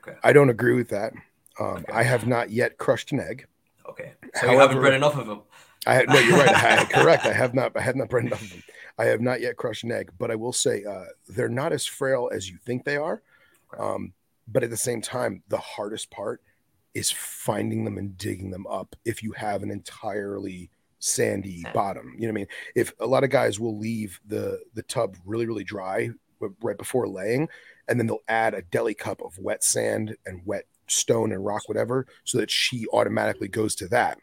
Okay. 0.07 0.15
I 0.23 0.31
don't 0.31 0.51
agree 0.51 0.75
with 0.75 0.89
that. 0.89 1.11
Um, 1.59 1.67
okay. 1.67 1.93
I 1.93 2.03
have 2.03 2.27
not 2.27 2.49
yet 2.49 2.77
crushed 2.77 3.11
an 3.11 3.19
egg. 3.19 3.47
Okay. 3.89 4.13
So 4.35 4.47
However, 4.47 4.53
you 4.53 4.59
haven't 4.59 4.79
bred 4.79 4.93
enough 4.93 5.17
of 5.17 5.27
them. 5.27 5.41
I 5.87 6.03
no, 6.03 6.19
you're 6.19 6.37
right. 6.37 6.49
I, 6.49 6.85
correct. 6.91 7.25
I 7.25 7.33
have 7.33 7.53
not. 7.53 7.71
I 7.75 7.81
have 7.81 7.95
not 7.95 8.09
bred 8.09 8.25
enough 8.25 8.41
of 8.41 8.49
them. 8.49 8.63
I 8.97 9.05
have 9.05 9.21
not 9.21 9.41
yet 9.41 9.57
crushed 9.57 9.83
an 9.83 9.91
egg, 9.91 10.11
but 10.17 10.31
I 10.31 10.35
will 10.35 10.53
say 10.53 10.83
uh, 10.83 11.05
they're 11.27 11.49
not 11.49 11.73
as 11.73 11.85
frail 11.85 12.29
as 12.33 12.49
you 12.49 12.57
think 12.65 12.85
they 12.85 12.97
are. 12.97 13.21
Um, 13.77 14.13
but 14.47 14.63
at 14.63 14.69
the 14.69 14.77
same 14.77 15.01
time, 15.01 15.43
the 15.47 15.57
hardest 15.57 16.11
part 16.11 16.41
is 16.93 17.11
finding 17.11 17.83
them 17.83 17.97
and 17.97 18.17
digging 18.17 18.51
them 18.51 18.65
up. 18.67 18.95
If 19.03 19.21
you 19.21 19.33
have 19.33 19.63
an 19.63 19.71
entirely 19.71 20.71
sandy 20.99 21.65
bottom, 21.73 22.15
you 22.17 22.21
know 22.21 22.33
what 22.33 22.39
I 22.39 22.41
mean. 22.41 22.47
If 22.75 22.93
a 22.99 23.05
lot 23.05 23.23
of 23.23 23.29
guys 23.29 23.59
will 23.59 23.77
leave 23.77 24.19
the 24.25 24.61
the 24.73 24.83
tub 24.83 25.17
really 25.25 25.45
really 25.45 25.63
dry 25.63 26.09
right 26.61 26.77
before 26.77 27.07
laying, 27.07 27.47
and 27.87 27.99
then 27.99 28.07
they'll 28.07 28.19
add 28.27 28.53
a 28.53 28.61
deli 28.63 28.93
cup 28.93 29.21
of 29.21 29.37
wet 29.37 29.63
sand 29.63 30.15
and 30.25 30.41
wet 30.45 30.65
stone 30.87 31.31
and 31.31 31.45
rock, 31.45 31.67
whatever, 31.67 32.05
so 32.23 32.37
that 32.37 32.51
she 32.51 32.85
automatically 32.93 33.47
goes 33.47 33.75
to 33.75 33.87
that. 33.89 34.19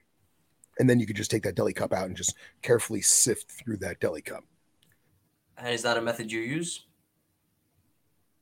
And 0.79 0.88
then 0.88 0.98
you 0.98 1.07
could 1.07 1.16
just 1.16 1.31
take 1.31 1.42
that 1.42 1.55
deli 1.55 1.72
cup 1.72 1.92
out 1.92 2.07
and 2.07 2.16
just 2.16 2.35
carefully 2.62 3.03
sift 3.03 3.51
through 3.51 3.79
that 3.79 4.01
deli 4.01 4.22
cup. 4.22 4.44
And 5.59 5.68
is 5.68 5.83
that 5.83 5.96
a 5.96 6.01
method 6.01 6.33
you 6.33 6.40
use? 6.40 6.87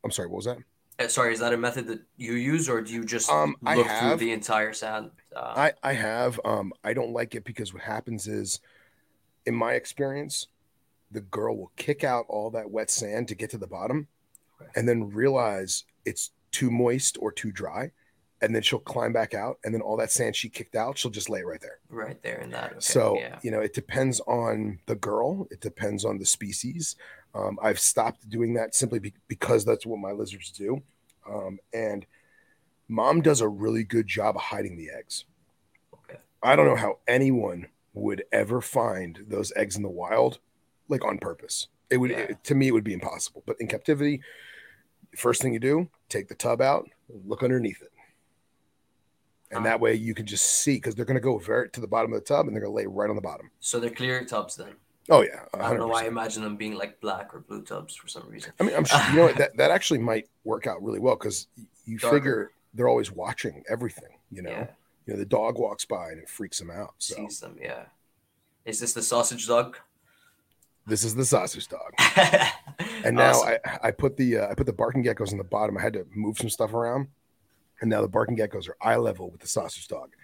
I'm 0.04 0.10
sorry, 0.10 0.28
what 0.28 0.36
was 0.36 0.44
that? 0.46 0.58
Uh, 0.98 1.08
sorry, 1.08 1.32
is 1.32 1.40
that 1.40 1.52
a 1.52 1.56
method 1.56 1.86
that 1.86 2.00
you 2.16 2.34
use, 2.34 2.68
or 2.68 2.80
do 2.82 2.92
you 2.92 3.04
just 3.04 3.30
um, 3.30 3.56
look 3.62 3.86
have, 3.86 4.00
through 4.00 4.16
the 4.18 4.32
entire 4.32 4.72
sand? 4.72 5.10
Uh, 5.34 5.54
I 5.56 5.72
I 5.82 5.92
have. 5.94 6.38
Um, 6.44 6.72
I 6.84 6.92
don't 6.92 7.12
like 7.12 7.34
it 7.34 7.44
because 7.44 7.72
what 7.72 7.82
happens 7.82 8.28
is, 8.28 8.60
in 9.46 9.54
my 9.54 9.72
experience, 9.72 10.48
the 11.10 11.22
girl 11.22 11.56
will 11.56 11.72
kick 11.76 12.04
out 12.04 12.26
all 12.28 12.50
that 12.50 12.70
wet 12.70 12.90
sand 12.90 13.28
to 13.28 13.34
get 13.34 13.50
to 13.50 13.58
the 13.58 13.66
bottom, 13.66 14.08
okay. 14.60 14.70
and 14.76 14.88
then 14.88 15.10
realize 15.10 15.84
it's 16.04 16.32
too 16.52 16.70
moist 16.70 17.16
or 17.20 17.32
too 17.32 17.50
dry, 17.50 17.90
and 18.42 18.54
then 18.54 18.62
she'll 18.62 18.78
climb 18.78 19.12
back 19.12 19.34
out, 19.34 19.58
and 19.64 19.74
then 19.74 19.82
all 19.82 19.96
that 19.98 20.10
sand 20.10 20.34
she 20.34 20.48
kicked 20.48 20.74
out, 20.74 20.96
she'll 20.96 21.10
just 21.10 21.28
lay 21.28 21.42
right 21.42 21.60
there. 21.60 21.78
Right 21.90 22.20
there 22.22 22.40
in 22.40 22.50
that. 22.50 22.70
Okay. 22.72 22.80
So 22.80 23.16
yeah. 23.18 23.38
you 23.42 23.50
know, 23.50 23.60
it 23.60 23.74
depends 23.74 24.20
on 24.20 24.78
the 24.86 24.94
girl. 24.94 25.46
It 25.50 25.60
depends 25.60 26.04
on 26.04 26.18
the 26.18 26.26
species. 26.26 26.96
Um, 27.34 27.58
I've 27.62 27.78
stopped 27.78 28.28
doing 28.28 28.54
that 28.54 28.74
simply 28.74 28.98
be- 28.98 29.14
because 29.28 29.64
that's 29.64 29.86
what 29.86 30.00
my 30.00 30.12
lizards 30.12 30.50
do, 30.50 30.82
um, 31.28 31.58
and 31.72 32.06
mom 32.88 33.20
does 33.20 33.40
a 33.40 33.48
really 33.48 33.84
good 33.84 34.06
job 34.06 34.36
of 34.36 34.42
hiding 34.42 34.76
the 34.76 34.90
eggs. 34.90 35.24
Okay. 35.92 36.18
I 36.42 36.56
don't 36.56 36.66
know 36.66 36.76
how 36.76 36.98
anyone 37.06 37.68
would 37.92 38.24
ever 38.32 38.60
find 38.60 39.24
those 39.28 39.52
eggs 39.54 39.76
in 39.76 39.82
the 39.82 39.88
wild, 39.88 40.38
like 40.88 41.04
on 41.04 41.18
purpose. 41.18 41.68
It 41.90 41.98
would, 41.98 42.10
yeah. 42.10 42.18
it, 42.18 42.44
to 42.44 42.54
me, 42.54 42.68
it 42.68 42.72
would 42.72 42.84
be 42.84 42.94
impossible. 42.94 43.42
But 43.46 43.56
in 43.60 43.66
captivity, 43.66 44.22
first 45.16 45.42
thing 45.42 45.52
you 45.52 45.58
do, 45.58 45.88
take 46.08 46.28
the 46.28 46.36
tub 46.36 46.60
out, 46.60 46.88
look 47.26 47.42
underneath 47.42 47.82
it 47.82 47.90
and 49.50 49.64
that 49.66 49.80
way 49.80 49.94
you 49.94 50.14
can 50.14 50.26
just 50.26 50.44
see 50.62 50.76
because 50.76 50.94
they're 50.94 51.04
going 51.04 51.16
to 51.16 51.20
go 51.20 51.38
very 51.38 51.68
to 51.70 51.80
the 51.80 51.86
bottom 51.86 52.12
of 52.12 52.20
the 52.20 52.24
tub 52.24 52.46
and 52.46 52.54
they're 52.54 52.62
going 52.62 52.72
to 52.72 52.76
lay 52.76 52.86
right 52.86 53.10
on 53.10 53.16
the 53.16 53.22
bottom. 53.22 53.50
So 53.60 53.80
they're 53.80 53.90
clear 53.90 54.24
tubs 54.24 54.56
then. 54.56 54.74
Oh 55.08 55.22
yeah, 55.22 55.44
100%. 55.54 55.60
I 55.60 55.68
don't 55.70 55.78
know 55.78 55.86
why 55.88 56.04
I 56.04 56.06
imagine 56.06 56.42
them 56.42 56.56
being 56.56 56.76
like 56.76 57.00
black 57.00 57.34
or 57.34 57.40
blue 57.40 57.62
tubs 57.62 57.96
for 57.96 58.06
some 58.06 58.28
reason. 58.28 58.52
I 58.60 58.62
mean, 58.62 58.76
I'm 58.76 58.84
sure 58.84 59.00
you 59.10 59.16
know 59.16 59.22
what, 59.24 59.36
that 59.38 59.56
that 59.56 59.70
actually 59.70 59.98
might 59.98 60.28
work 60.44 60.66
out 60.66 60.82
really 60.82 61.00
well 61.00 61.16
because 61.16 61.48
you 61.84 61.98
Darker. 61.98 62.16
figure 62.16 62.50
they're 62.74 62.88
always 62.88 63.10
watching 63.10 63.64
everything. 63.68 64.10
You 64.30 64.42
know, 64.42 64.50
yeah. 64.50 64.66
you 65.06 65.14
know 65.14 65.18
the 65.18 65.26
dog 65.26 65.58
walks 65.58 65.84
by 65.84 66.10
and 66.10 66.20
it 66.20 66.28
freaks 66.28 66.58
them 66.58 66.70
out. 66.70 66.94
So. 66.98 67.16
Sees 67.16 67.40
them, 67.40 67.56
yeah. 67.60 67.84
Is 68.64 68.78
this 68.78 68.92
the 68.92 69.02
sausage 69.02 69.48
dog? 69.48 69.78
This 70.86 71.02
is 71.02 71.14
the 71.14 71.24
sausage 71.24 71.66
dog. 71.66 71.92
and 73.04 73.16
now 73.16 73.30
awesome. 73.30 73.58
I 73.64 73.88
I 73.88 73.90
put 73.90 74.16
the 74.16 74.38
uh, 74.38 74.48
I 74.48 74.54
put 74.54 74.66
the 74.66 74.72
barking 74.72 75.02
geckos 75.02 75.32
in 75.32 75.38
the 75.38 75.44
bottom. 75.44 75.76
I 75.76 75.80
had 75.80 75.94
to 75.94 76.06
move 76.14 76.38
some 76.38 76.50
stuff 76.50 76.72
around 76.72 77.08
and 77.80 77.90
now 77.90 78.02
the 78.02 78.08
barking 78.08 78.36
geckos 78.36 78.68
are 78.68 78.76
eye 78.80 78.96
level 78.96 79.30
with 79.30 79.40
the 79.40 79.48
sausage 79.48 79.88
dog. 79.88 80.14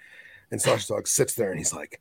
And 0.50 0.60
sausage 0.60 0.88
dog 0.88 1.08
sits 1.08 1.34
there 1.34 1.50
and 1.50 1.58
he's 1.58 1.72
like, 1.72 2.00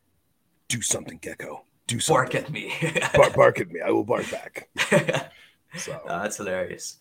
do 0.68 0.82
something, 0.82 1.18
gecko. 1.22 1.64
Do 1.88 2.00
something. 2.00 2.24
Bark 2.24 2.36
at 2.36 2.52
me. 2.52 2.74
bark, 3.16 3.36
bark 3.36 3.60
at 3.60 3.72
me. 3.72 3.80
I 3.82 3.92
will 3.92 4.04
bark 4.04 4.30
back. 4.32 4.70
so 5.78 6.00
no, 6.08 6.22
that's 6.22 6.38
hilarious. 6.38 6.98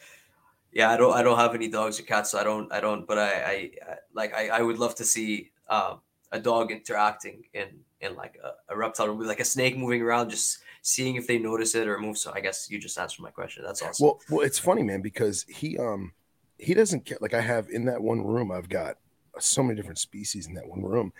Yeah, 0.72 0.90
I 0.90 0.96
don't 0.96 1.14
I 1.14 1.22
don't 1.22 1.38
have 1.38 1.54
any 1.54 1.68
dogs 1.68 2.00
or 2.00 2.02
cats, 2.02 2.32
so 2.32 2.38
I 2.38 2.44
don't 2.44 2.70
I 2.72 2.80
don't 2.80 3.06
but 3.06 3.18
I 3.18 3.30
I, 3.30 3.70
I 3.88 3.94
like 4.12 4.34
I, 4.34 4.48
I 4.48 4.60
would 4.60 4.78
love 4.78 4.94
to 4.96 5.04
see 5.04 5.52
um, 5.68 6.00
a 6.32 6.38
dog 6.38 6.70
interacting 6.70 7.44
in 7.54 7.68
in 8.00 8.14
like 8.16 8.36
a, 8.42 8.72
a 8.72 8.76
reptile 8.76 9.08
room 9.08 9.18
with 9.18 9.28
like 9.28 9.40
a 9.40 9.44
snake 9.44 9.76
moving 9.78 10.02
around, 10.02 10.30
just 10.30 10.58
seeing 10.82 11.16
if 11.16 11.26
they 11.26 11.38
notice 11.38 11.74
it 11.74 11.88
or 11.88 11.98
move. 11.98 12.18
So 12.18 12.32
I 12.34 12.40
guess 12.40 12.70
you 12.70 12.78
just 12.78 12.98
answered 12.98 13.22
my 13.22 13.30
question. 13.30 13.64
That's 13.64 13.80
awesome. 13.82 14.04
Well, 14.04 14.20
well, 14.28 14.40
it's 14.44 14.58
funny, 14.58 14.82
man, 14.82 15.00
because 15.00 15.44
he 15.48 15.78
um 15.78 16.12
he 16.58 16.74
doesn't 16.74 17.04
care. 17.04 17.18
Like 17.20 17.34
I 17.34 17.40
have 17.40 17.68
in 17.70 17.86
that 17.86 18.02
one 18.02 18.24
room, 18.24 18.50
I've 18.50 18.68
got 18.68 18.96
so 19.38 19.62
many 19.62 19.76
different 19.76 19.98
species 19.98 20.46
in 20.46 20.54
that 20.54 20.68
one 20.68 20.82
room, 20.82 21.12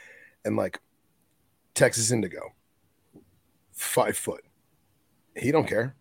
and 0.44 0.56
like 0.56 0.80
Texas 1.74 2.10
indigo, 2.10 2.52
five 3.72 4.16
foot. 4.16 4.44
He 5.36 5.50
don't 5.50 5.66
care. 5.66 5.94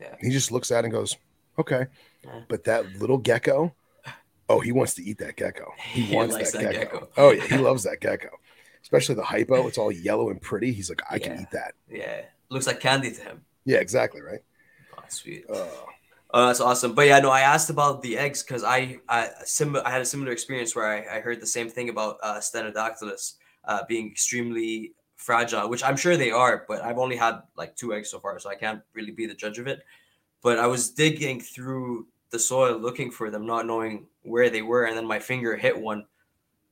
Yeah. 0.00 0.14
He 0.20 0.30
just 0.30 0.52
looks 0.52 0.70
at 0.70 0.80
it 0.80 0.84
and 0.84 0.92
goes, 0.92 1.16
okay. 1.58 1.86
Yeah. 2.24 2.40
But 2.48 2.64
that 2.64 2.96
little 2.98 3.18
gecko, 3.18 3.74
oh, 4.48 4.60
he 4.60 4.72
wants 4.72 4.94
to 4.94 5.02
eat 5.02 5.18
that 5.18 5.36
gecko. 5.36 5.72
He, 5.92 6.02
he 6.02 6.16
wants 6.16 6.36
that, 6.36 6.52
that 6.60 6.72
gecko. 6.72 7.00
gecko. 7.00 7.08
Oh 7.16 7.30
yeah, 7.30 7.46
he 7.48 7.56
loves 7.58 7.84
that 7.84 8.00
gecko. 8.00 8.30
Especially 8.82 9.14
the 9.16 9.24
hypo. 9.24 9.66
It's 9.66 9.78
all 9.78 9.92
yellow 9.92 10.30
and 10.30 10.40
pretty. 10.40 10.72
He's 10.72 10.88
like, 10.88 11.02
I 11.10 11.16
yeah. 11.16 11.26
can 11.26 11.40
eat 11.40 11.50
that. 11.52 11.74
Yeah. 11.90 12.22
Looks 12.48 12.66
like 12.66 12.80
candy 12.80 13.12
to 13.12 13.20
him. 13.20 13.44
Yeah, 13.64 13.78
exactly, 13.78 14.22
right? 14.22 14.40
Oh, 14.96 15.02
sweet. 15.08 15.44
Uh, 15.50 15.66
Oh, 16.30 16.46
that's 16.46 16.60
awesome. 16.60 16.94
But 16.94 17.06
yeah, 17.06 17.20
no, 17.20 17.30
I 17.30 17.40
asked 17.40 17.70
about 17.70 18.02
the 18.02 18.18
eggs 18.18 18.42
because 18.42 18.62
I 18.62 18.98
I, 19.08 19.30
sim- 19.44 19.76
I 19.84 19.90
had 19.90 20.02
a 20.02 20.04
similar 20.04 20.30
experience 20.32 20.76
where 20.76 20.86
I, 20.86 21.16
I 21.16 21.20
heard 21.20 21.40
the 21.40 21.46
same 21.46 21.70
thing 21.70 21.88
about 21.88 22.18
uh, 22.22 22.36
Stenodactylus 22.38 23.34
uh, 23.64 23.82
being 23.88 24.10
extremely 24.10 24.92
fragile, 25.16 25.68
which 25.68 25.82
I'm 25.82 25.96
sure 25.96 26.16
they 26.16 26.30
are, 26.30 26.64
but 26.68 26.82
I've 26.82 26.98
only 26.98 27.16
had 27.16 27.40
like 27.56 27.74
two 27.76 27.94
eggs 27.94 28.10
so 28.10 28.20
far, 28.20 28.38
so 28.38 28.50
I 28.50 28.56
can't 28.56 28.82
really 28.92 29.10
be 29.10 29.26
the 29.26 29.34
judge 29.34 29.58
of 29.58 29.66
it. 29.66 29.80
But 30.42 30.58
I 30.58 30.66
was 30.66 30.90
digging 30.90 31.40
through 31.40 32.08
the 32.30 32.38
soil 32.38 32.78
looking 32.78 33.10
for 33.10 33.30
them, 33.30 33.46
not 33.46 33.66
knowing 33.66 34.06
where 34.22 34.50
they 34.50 34.62
were, 34.62 34.84
and 34.86 34.96
then 34.96 35.06
my 35.06 35.20
finger 35.20 35.56
hit 35.56 35.78
one 35.80 36.06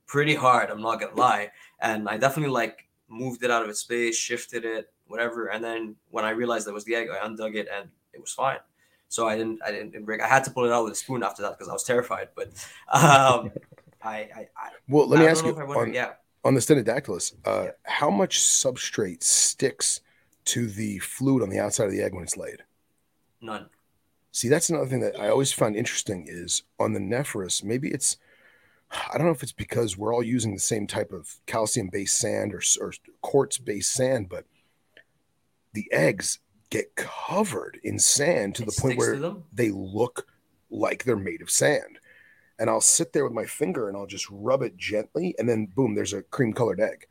pretty 0.07 0.35
hard. 0.35 0.69
I'm 0.69 0.81
not 0.81 0.99
gonna 1.01 1.15
lie, 1.15 1.51
and 1.81 2.09
I 2.09 2.17
definitely 2.17 2.53
like 2.53 2.87
moved 3.09 3.43
it 3.43 3.51
out 3.51 3.63
of 3.63 3.69
its 3.69 3.81
space, 3.81 4.17
shifted 4.17 4.65
it, 4.65 4.91
whatever, 5.07 5.47
and 5.47 5.63
then 5.63 5.95
when 6.11 6.25
I 6.25 6.31
realized 6.31 6.67
that 6.67 6.73
was 6.73 6.85
the 6.85 6.95
egg, 6.95 7.09
I 7.09 7.25
undug 7.27 7.55
it, 7.55 7.67
and 7.73 7.89
it 8.13 8.21
was 8.21 8.33
fine. 8.33 8.59
So 9.09 9.27
I 9.27 9.37
didn't, 9.37 9.61
I 9.65 9.71
didn't 9.71 10.03
break. 10.05 10.21
I 10.21 10.27
had 10.27 10.43
to 10.45 10.51
pull 10.51 10.65
it 10.65 10.71
out 10.71 10.83
with 10.83 10.93
a 10.93 10.95
spoon 10.95 11.23
after 11.23 11.41
that 11.43 11.57
because 11.57 11.69
I 11.69 11.73
was 11.73 11.83
terrified. 11.83 12.29
But 12.35 12.47
um, 12.91 13.51
I, 14.03 14.17
I, 14.17 14.47
I, 14.57 14.69
well, 14.87 15.07
let 15.07 15.19
me 15.19 15.27
ask 15.27 15.45
you 15.45 15.55
on, 15.55 15.93
yeah. 15.93 16.13
on 16.43 16.53
the 16.53 16.59
Stenodactylus, 16.59 17.33
uh, 17.45 17.63
yeah. 17.65 17.71
how 17.83 18.09
much 18.09 18.39
substrate 18.39 19.23
sticks 19.23 20.01
to 20.45 20.67
the 20.67 20.99
fluid 20.99 21.43
on 21.43 21.49
the 21.49 21.59
outside 21.59 21.85
of 21.85 21.91
the 21.91 22.01
egg 22.01 22.13
when 22.13 22.23
it's 22.23 22.37
laid? 22.37 22.63
None. 23.41 23.67
See, 24.31 24.49
that's 24.49 24.69
another 24.69 24.87
thing 24.87 24.99
that 24.99 25.19
I 25.19 25.29
always 25.29 25.51
find 25.51 25.75
interesting 25.75 26.25
is 26.27 26.63
on 26.79 26.93
the 26.93 26.99
Nephrurus, 26.99 27.63
maybe 27.63 27.89
it's, 27.89 28.17
I 28.91 29.17
don't 29.17 29.25
know 29.25 29.33
if 29.33 29.43
it's 29.43 29.51
because 29.51 29.97
we're 29.97 30.13
all 30.13 30.23
using 30.23 30.53
the 30.53 30.59
same 30.59 30.85
type 30.85 31.11
of 31.11 31.39
calcium 31.47 31.89
based 31.91 32.17
sand 32.17 32.53
or, 32.53 32.61
or 32.79 32.93
quartz 33.21 33.57
based 33.57 33.93
sand, 33.93 34.29
but 34.29 34.45
the 35.73 35.91
eggs 35.91 36.39
get 36.69 36.95
covered 36.95 37.79
in 37.83 37.97
sand 37.99 38.55
to 38.55 38.63
it 38.63 38.65
the 38.67 38.81
point 38.81 38.97
where 38.97 39.35
they 39.53 39.71
look 39.71 40.27
like 40.69 41.03
they're 41.03 41.15
made 41.15 41.41
of 41.41 41.49
sand. 41.49 41.99
and 42.59 42.69
I'll 42.69 42.81
sit 42.81 43.13
there 43.13 43.23
with 43.23 43.33
my 43.33 43.45
finger 43.45 43.87
and 43.87 43.95
I'll 43.95 44.07
just 44.07 44.27
rub 44.29 44.61
it 44.63 44.77
gently, 44.77 45.35
and 45.37 45.47
then 45.47 45.67
boom, 45.67 45.95
there's 45.95 46.13
a 46.13 46.23
cream 46.23 46.53
colored 46.53 46.79
egg. 46.79 47.07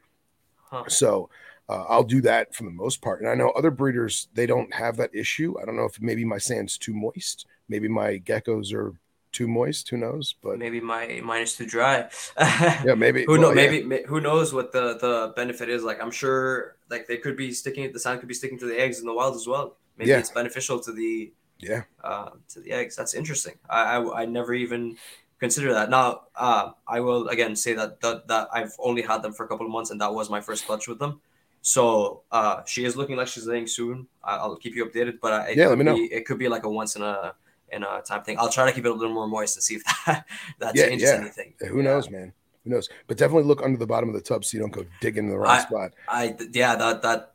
Huh. 0.57 0.84
So 0.88 1.30
uh, 1.68 1.84
I'll 1.88 2.04
do 2.04 2.20
that 2.22 2.54
for 2.54 2.64
the 2.64 2.70
most 2.70 3.00
part. 3.00 3.20
And 3.20 3.28
I 3.28 3.34
know 3.34 3.50
other 3.50 3.70
breeders 3.70 4.28
they 4.34 4.46
don't 4.46 4.72
have 4.74 4.96
that 4.96 5.14
issue. 5.14 5.54
I 5.61 5.64
don't 5.64 5.76
know 5.76 5.84
if 5.84 6.00
maybe 6.00 6.24
my 6.24 6.38
sand's 6.38 6.78
too 6.78 6.94
moist, 6.94 7.46
maybe 7.68 7.88
my 7.88 8.18
geckos 8.18 8.72
are 8.72 8.94
too 9.32 9.48
moist. 9.48 9.88
Who 9.90 9.96
knows? 9.96 10.34
But 10.42 10.59
maybe 10.59 10.80
my 10.80 11.20
mine 11.22 11.42
is 11.42 11.57
too 11.57 11.66
dry. 11.66 12.09
yeah, 12.38 12.94
maybe. 12.96 13.24
who 13.24 13.32
well, 13.32 13.52
knows? 13.52 13.57
Yeah. 13.57 13.82
Maybe 13.82 14.04
who 14.07 14.20
knows 14.20 14.52
what 14.52 14.72
the 14.72 14.98
the 14.98 15.32
benefit 15.36 15.68
is? 15.68 15.82
Like 15.82 16.02
I'm 16.02 16.11
sure, 16.11 16.76
like 16.91 17.07
they 17.07 17.16
could 17.16 17.37
be 17.37 17.53
sticking. 17.53 17.93
The 17.93 18.01
sand 18.01 18.20
could 18.20 18.28
be 18.28 18.34
sticking 18.34 18.59
to 18.59 18.66
the 18.66 18.78
eggs 18.78 19.01
in 19.01 19.07
the 19.07 19.14
wild 19.14 19.37
as 19.37 19.47
well. 19.47 19.76
Maybe 19.97 20.11
yeah. 20.11 20.18
it's 20.18 20.30
beneficial 20.30 20.80
to 20.80 20.93
the 20.93 21.32
yeah 21.59 21.82
uh, 22.03 22.30
to 22.49 22.61
the 22.61 22.72
eggs. 22.72 22.97
That's 22.97 23.14
interesting. 23.14 23.55
I, 23.68 23.97
I 23.97 24.22
I 24.22 24.24
never 24.26 24.55
even 24.55 24.97
consider 25.39 25.72
that. 25.74 25.91
Now, 25.91 26.22
uh, 26.34 26.72
I 26.87 27.01
will 27.01 27.28
again 27.28 27.57
say 27.57 27.74
that, 27.74 28.01
that 28.01 28.28
that 28.28 28.49
I've 28.53 28.74
only 28.78 29.03
had 29.03 29.22
them 29.22 29.32
for 29.32 29.45
a 29.45 29.49
couple 29.49 29.66
of 29.66 29.72
months, 29.72 29.91
and 29.91 30.01
that 30.01 30.12
was 30.12 30.30
my 30.30 30.41
first 30.41 30.66
clutch 30.66 30.89
with 30.89 30.99
them. 30.99 31.20
So 31.62 32.22
uh, 32.30 32.62
she 32.64 32.84
is 32.84 32.97
looking 32.97 33.16
like 33.16 33.28
she's 33.28 33.47
laying 33.47 33.66
soon. 33.66 34.07
I'll 34.22 34.57
keep 34.57 34.76
you 34.76 34.87
updated, 34.87 35.18
but 35.20 35.32
uh, 35.32 35.45
yeah, 35.53 35.66
let 35.66 35.78
me 35.78 35.84
know. 35.84 35.97
Be, 35.97 36.05
it 36.05 36.24
could 36.24 36.39
be 36.39 36.49
like 36.49 36.64
a 36.64 36.70
once 36.70 36.97
in 36.97 37.03
a 37.03 37.34
in 37.70 37.82
a 37.82 38.03
time 38.03 38.22
thing. 38.22 38.39
I'll 38.39 38.49
try 38.49 38.66
to 38.66 38.72
keep 38.72 38.84
it 38.84 38.91
a 38.91 38.95
little 38.95 39.14
more 39.14 39.26
moist 39.26 39.57
and 39.57 39.62
see 39.64 39.74
if 39.74 39.84
that 40.07 40.26
that 40.59 40.76
yeah, 40.76 40.87
changes 40.87 41.11
yeah. 41.11 41.16
anything. 41.16 41.55
Yeah, 41.61 41.68
who 41.68 41.82
knows, 41.82 42.09
man? 42.11 42.32
Who 42.67 42.73
knows? 42.73 42.89
But 43.07 43.17
definitely 43.17 43.45
look 43.45 43.62
under 43.62 43.79
the 43.79 43.87
bottom 43.87 44.09
of 44.09 44.14
the 44.14 44.21
tub 44.21 44.45
so 44.45 44.57
you 44.57 44.61
don't 44.61 44.73
go 44.73 44.85
digging 45.01 45.25
in 45.25 45.31
the 45.31 45.39
wrong 45.39 45.51
I, 45.51 45.61
spot. 45.61 45.93
I 46.09 46.37
yeah, 46.53 46.75
that 46.75 47.03
that 47.03 47.35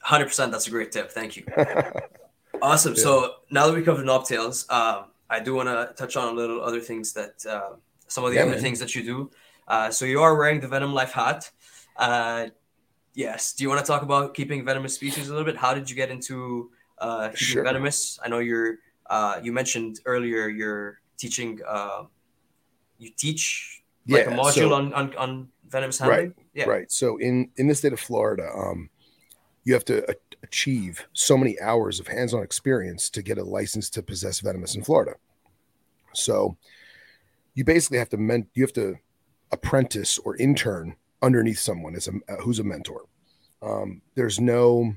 hundred 0.00 0.26
percent. 0.26 0.52
That's 0.52 0.68
a 0.68 0.70
great 0.70 0.92
tip. 0.92 1.10
Thank 1.10 1.36
you. 1.36 1.44
awesome. 2.62 2.94
So 2.94 3.34
now 3.50 3.66
that 3.66 3.74
we 3.74 3.82
covered 3.82 4.06
knobtails, 4.06 4.70
um, 4.70 5.06
I 5.28 5.40
do 5.40 5.54
want 5.54 5.68
to 5.68 5.92
touch 5.96 6.16
on 6.16 6.28
a 6.28 6.36
little 6.36 6.62
other 6.62 6.80
things 6.80 7.12
that 7.14 7.44
uh, 7.46 7.74
some 8.06 8.24
of 8.24 8.30
the 8.30 8.38
other 8.38 8.52
man. 8.52 8.60
things 8.60 8.78
that 8.78 8.94
you 8.94 9.02
do. 9.02 9.30
Uh, 9.66 9.90
so 9.90 10.04
you 10.04 10.22
are 10.22 10.36
wearing 10.36 10.60
the 10.60 10.68
Venom 10.68 10.94
Life 10.94 11.10
hat. 11.10 11.50
Uh, 11.96 12.46
yes. 13.14 13.54
Do 13.54 13.64
you 13.64 13.68
want 13.68 13.84
to 13.84 13.86
talk 13.86 14.02
about 14.02 14.34
keeping 14.34 14.64
venomous 14.64 14.94
species 14.94 15.28
a 15.28 15.32
little 15.32 15.44
bit? 15.44 15.56
How 15.56 15.74
did 15.74 15.90
you 15.90 15.96
get 15.96 16.12
into 16.12 16.70
uh, 16.98 17.30
keeping 17.30 17.38
sure. 17.38 17.64
venomous? 17.64 18.20
I 18.24 18.28
know 18.28 18.38
you're 18.38 18.76
uh, 19.10 19.40
you 19.42 19.52
mentioned 19.52 19.98
earlier 20.04 20.48
you're 20.48 21.00
teaching 21.16 21.58
uh, 21.66 22.04
you 22.98 23.10
teach 23.16 23.82
like 24.08 24.26
yeah, 24.26 24.32
a 24.32 24.36
module 24.36 24.52
so, 24.52 24.74
on, 24.74 24.92
on, 24.94 25.16
on 25.16 25.48
venomous 25.68 25.98
handling. 25.98 26.26
Right. 26.28 26.32
Yeah. 26.54 26.64
Right. 26.64 26.90
So 26.90 27.16
in 27.18 27.50
in 27.56 27.68
the 27.68 27.74
state 27.74 27.92
of 27.92 28.00
Florida, 28.00 28.48
um, 28.54 28.90
you 29.64 29.74
have 29.74 29.84
to 29.86 30.16
achieve 30.42 31.06
so 31.12 31.36
many 31.36 31.60
hours 31.60 31.98
of 31.98 32.06
hands-on 32.06 32.42
experience 32.42 33.10
to 33.10 33.22
get 33.22 33.38
a 33.38 33.44
license 33.44 33.90
to 33.90 34.02
possess 34.02 34.40
venomous 34.40 34.76
in 34.76 34.84
Florida. 34.84 35.14
So 36.14 36.56
you 37.54 37.64
basically 37.64 37.98
have 37.98 38.10
to 38.10 38.16
men- 38.16 38.48
you 38.54 38.62
have 38.62 38.72
to 38.74 38.96
apprentice 39.52 40.18
or 40.18 40.36
intern 40.36 40.96
underneath 41.22 41.58
someone 41.58 41.96
as 41.96 42.08
a 42.08 42.12
uh, 42.32 42.36
who's 42.42 42.58
a 42.58 42.64
mentor. 42.64 43.06
Um, 43.62 44.02
there's 44.14 44.38
no 44.38 44.94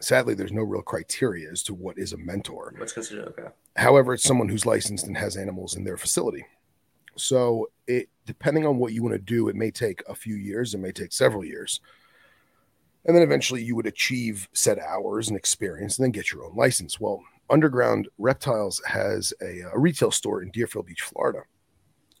sadly, 0.00 0.34
there's 0.34 0.52
no 0.52 0.62
real 0.62 0.82
criteria 0.82 1.50
as 1.50 1.62
to 1.64 1.74
what 1.74 1.98
is 1.98 2.12
a 2.12 2.16
mentor. 2.16 2.74
What's 2.78 2.92
considered 2.92 3.28
okay. 3.28 3.48
However, 3.76 4.14
it's 4.14 4.22
someone 4.22 4.48
who's 4.48 4.66
licensed 4.66 5.06
and 5.06 5.16
has 5.16 5.36
animals 5.36 5.76
in 5.76 5.84
their 5.84 5.96
facility. 5.96 6.44
So 7.16 7.70
it 7.86 8.08
depending 8.26 8.66
on 8.66 8.78
what 8.78 8.92
you 8.92 9.02
want 9.02 9.14
to 9.14 9.18
do, 9.18 9.48
it 9.48 9.56
may 9.56 9.70
take 9.70 10.02
a 10.08 10.14
few 10.14 10.36
years, 10.36 10.74
it 10.74 10.78
may 10.78 10.92
take 10.92 11.12
several 11.12 11.44
years. 11.44 11.80
And 13.04 13.14
then 13.14 13.22
eventually 13.22 13.62
you 13.62 13.76
would 13.76 13.86
achieve 13.86 14.48
set 14.54 14.78
hours 14.78 15.28
and 15.28 15.36
experience 15.36 15.98
and 15.98 16.04
then 16.04 16.10
get 16.10 16.32
your 16.32 16.44
own 16.44 16.56
license. 16.56 16.98
Well, 16.98 17.22
Underground 17.50 18.08
Reptiles 18.16 18.80
has 18.86 19.34
a, 19.42 19.60
a 19.60 19.78
retail 19.78 20.10
store 20.10 20.40
in 20.42 20.50
Deerfield 20.50 20.86
Beach, 20.86 21.02
Florida. 21.02 21.42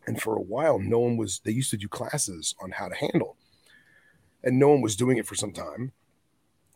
And 0.06 0.20
for 0.20 0.36
a 0.36 0.42
while, 0.42 0.78
no 0.78 0.98
one 0.98 1.16
was, 1.16 1.40
they 1.42 1.52
used 1.52 1.70
to 1.70 1.78
do 1.78 1.88
classes 1.88 2.54
on 2.62 2.72
how 2.72 2.88
to 2.88 2.94
handle. 2.94 3.38
And 4.42 4.58
no 4.58 4.68
one 4.68 4.82
was 4.82 4.94
doing 4.94 5.16
it 5.16 5.26
for 5.26 5.34
some 5.34 5.52
time 5.52 5.92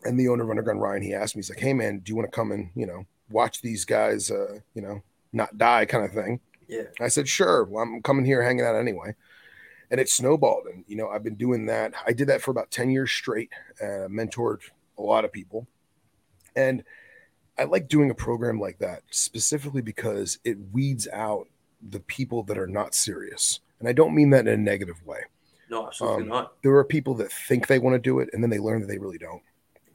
and 0.05 0.19
the 0.19 0.29
owner 0.29 0.45
of 0.45 0.51
Underground 0.51 0.81
Ryan, 0.81 1.03
he 1.03 1.15
asked 1.15 1.35
me, 1.37 1.41
he's 1.41 1.51
like, 1.51 1.61
"Hey 1.61 1.73
man, 1.73 1.99
do 1.99 2.11
you 2.11 2.17
want 2.17 2.31
to 2.31 2.35
come 2.35 2.53
and 2.53 2.71
you 2.75 2.87
know 2.87 3.07
watch 3.31 3.61
these 3.61 3.85
guys, 3.85 4.31
uh, 4.31 4.61
you 4.75 4.83
know, 4.83 5.03
not 5.33 5.59
die 5.59 5.85
kind 5.87 6.05
of 6.05 6.13
thing?" 6.13 6.41
Yeah. 6.69 6.85
I 7.01 7.09
said, 7.09 7.29
"Sure. 7.29 7.65
Well, 7.65 7.83
I'm 7.83 8.03
coming 8.03 8.25
here, 8.25 8.43
hanging 8.43 8.65
out 8.65 8.77
anyway." 8.77 9.15
And 9.91 9.99
it 9.99 10.09
snowballed, 10.09 10.67
and 10.67 10.85
you 10.87 10.97
know, 10.97 11.09
I've 11.09 11.25
been 11.25 11.35
doing 11.35 11.67
that. 11.67 11.95
I 12.07 12.13
did 12.13 12.29
that 12.29 12.43
for 12.43 12.51
about 12.51 12.71
ten 12.71 12.91
years 12.91 13.11
straight. 13.11 13.51
Uh, 13.81 14.07
mentored 14.09 14.61
a 14.99 15.03
lot 15.03 15.25
of 15.25 15.33
people, 15.33 15.67
and 16.55 16.85
I 17.59 17.65
like 17.65 17.89
doing 17.89 18.11
a 18.11 18.15
program 18.15 18.61
like 18.61 18.79
that 18.79 19.03
specifically 19.11 19.81
because 19.81 20.39
it 20.45 20.59
weeds 20.73 21.09
out 21.13 21.49
the 21.91 22.01
people 22.01 22.43
that 22.45 22.59
are 22.59 22.67
not 22.67 22.95
serious, 22.95 23.61
and 23.81 23.89
I 23.89 23.93
don't 23.93 24.15
mean 24.15 24.31
that 24.31 24.47
in 24.47 24.53
a 24.53 24.57
negative 24.57 25.05
way. 25.07 25.21
No, 25.71 25.87
absolutely 25.87 26.25
um, 26.25 26.29
not. 26.29 26.53
There 26.63 26.75
are 26.77 26.85
people 26.85 27.15
that 27.15 27.33
think 27.33 27.67
they 27.67 27.79
want 27.79 27.95
to 27.95 27.99
do 27.99 28.19
it, 28.21 28.29
and 28.33 28.43
then 28.43 28.51
they 28.51 28.59
learn 28.59 28.83
that 28.83 28.89
they 28.89 28.99
really 28.99 29.19
don't 29.19 29.43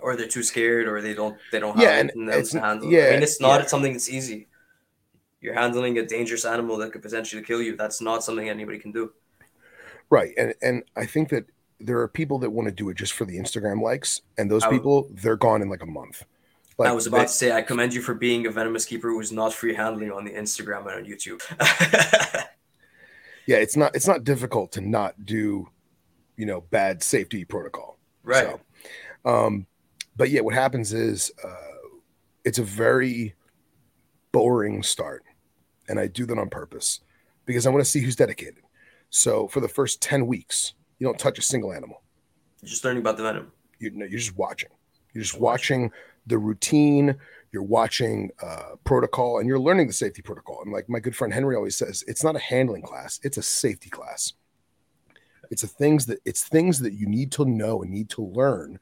or 0.04 0.18
they're 0.18 0.28
too 0.28 0.44
scared, 0.44 0.88
or 0.88 1.02
they 1.02 1.14
don't 1.14 1.38
they 1.52 1.60
don't 1.60 1.76
have 1.76 1.84
yeah, 1.84 2.00
and 2.00 2.30
it's, 2.30 2.52
to 2.52 2.60
handle. 2.60 2.92
Yeah, 2.92 3.08
I 3.08 3.12
mean, 3.12 3.24
it's 3.24 3.40
not 3.40 3.62
yeah. 3.62 3.68
something 3.68 3.94
that's 3.94 4.10
easy. 4.10 4.48
You're 5.44 5.54
handling 5.54 5.98
a 6.00 6.06
dangerous 6.06 6.46
animal 6.46 6.78
that 6.78 6.94
could 6.94 7.02
potentially 7.02 7.44
kill 7.44 7.62
you. 7.62 7.76
That's 7.76 8.02
not 8.02 8.24
something 8.24 8.50
anybody 8.50 8.80
can 8.80 8.92
do. 8.92 9.12
Right, 10.10 10.34
and 10.38 10.54
and 10.62 10.84
I 10.96 11.06
think 11.06 11.30
that 11.30 11.46
there 11.80 12.00
are 12.00 12.08
people 12.08 12.40
that 12.40 12.50
want 12.50 12.68
to 12.68 12.72
do 12.72 12.90
it 12.90 12.96
just 12.96 13.14
for 13.14 13.26
the 13.26 13.38
Instagram 13.38 13.82
likes, 13.82 14.22
and 14.38 14.50
those 14.50 14.66
people 14.68 15.10
they're 15.12 15.36
gone 15.36 15.62
in 15.62 15.70
like 15.70 15.84
a 15.84 15.88
month. 15.88 16.24
Like, 16.78 16.90
I 16.90 16.94
was 16.94 17.06
about 17.06 17.18
they, 17.18 17.24
to 17.26 17.30
say, 17.30 17.52
I 17.52 17.62
commend 17.62 17.94
you 17.94 18.02
for 18.02 18.16
being 18.16 18.48
a 18.48 18.52
venomous 18.52 18.86
keeper 18.86 19.10
who's 19.10 19.32
not 19.32 19.54
free 19.54 19.76
handling 19.76 20.12
on 20.12 20.26
the 20.26 20.32
Instagram 20.32 20.88
and 20.88 20.90
on 20.90 21.06
YouTube. 21.06 21.42
yeah, 23.46 23.58
it's 23.58 23.76
not 23.76 23.96
it's 23.96 24.08
not 24.08 24.24
difficult 24.24 24.72
to 24.74 24.82
not 24.82 25.26
do, 25.26 25.68
you 26.38 26.46
know, 26.46 26.62
bad 26.62 27.04
safety 27.04 27.46
protocol. 27.46 27.98
Right. 28.24 28.48
So, 28.48 28.60
um, 29.26 29.68
but 30.16 30.30
yeah, 30.30 30.42
what 30.42 30.54
happens 30.54 30.94
is 30.94 31.32
uh, 31.44 31.98
it's 32.46 32.60
a 32.60 32.64
very 32.64 33.36
boring 34.32 34.84
start, 34.84 35.24
and 35.88 36.00
I 36.00 36.08
do 36.08 36.26
that 36.26 36.38
on 36.38 36.50
purpose 36.50 37.02
because 37.46 37.66
I 37.66 37.70
want 37.70 37.84
to 37.84 37.90
see 37.90 38.00
who's 38.00 38.16
dedicated. 38.16 38.64
So 39.10 39.48
for 39.48 39.60
the 39.60 39.68
first 39.68 40.02
ten 40.02 40.28
weeks, 40.28 40.74
you 41.00 41.06
don't 41.06 41.20
touch 41.20 41.38
a 41.38 41.42
single 41.42 41.74
animal. 41.74 42.02
You're 42.62 42.70
just 42.70 42.84
learning 42.84 43.02
about 43.02 43.18
the 43.18 43.24
venom. 43.24 43.52
You 43.80 43.92
know, 43.92 44.06
you're 44.06 44.20
just 44.20 44.38
watching. 44.38 44.70
You're 45.14 45.24
just 45.24 45.40
watching 45.40 45.92
the 46.26 46.38
routine. 46.38 47.16
You're 47.52 47.64
watching 47.64 48.32
uh, 48.42 48.76
protocol, 48.84 49.40
and 49.40 49.48
you're 49.48 49.60
learning 49.60 49.88
the 49.88 49.94
safety 49.94 50.22
protocol. 50.22 50.62
And 50.64 50.72
like 50.72 50.90
my 50.90 51.00
good 51.00 51.16
friend 51.16 51.34
Henry 51.34 51.56
always 51.56 51.76
says, 51.76 52.04
it's 52.08 52.24
not 52.24 52.36
a 52.36 52.40
handling 52.40 52.82
class; 52.82 53.20
it's 53.24 53.38
a 53.38 53.44
safety 53.44 53.90
class. 53.90 54.34
It's 55.52 55.64
a 55.64 55.68
things 55.68 56.06
that 56.08 56.20
it's 56.26 56.44
things 56.44 56.80
that 56.80 56.94
you 56.94 57.06
need 57.06 57.32
to 57.34 57.46
know 57.46 57.84
and 57.84 57.92
need 57.92 58.10
to 58.12 58.26
learn 58.26 58.80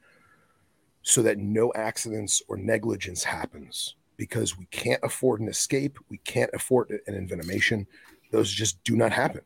so 1.02 1.20
that 1.22 1.38
no 1.38 1.72
accidents 1.74 2.40
or 2.48 2.56
negligence 2.56 3.24
happens 3.24 3.96
because 4.16 4.58
we 4.58 4.66
can't 4.66 5.02
afford 5.02 5.40
an 5.40 5.48
escape. 5.48 5.98
We 6.08 6.18
can't 6.18 6.50
afford 6.54 6.90
an 7.06 7.14
envenomation. 7.14 7.86
Those 8.30 8.50
just 8.50 8.82
do 8.84 8.96
not 8.96 9.12
happen. 9.12 9.42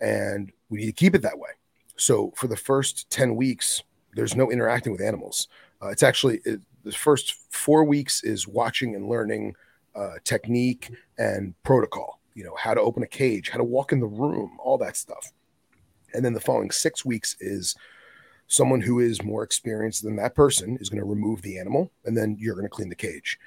And 0.00 0.52
we 0.68 0.80
need 0.80 0.86
to 0.86 0.92
keep 0.92 1.14
it 1.14 1.22
that 1.22 1.38
way. 1.38 1.50
So 1.96 2.32
for 2.36 2.46
the 2.46 2.56
first 2.56 3.08
10 3.10 3.36
weeks, 3.36 3.82
there's 4.14 4.36
no 4.36 4.50
interacting 4.50 4.92
with 4.92 5.00
animals. 5.00 5.48
Uh, 5.82 5.88
it's 5.88 6.02
actually 6.02 6.40
it, 6.44 6.60
the 6.84 6.92
first 6.92 7.34
four 7.50 7.84
weeks 7.84 8.22
is 8.22 8.46
watching 8.46 8.94
and 8.94 9.08
learning 9.08 9.54
uh, 9.94 10.14
technique 10.24 10.90
and 11.18 11.54
protocol, 11.62 12.20
you 12.34 12.44
know, 12.44 12.54
how 12.58 12.74
to 12.74 12.80
open 12.80 13.02
a 13.02 13.06
cage, 13.06 13.48
how 13.48 13.58
to 13.58 13.64
walk 13.64 13.92
in 13.92 14.00
the 14.00 14.06
room, 14.06 14.56
all 14.62 14.78
that 14.78 14.96
stuff. 14.96 15.32
And 16.14 16.24
then 16.24 16.32
the 16.32 16.40
following 16.40 16.70
six 16.70 17.04
weeks 17.04 17.36
is 17.40 17.74
someone 18.46 18.80
who 18.80 19.00
is 19.00 19.22
more 19.22 19.42
experienced 19.42 20.02
than 20.02 20.16
that 20.16 20.34
person 20.34 20.78
is 20.80 20.88
going 20.88 21.00
to 21.00 21.08
remove 21.08 21.42
the 21.42 21.58
animal 21.58 21.90
and 22.04 22.16
then 22.16 22.36
you're 22.38 22.54
going 22.54 22.66
to 22.66 22.70
clean 22.70 22.88
the 22.88 22.94
cage 22.94 23.38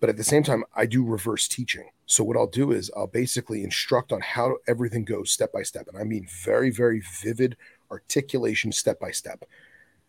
but 0.00 0.08
at 0.08 0.16
the 0.16 0.24
same 0.24 0.42
time 0.42 0.64
i 0.74 0.86
do 0.86 1.04
reverse 1.04 1.48
teaching 1.48 1.88
so 2.06 2.22
what 2.22 2.36
i'll 2.36 2.46
do 2.46 2.72
is 2.72 2.90
i'll 2.96 3.06
basically 3.06 3.62
instruct 3.62 4.12
on 4.12 4.20
how 4.20 4.56
everything 4.66 5.04
goes 5.04 5.30
step 5.30 5.52
by 5.52 5.62
step 5.62 5.86
and 5.88 5.98
i 5.98 6.04
mean 6.04 6.26
very 6.44 6.70
very 6.70 7.02
vivid 7.22 7.56
articulation 7.90 8.72
step 8.72 8.98
by 9.00 9.10
step 9.10 9.44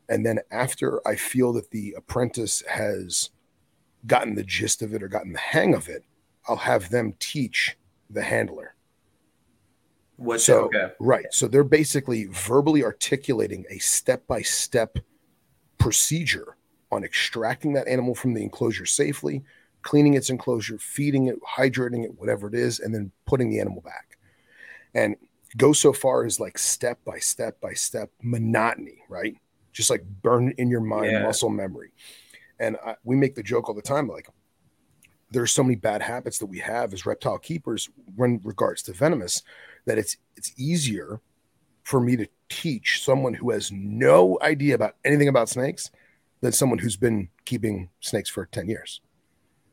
and 0.09 0.25
then 0.25 0.39
after 0.51 1.05
i 1.07 1.15
feel 1.15 1.53
that 1.53 1.71
the 1.71 1.93
apprentice 1.97 2.63
has 2.69 3.29
gotten 4.05 4.35
the 4.35 4.43
gist 4.43 4.81
of 4.81 4.93
it 4.93 5.03
or 5.03 5.07
gotten 5.07 5.33
the 5.33 5.39
hang 5.39 5.73
of 5.73 5.87
it 5.87 6.03
i'll 6.47 6.55
have 6.55 6.89
them 6.89 7.13
teach 7.19 7.77
the 8.09 8.23
handler 8.23 8.75
what 10.17 10.41
so 10.41 10.65
okay. 10.65 10.89
right. 10.99 11.27
So 11.31 11.47
they're 11.47 11.63
basically 11.63 12.25
verbally 12.25 12.83
articulating 12.83 13.65
a 13.69 13.77
step-by-step 13.77 14.97
procedure 15.77 16.57
on 16.91 17.03
extracting 17.03 17.73
that 17.73 17.87
animal 17.87 18.15
from 18.15 18.33
the 18.33 18.41
enclosure 18.41 18.85
safely, 18.85 19.43
cleaning 19.87 20.15
its 20.15 20.29
enclosure, 20.29 20.77
feeding 20.77 21.27
it, 21.27 21.37
hydrating 21.41 22.03
it, 22.03 22.11
whatever 22.19 22.49
it 22.49 22.53
is, 22.53 22.81
and 22.81 22.93
then 22.93 23.09
putting 23.25 23.49
the 23.49 23.57
animal 23.57 23.79
back. 23.79 24.17
And 24.93 25.15
go 25.55 25.71
so 25.71 25.93
far 25.93 26.25
as 26.25 26.41
like 26.41 26.57
step 26.57 26.99
by 27.05 27.19
step 27.19 27.61
by 27.61 27.71
step 27.71 28.11
monotony, 28.21 29.01
right? 29.07 29.37
Just 29.71 29.89
like 29.89 30.03
burn 30.21 30.53
in 30.57 30.69
your 30.69 30.81
mind 30.81 31.13
yeah. 31.13 31.23
muscle 31.23 31.49
memory. 31.49 31.91
And 32.59 32.75
I, 32.85 32.95
we 33.05 33.15
make 33.15 33.35
the 33.35 33.43
joke 33.43 33.69
all 33.69 33.75
the 33.75 33.81
time 33.81 34.09
like 34.09 34.27
there's 35.31 35.53
so 35.53 35.63
many 35.63 35.75
bad 35.75 36.01
habits 36.01 36.37
that 36.39 36.47
we 36.47 36.59
have 36.59 36.93
as 36.93 37.05
reptile 37.05 37.37
keepers 37.37 37.89
when 38.17 38.41
regards 38.43 38.81
to 38.83 38.93
venomous 38.93 39.41
that 39.85 39.97
it's 39.97 40.17
it's 40.35 40.51
easier 40.57 41.21
for 41.83 42.01
me 42.01 42.17
to 42.17 42.27
teach 42.49 43.03
someone 43.05 43.33
who 43.33 43.51
has 43.51 43.71
no 43.71 44.37
idea 44.41 44.75
about 44.75 44.95
anything 45.05 45.29
about 45.29 45.47
snakes 45.47 45.91
than 46.41 46.51
someone 46.51 46.79
who's 46.79 46.97
been 46.97 47.29
keeping 47.45 47.89
snakes 48.01 48.29
for 48.29 48.45
10 48.47 48.67
years 48.67 48.99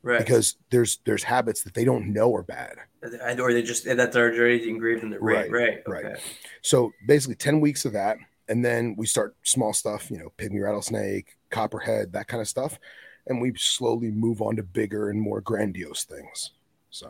Right. 0.05 0.19
because 0.19 0.55
there's 0.69 0.99
there's 1.05 1.23
habits 1.23 1.63
that 1.63 1.73
they 1.73 1.83
don't 1.83 2.13
know 2.13 2.33
are 2.35 2.43
bad 2.43 2.75
and 3.01 3.39
or 3.39 3.51
they 3.53 3.63
just 3.63 3.85
that 3.85 4.11
they're 4.11 4.31
already 4.35 4.69
engraved 4.69 5.01
in 5.03 5.09
the 5.09 5.19
right. 5.19 5.49
Right, 5.49 5.81
Right. 5.87 6.05
right. 6.05 6.17
So 6.61 6.91
basically 7.07 7.35
10 7.35 7.59
weeks 7.59 7.85
of 7.85 7.93
that 7.93 8.17
and 8.47 8.63
then 8.63 8.95
we 8.97 9.07
start 9.07 9.35
small 9.41 9.73
stuff 9.73 10.11
you 10.11 10.19
know 10.19 10.31
pygmy 10.37 10.61
rattlesnake 10.63 11.35
copperhead 11.49 12.13
that 12.13 12.27
kind 12.27 12.39
of 12.39 12.47
stuff 12.47 12.77
and 13.25 13.41
we 13.41 13.51
slowly 13.57 14.11
move 14.11 14.43
on 14.43 14.55
to 14.57 14.61
bigger 14.63 15.09
and 15.09 15.19
more 15.19 15.41
grandiose 15.41 16.03
things 16.03 16.51
so 16.91 17.09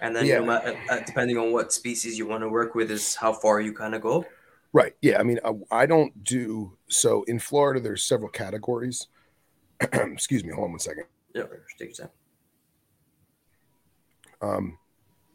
And 0.00 0.16
then 0.16 0.24
Yeah. 0.24 0.40
you 0.40 0.46
know, 0.46 0.52
uh, 0.52 0.74
uh, 0.88 1.00
depending 1.06 1.36
on 1.36 1.52
what 1.52 1.74
species 1.74 2.16
you 2.18 2.26
want 2.26 2.42
to 2.42 2.48
work 2.48 2.74
with, 2.74 2.90
is 2.90 3.14
how 3.16 3.34
far 3.34 3.60
you 3.60 3.74
kind 3.74 3.94
of 3.94 4.00
go. 4.00 4.24
Right. 4.72 4.94
Yeah. 5.02 5.20
I 5.20 5.24
mean, 5.24 5.38
I, 5.44 5.82
I 5.82 5.84
don't 5.84 6.24
do 6.24 6.78
so 6.88 7.22
in 7.24 7.38
Florida. 7.38 7.80
There's 7.80 8.02
several 8.02 8.30
categories. 8.30 9.08
Excuse 9.80 10.42
me. 10.42 10.52
Hold 10.54 10.64
on 10.64 10.70
one 10.70 10.78
second. 10.80 11.04
Yeah. 11.34 11.42
Take 11.78 11.98
your 11.98 12.06
time. 12.06 12.14
Um, 14.42 14.78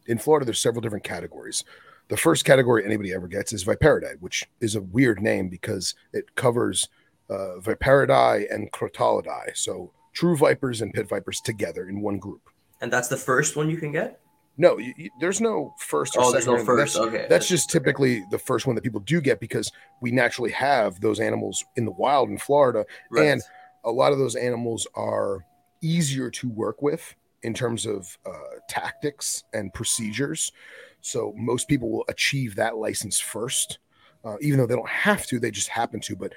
in 0.06 0.18
Florida, 0.18 0.44
there's 0.44 0.58
several 0.60 0.80
different 0.82 1.04
categories. 1.04 1.64
The 2.08 2.16
first 2.16 2.44
category 2.44 2.84
anybody 2.84 3.12
ever 3.12 3.26
gets 3.26 3.52
is 3.52 3.64
Viperidae, 3.64 4.20
which 4.20 4.44
is 4.60 4.76
a 4.76 4.80
weird 4.80 5.20
name 5.20 5.48
because 5.48 5.94
it 6.12 6.34
covers 6.36 6.88
uh, 7.28 7.58
Viperidae 7.60 8.52
and 8.54 8.70
Crotalidae. 8.70 9.56
So 9.56 9.92
true 10.12 10.36
vipers 10.36 10.80
and 10.82 10.94
pit 10.94 11.08
vipers 11.08 11.40
together 11.40 11.88
in 11.88 12.00
one 12.00 12.18
group. 12.18 12.42
And 12.80 12.92
that's 12.92 13.08
the 13.08 13.16
first 13.16 13.56
one 13.56 13.68
you 13.68 13.78
can 13.78 13.90
get. 13.90 14.20
No, 14.56 14.78
you, 14.78 14.94
you- 14.96 15.10
there's 15.20 15.40
no 15.40 15.74
first 15.80 16.16
or 16.16 16.22
Oh, 16.22 16.30
there's 16.32 16.44
second. 16.44 16.60
no 16.60 16.64
first. 16.64 16.94
That's- 16.94 17.08
okay. 17.14 17.26
that's 17.28 17.48
just 17.48 17.68
typically 17.70 18.24
the 18.30 18.38
first 18.38 18.66
one 18.66 18.76
that 18.76 18.82
people 18.82 19.00
do 19.00 19.20
get 19.20 19.40
because 19.40 19.72
we 20.00 20.12
naturally 20.12 20.52
have 20.52 21.00
those 21.00 21.18
animals 21.20 21.64
in 21.74 21.84
the 21.84 21.90
wild 21.90 22.30
in 22.30 22.38
Florida 22.38 22.86
Right. 23.10 23.26
and 23.26 23.42
a 23.84 23.90
lot 23.90 24.12
of 24.12 24.18
those 24.18 24.36
animals 24.36 24.86
are 24.94 25.44
easier 25.82 26.30
to 26.30 26.48
work 26.48 26.80
with 26.82 27.14
in 27.46 27.54
terms 27.54 27.86
of 27.86 28.18
uh, 28.26 28.58
tactics 28.68 29.44
and 29.54 29.72
procedures. 29.72 30.52
So 31.00 31.32
most 31.36 31.68
people 31.68 31.88
will 31.90 32.04
achieve 32.08 32.56
that 32.56 32.76
license 32.76 33.20
first, 33.20 33.78
uh, 34.24 34.36
even 34.40 34.58
though 34.58 34.66
they 34.66 34.74
don't 34.74 34.88
have 34.88 35.26
to, 35.28 35.38
they 35.38 35.52
just 35.52 35.68
happen 35.68 36.00
to. 36.00 36.16
But 36.16 36.32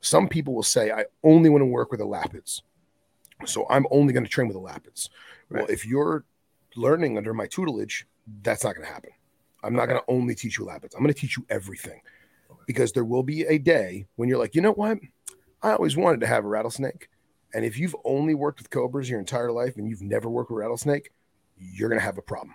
some 0.00 0.26
people 0.26 0.54
will 0.54 0.62
say, 0.62 0.90
I 0.90 1.04
only 1.22 1.50
want 1.50 1.60
to 1.60 1.66
work 1.66 1.90
with 1.90 2.00
the 2.00 2.06
elapids. 2.06 2.62
So 3.44 3.66
I'm 3.68 3.86
only 3.90 4.14
going 4.14 4.24
to 4.24 4.30
train 4.30 4.48
with 4.48 4.56
the 4.56 4.62
elapids. 4.62 5.10
Well, 5.50 5.66
if 5.68 5.86
you're 5.86 6.24
learning 6.76 7.18
under 7.18 7.34
my 7.34 7.46
tutelage, 7.46 8.06
that's 8.42 8.64
not 8.64 8.74
going 8.74 8.86
to 8.86 8.92
happen. 8.92 9.10
I'm 9.62 9.74
not 9.74 9.82
Okay. 9.82 9.92
going 9.92 10.02
to 10.06 10.12
only 10.12 10.34
teach 10.34 10.58
you 10.58 10.64
elapids. 10.64 10.94
I'm 10.94 11.02
going 11.02 11.12
to 11.12 11.20
teach 11.20 11.36
you 11.36 11.44
everything 11.50 12.00
because 12.66 12.92
there 12.92 13.04
will 13.04 13.22
be 13.22 13.42
a 13.42 13.58
day 13.58 14.06
when 14.16 14.30
you're 14.30 14.38
like, 14.38 14.54
you 14.54 14.62
know 14.62 14.72
what? 14.72 14.98
I 15.62 15.72
always 15.72 15.96
wanted 15.96 16.20
to 16.20 16.26
have 16.26 16.44
a 16.44 16.48
rattlesnake. 16.48 17.08
And 17.54 17.64
if 17.64 17.78
you've 17.78 17.96
only 18.04 18.34
worked 18.34 18.58
with 18.58 18.70
cobras 18.70 19.08
your 19.08 19.18
entire 19.18 19.52
life 19.52 19.76
and 19.76 19.88
you've 19.88 20.02
never 20.02 20.28
worked 20.28 20.50
with 20.50 20.58
rattlesnake, 20.58 21.10
you're 21.56 21.88
going 21.88 22.00
to 22.00 22.04
have 22.04 22.18
a 22.18 22.22
problem 22.22 22.54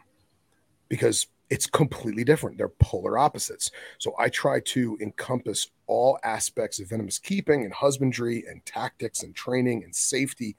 because 0.87 1.27
it's 1.49 1.67
completely 1.67 2.23
different. 2.23 2.57
They're 2.57 2.69
polar 2.69 3.17
opposites. 3.17 3.71
So 3.97 4.13
I 4.17 4.29
try 4.29 4.59
to 4.61 4.97
encompass 5.01 5.69
all 5.87 6.17
aspects 6.23 6.79
of 6.79 6.89
venomous 6.89 7.19
keeping 7.19 7.63
and 7.63 7.73
husbandry 7.73 8.43
and 8.47 8.65
tactics 8.65 9.23
and 9.23 9.35
training 9.35 9.83
and 9.83 9.95
safety 9.95 10.55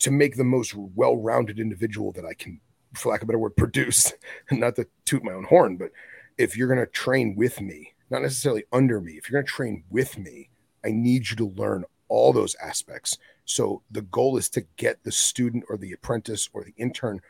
to 0.00 0.10
make 0.10 0.36
the 0.36 0.44
most 0.44 0.74
well 0.74 1.16
rounded 1.16 1.60
individual 1.60 2.12
that 2.12 2.24
I 2.24 2.34
can, 2.34 2.60
for 2.94 3.10
lack 3.10 3.22
of 3.22 3.26
a 3.26 3.28
better 3.28 3.38
word, 3.38 3.56
produce. 3.56 4.12
Not 4.50 4.76
to 4.76 4.86
toot 5.04 5.24
my 5.24 5.32
own 5.32 5.44
horn, 5.44 5.76
but 5.76 5.92
if 6.38 6.56
you're 6.56 6.68
going 6.68 6.80
to 6.80 6.86
train 6.86 7.34
with 7.36 7.60
me, 7.60 7.94
not 8.10 8.22
necessarily 8.22 8.64
under 8.72 9.00
me, 9.00 9.12
if 9.12 9.28
you're 9.28 9.40
going 9.40 9.46
to 9.46 9.52
train 9.52 9.84
with 9.90 10.18
me, 10.18 10.50
I 10.84 10.90
need 10.90 11.30
you 11.30 11.36
to 11.36 11.46
learn 11.46 11.84
all 12.08 12.32
those 12.32 12.54
aspects. 12.56 13.16
So 13.52 13.82
the 13.90 14.02
goal 14.02 14.36
is 14.36 14.48
to 14.50 14.64
get 14.76 15.02
the 15.04 15.12
student 15.12 15.64
or 15.68 15.76
the 15.76 15.92
apprentice 15.92 16.48
or 16.52 16.64
the 16.64 16.74
intern 16.76 17.20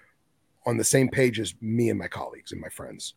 on 0.65 0.77
the 0.77 0.85
same 0.85 1.09
page 1.09 1.41
as 1.41 1.55
me 1.61 1.91
and 1.91 1.99
my 1.99 2.09
colleagues 2.09 2.53
and 2.53 2.61
my 2.61 2.69
friends. 2.69 3.15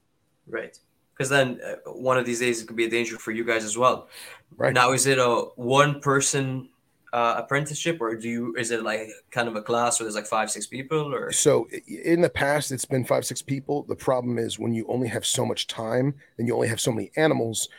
Right. 0.47 0.78
Because 1.14 1.30
then 1.30 1.60
uh, 1.64 1.91
one 1.91 2.18
of 2.18 2.26
these 2.26 2.39
days 2.39 2.62
it 2.62 2.68
could 2.68 2.76
be 2.76 2.86
a 2.86 2.89
danger 2.89 3.18
for 3.18 3.32
you 3.32 3.45
guys 3.45 3.64
as 3.64 3.78
well. 3.78 4.10
Right. 4.58 4.74
Now, 4.74 4.91
is 4.91 5.06
it 5.06 5.20
a 5.20 5.45
one 5.56 5.99
person 6.01 6.70
uh, 7.14 7.36
apprenticeship 7.38 8.01
or 8.01 8.16
do 8.16 8.28
you, 8.28 8.56
is 8.58 8.72
it 8.72 8.84
like 8.84 9.08
kind 9.32 9.47
of 9.47 9.56
a 9.56 9.62
class 9.62 9.99
where 9.99 10.06
there's 10.06 10.16
like 10.16 10.26
five, 10.26 10.51
six 10.51 10.68
people 10.68 11.14
or? 11.14 11.32
So 11.32 11.68
in 11.88 12.22
the 12.22 12.30
past, 12.30 12.72
it's 12.72 12.86
been 12.86 13.06
five, 13.06 13.26
six 13.26 13.41
people. 13.41 13.84
The 13.84 13.95
problem 13.95 14.38
is 14.38 14.60
when 14.60 14.74
you 14.74 14.86
only 14.88 15.08
have 15.08 15.26
so 15.26 15.45
much 15.45 15.68
time 15.68 16.16
and 16.38 16.47
you 16.47 16.56
only 16.56 16.68
have 16.68 16.82
so 16.82 16.91
many 16.91 17.12
animals, 17.16 17.70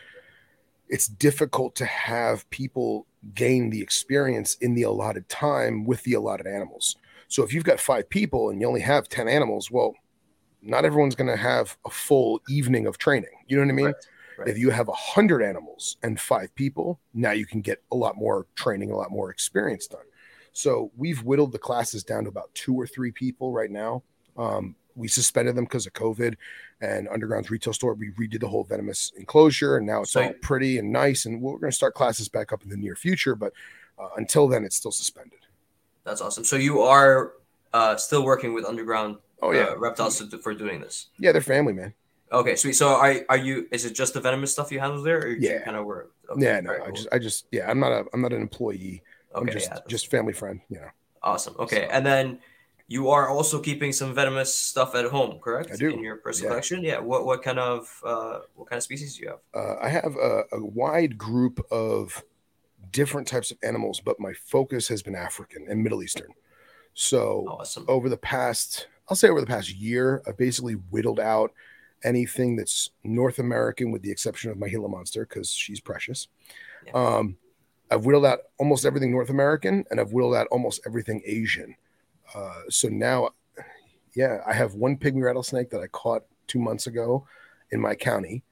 it's 0.89 1.09
difficult 1.09 1.74
to 1.74 1.85
have 1.85 2.49
people 2.51 3.07
gain 3.35 3.70
the 3.70 3.83
experience 3.83 4.57
in 4.61 4.74
the 4.74 4.83
allotted 4.83 5.29
time 5.29 5.85
with 5.85 6.03
the 6.03 6.14
allotted 6.14 6.47
animals. 6.47 6.97
So 7.29 7.43
if 7.43 7.53
you've 7.53 7.64
got 7.64 7.81
five 7.81 8.09
people 8.09 8.51
and 8.51 8.61
you 8.61 8.66
only 8.66 8.81
have 8.81 9.09
10 9.09 9.29
animals, 9.29 9.70
well, 9.70 9.95
not 10.62 10.85
everyone's 10.85 11.14
going 11.14 11.31
to 11.31 11.37
have 11.37 11.77
a 11.85 11.91
full 11.91 12.41
evening 12.49 12.87
of 12.87 12.99
training. 12.99 13.31
You 13.47 13.57
know 13.57 13.62
what 13.62 13.70
I 13.70 13.74
mean? 13.74 13.87
Right, 13.87 13.95
right. 14.39 14.49
If 14.49 14.59
you 14.59 14.70
have 14.70 14.89
a 14.89 14.93
hundred 14.93 15.43
animals 15.43 15.97
and 16.03 16.20
five 16.20 16.55
people, 16.55 17.01
now 17.14 17.33
you 17.33 17.47
can 17.47 17.61
get 17.61 17.83
a 17.93 17.97
lot 17.97 18.16
more 18.16 18.47
training, 18.55 18.91
a 18.91 18.97
lot 18.97 19.11
more 19.11 19.31
experience 19.31 19.87
done. 19.87 20.01
So 20.53 20.91
we've 20.97 21.22
whittled 21.22 21.53
the 21.53 21.59
classes 21.59 22.03
down 22.03 22.24
to 22.24 22.31
about 22.31 22.55
two 22.55 22.74
or 22.74 22.87
three 22.87 23.12
people 23.12 23.53
right 23.53 23.70
now. 23.70 24.03
Um, 24.37 24.74
we 24.97 25.09
suspended 25.09 25.55
them 25.55 25.64
because 25.64 25.86
of 25.86 25.92
COVID 25.92 26.36
and 26.80 27.07
Underground's 27.09 27.51
retail 27.51 27.72
store. 27.72 27.94
We 27.94 28.11
redid 28.12 28.40
the 28.40 28.49
whole 28.49 28.64
venomous 28.64 29.12
enclosure, 29.16 29.76
and 29.76 29.86
now 29.86 30.03
it's 30.03 30.16
all 30.16 30.32
pretty 30.42 30.78
and 30.78 30.90
nice. 30.90 31.26
And 31.26 31.40
we're 31.40 31.59
going 31.59 31.70
to 31.70 31.76
start 31.76 31.94
classes 31.94 32.28
back 32.28 32.53
up 32.53 32.62
in 32.64 32.68
the 32.70 32.76
near 32.76 32.97
future, 32.97 33.34
but 33.36 33.53
uh, 33.99 34.09
until 34.16 34.49
then, 34.49 34.64
it's 34.64 34.76
still 34.76 34.90
suspended. 34.90 35.38
That's 36.05 36.20
awesome. 36.20 36.44
So 36.44 36.57
you 36.57 36.80
are 36.82 37.32
uh, 37.72 37.97
still 37.97 38.24
working 38.24 38.55
with 38.55 38.64
Underground 38.64 39.18
Oh 39.42 39.53
yeah, 39.53 39.64
uh, 39.64 39.76
Reptiles 39.76 40.18
to, 40.26 40.38
for 40.38 40.55
doing 40.55 40.80
this. 40.80 41.09
yeah, 41.18 41.30
they're 41.30 41.42
family, 41.42 41.74
man. 41.74 41.92
Okay, 42.32 42.57
sweet. 42.57 42.72
So 42.72 42.88
are, 42.88 43.16
are 43.28 43.36
you, 43.36 43.68
is 43.70 43.84
it 43.84 43.92
just 43.94 44.14
the 44.14 44.20
venomous 44.20 44.51
stuff 44.51 44.72
you 44.72 44.80
handle 44.80 45.03
there 45.03 45.18
or 45.20 45.28
Yeah. 45.28 45.62
kind 45.62 45.76
of 45.76 45.84
work? 45.84 46.11
Okay, 46.30 46.42
yeah, 46.42 46.61
no, 46.61 46.72
I 46.72 46.78
cool. 46.78 46.92
just, 46.92 47.09
I 47.12 47.18
just, 47.18 47.47
yeah, 47.53 47.70
I'm 47.70 47.78
not 47.78 47.92
a, 47.92 48.05
I'm 48.14 48.22
not 48.22 48.32
an 48.32 48.40
employee. 48.40 49.03
I'm 49.34 49.42
Okay, 49.42 49.53
just, 49.53 49.68
yeah, 49.70 49.78
just 49.88 50.11
family 50.11 50.32
friend. 50.32 50.61
You 50.70 50.78
know, 50.80 50.88
awesome. 51.22 51.55
Okay, 51.59 51.82
so- 51.86 51.90
and 51.92 52.05
then 52.07 52.38
you 52.89 53.11
are 53.11 53.28
also 53.28 53.61
keeping 53.61 53.93
some 53.93 54.14
venomous 54.14 54.55
stuff 54.55 54.95
at 54.95 55.07
home, 55.07 55.39
correct? 55.41 55.70
I 55.72 55.76
do, 55.76 55.91
In 55.91 56.03
your 56.03 56.16
personal 56.16 56.51
yeah. 56.51 56.55
collection? 56.55 56.82
Yeah. 56.84 56.99
What 57.01 57.26
what 57.26 57.43
kind 57.43 57.59
of 57.59 58.01
uh, 58.05 58.41
what 58.55 58.68
kind 58.68 58.78
of 58.78 58.82
species 58.82 59.16
do 59.16 59.22
you 59.24 59.28
have? 59.30 59.41
uh, 59.55 59.76
I 59.82 59.89
have 59.89 60.16
a, 60.16 60.45
a 60.53 60.64
wide 60.64 61.18
group 61.18 61.61
of 61.70 62.22
different 62.93 63.26
types 63.26 63.51
of 63.51 63.59
animals, 63.62 64.01
but 64.01 64.20
my 64.20 64.32
focus 64.32 64.89
has 64.89 65.03
been 65.03 65.14
African 65.16 65.66
and 65.68 65.82
Middle 65.82 66.03
Eastern. 66.03 66.28
So 66.95 67.45
Awesome. 67.49 67.84
over 67.89 68.09
the 68.09 68.16
past, 68.16 68.87
I'll 69.09 69.16
say 69.16 69.28
over 69.28 69.41
the 69.41 69.47
past 69.47 69.74
year, 69.74 70.22
I've 70.26 70.37
basically 70.39 70.74
whittled 70.74 71.20
out 71.20 71.53
anything 72.05 72.57
that's 72.57 72.91
North 73.05 73.39
American, 73.39 73.91
with 73.91 74.03
the 74.03 74.11
exception 74.11 74.51
of 74.51 74.59
my 74.59 74.68
Gila 74.68 74.89
monster 74.89 75.26
because 75.26 75.51
she's 75.51 75.80
precious. 75.80 76.28
Yeah. 76.87 76.93
Um, 76.93 77.37
I've 77.91 78.05
whittled 78.07 78.24
out 78.24 78.41
almost 78.59 78.84
everything 78.87 79.11
North 79.11 79.30
American, 79.30 79.84
and 79.91 80.01
I've 80.01 80.12
whittled 80.12 80.34
out 80.37 80.47
almost 80.51 80.80
everything 80.87 81.22
Asian. 81.26 81.74
Uh, 82.35 82.62
so 82.68 82.89
now, 82.89 83.31
yeah, 84.14 84.41
I 84.47 84.53
have 84.53 84.74
one 84.74 84.97
pygmy 84.97 85.22
rattlesnake 85.22 85.70
that 85.70 85.81
I 85.81 85.87
caught 85.89 86.24
two 86.47 86.59
months 86.59 86.87
ago 86.87 87.27
in 87.70 87.81
my 87.81 87.95
county, 87.95 88.43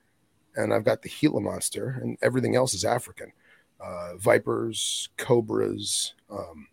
and 0.57 0.73
I've 0.73 0.85
got 0.85 1.03
the 1.03 1.09
Gila 1.09 1.41
monster, 1.41 1.99
and 2.03 2.19
everything 2.23 2.57
else 2.57 2.75
is 2.75 2.85
African. 2.85 3.33
Uh, 3.81 4.17
vipers, 4.17 5.09
cobras, 5.17 6.15
um, 6.31 6.69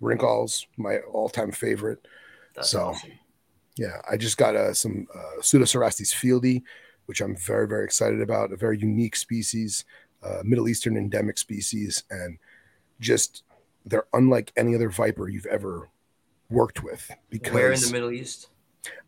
rinkhals, 0.00 0.66
my 0.76 0.98
all-time 0.98 1.52
favorite. 1.52 2.06
That's 2.54 2.70
so- 2.70 2.88
awesome. 2.88 3.12
Yeah, 3.76 4.00
I 4.08 4.16
just 4.16 4.36
got 4.36 4.54
uh, 4.54 4.72
some 4.72 5.08
uh, 5.12 5.40
Pseudocerastes 5.40 6.14
fieldi, 6.14 6.62
which 7.06 7.20
I'm 7.20 7.36
very, 7.36 7.66
very 7.66 7.84
excited 7.84 8.20
about. 8.20 8.52
A 8.52 8.56
very 8.56 8.78
unique 8.78 9.16
species, 9.16 9.84
uh, 10.22 10.42
Middle 10.44 10.68
Eastern 10.68 10.96
endemic 10.96 11.38
species, 11.38 12.04
and 12.08 12.38
just 13.00 13.42
they're 13.84 14.06
unlike 14.12 14.52
any 14.56 14.76
other 14.76 14.90
viper 14.90 15.28
you've 15.28 15.46
ever 15.46 15.88
worked 16.50 16.82
with. 16.82 17.10
Because 17.30 17.52
Where 17.52 17.72
in 17.72 17.80
the 17.80 17.92
Middle 17.92 18.12
East? 18.12 18.48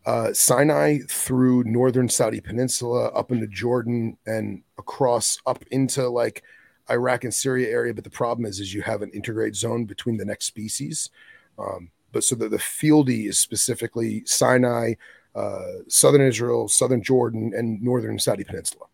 uh, 0.05 0.33
Sinai 0.33 0.99
through 1.09 1.63
northern 1.65 2.09
Saudi 2.09 2.39
Peninsula 2.39 3.07
up 3.09 3.31
into 3.31 3.47
Jordan 3.47 4.17
and 4.25 4.63
across 4.77 5.37
up 5.45 5.63
into 5.71 6.07
like 6.07 6.43
Iraq 6.89 7.25
and 7.25 7.33
Syria 7.33 7.69
area. 7.69 7.93
But 7.93 8.03
the 8.03 8.09
problem 8.09 8.45
is, 8.45 8.59
is 8.59 8.73
you 8.73 8.81
have 8.81 9.01
an 9.01 9.11
intergrade 9.11 9.55
zone 9.55 9.85
between 9.85 10.17
the 10.17 10.25
next 10.25 10.45
species. 10.45 11.09
Um, 11.59 11.91
but 12.11 12.23
so 12.23 12.35
the, 12.35 12.47
the 12.47 12.57
fieldy 12.57 13.27
is 13.27 13.37
specifically 13.37 14.23
Sinai, 14.25 14.93
uh, 15.35 15.83
southern 15.87 16.21
Israel, 16.21 16.67
southern 16.67 17.03
Jordan, 17.03 17.51
and 17.55 17.81
northern 17.81 18.17
Saudi 18.17 18.43
Peninsula. 18.43 18.85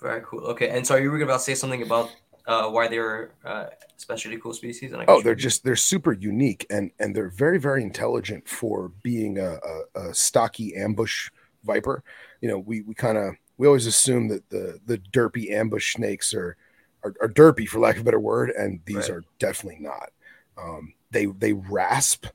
Very 0.00 0.22
cool. 0.24 0.40
Okay, 0.40 0.68
and 0.70 0.86
so 0.86 0.94
are 0.94 1.00
you 1.00 1.10
were 1.10 1.20
about 1.20 1.38
to 1.38 1.42
say 1.42 1.54
something 1.54 1.82
about 1.82 2.14
uh, 2.46 2.68
why 2.68 2.88
they're 2.88 3.32
uh, 3.44 3.66
especially 3.96 4.38
cool 4.38 4.52
species? 4.52 4.92
And 4.92 5.02
I 5.02 5.04
oh, 5.08 5.20
they're 5.20 5.34
just 5.34 5.64
they're 5.64 5.76
super 5.76 6.12
unique 6.12 6.66
and 6.70 6.90
and 6.98 7.14
they're 7.14 7.30
very 7.30 7.58
very 7.58 7.82
intelligent 7.82 8.48
for 8.48 8.92
being 9.02 9.38
a, 9.38 9.58
a, 9.94 10.00
a 10.00 10.14
stocky 10.14 10.76
ambush 10.76 11.30
viper. 11.64 12.02
You 12.40 12.48
know, 12.48 12.58
we 12.58 12.82
we 12.82 12.94
kind 12.94 13.18
of 13.18 13.34
we 13.56 13.66
always 13.66 13.86
assume 13.86 14.28
that 14.28 14.48
the 14.50 14.80
the 14.86 14.98
derpy 14.98 15.50
ambush 15.50 15.94
snakes 15.94 16.32
are 16.34 16.56
are, 17.04 17.14
are 17.20 17.28
derpy 17.28 17.68
for 17.68 17.78
lack 17.78 17.96
of 17.96 18.02
a 18.02 18.04
better 18.04 18.20
word, 18.20 18.50
and 18.50 18.80
these 18.84 18.96
right. 18.96 19.10
are 19.10 19.24
definitely 19.38 19.80
not. 19.80 20.10
Um, 20.56 20.94
they 21.10 21.26
they 21.26 21.52
rasp 21.52 22.26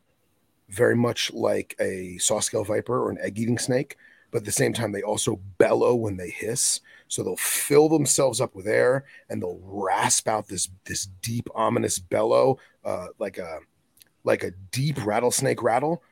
very 0.70 0.96
much 0.96 1.32
like 1.34 1.76
a 1.80 2.18
saw 2.18 2.40
scale 2.40 2.64
viper 2.64 3.04
or 3.04 3.10
an 3.10 3.18
egg 3.22 3.40
eating 3.40 3.58
snake, 3.58 3.98
but 4.32 4.40
at 4.40 4.46
the 4.46 4.52
same 4.52 4.74
time 4.74 4.92
they 4.92 5.02
also 5.02 5.40
bellow 5.58 5.96
when 5.96 6.18
they 6.18 6.30
hiss. 6.30 6.82
So 7.16 7.24
they'll 7.24 7.38
fill 7.38 7.88
themselves 7.88 8.42
up 8.42 8.54
with 8.56 8.68
air 8.68 9.06
and 9.30 9.42
they'll 9.42 9.62
rasp 9.64 10.28
out 10.28 10.50
this 10.50 10.68
this 10.84 11.06
deep 11.22 11.48
ominous 11.56 11.98
bellow, 11.98 12.60
uh, 12.84 13.08
like 13.20 13.38
a 13.38 13.60
like 14.26 14.44
a 14.44 14.52
deep 14.72 15.04
rattlesnake 15.06 15.64
rattle, 15.64 16.04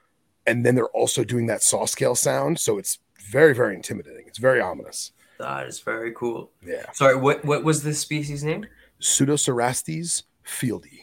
and 0.48 0.66
then 0.66 0.76
they're 0.76 0.88
also 0.88 1.26
doing 1.26 1.48
that 1.48 1.62
saw 1.62 1.86
scale 1.86 2.16
sound. 2.16 2.58
So 2.58 2.78
it's 2.78 3.00
very 3.30 3.54
very 3.54 3.76
intimidating. 3.76 4.24
It's 4.28 4.38
very 4.38 4.62
ominous. 4.62 5.12
That 5.40 5.68
is 5.68 5.82
very 5.82 6.14
cool. 6.14 6.52
Yeah. 6.66 6.90
Sorry, 6.94 7.18
what 7.18 7.44
what 7.44 7.66
was 7.66 7.84
this 7.84 8.00
species 8.00 8.42
name? 8.42 8.66
Pseudocerastes 9.02 10.24
fieldi, 10.48 11.02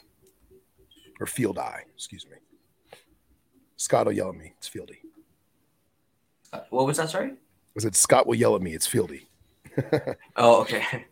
or 1.21 1.27
field 1.27 1.59
eye. 1.59 1.85
Excuse 1.95 2.27
me. 2.27 2.39
Scott 3.77 4.07
will 4.07 4.15
yell 4.15 4.31
at 4.31 4.35
me. 4.35 4.55
It's 4.57 4.69
fieldy. 4.71 5.01
Uh, 6.55 6.61
what 6.71 6.87
was 6.87 6.97
that? 6.97 7.11
Sorry. 7.11 7.33
Was 7.75 7.85
it 7.85 7.95
Scott 7.95 8.27
will 8.27 8.35
yell 8.35 8.57
at 8.57 8.63
me? 8.63 8.73
It's 8.73 8.89
fieldy. 8.89 9.27
Oh, 10.37 10.63
okay. 10.63 11.07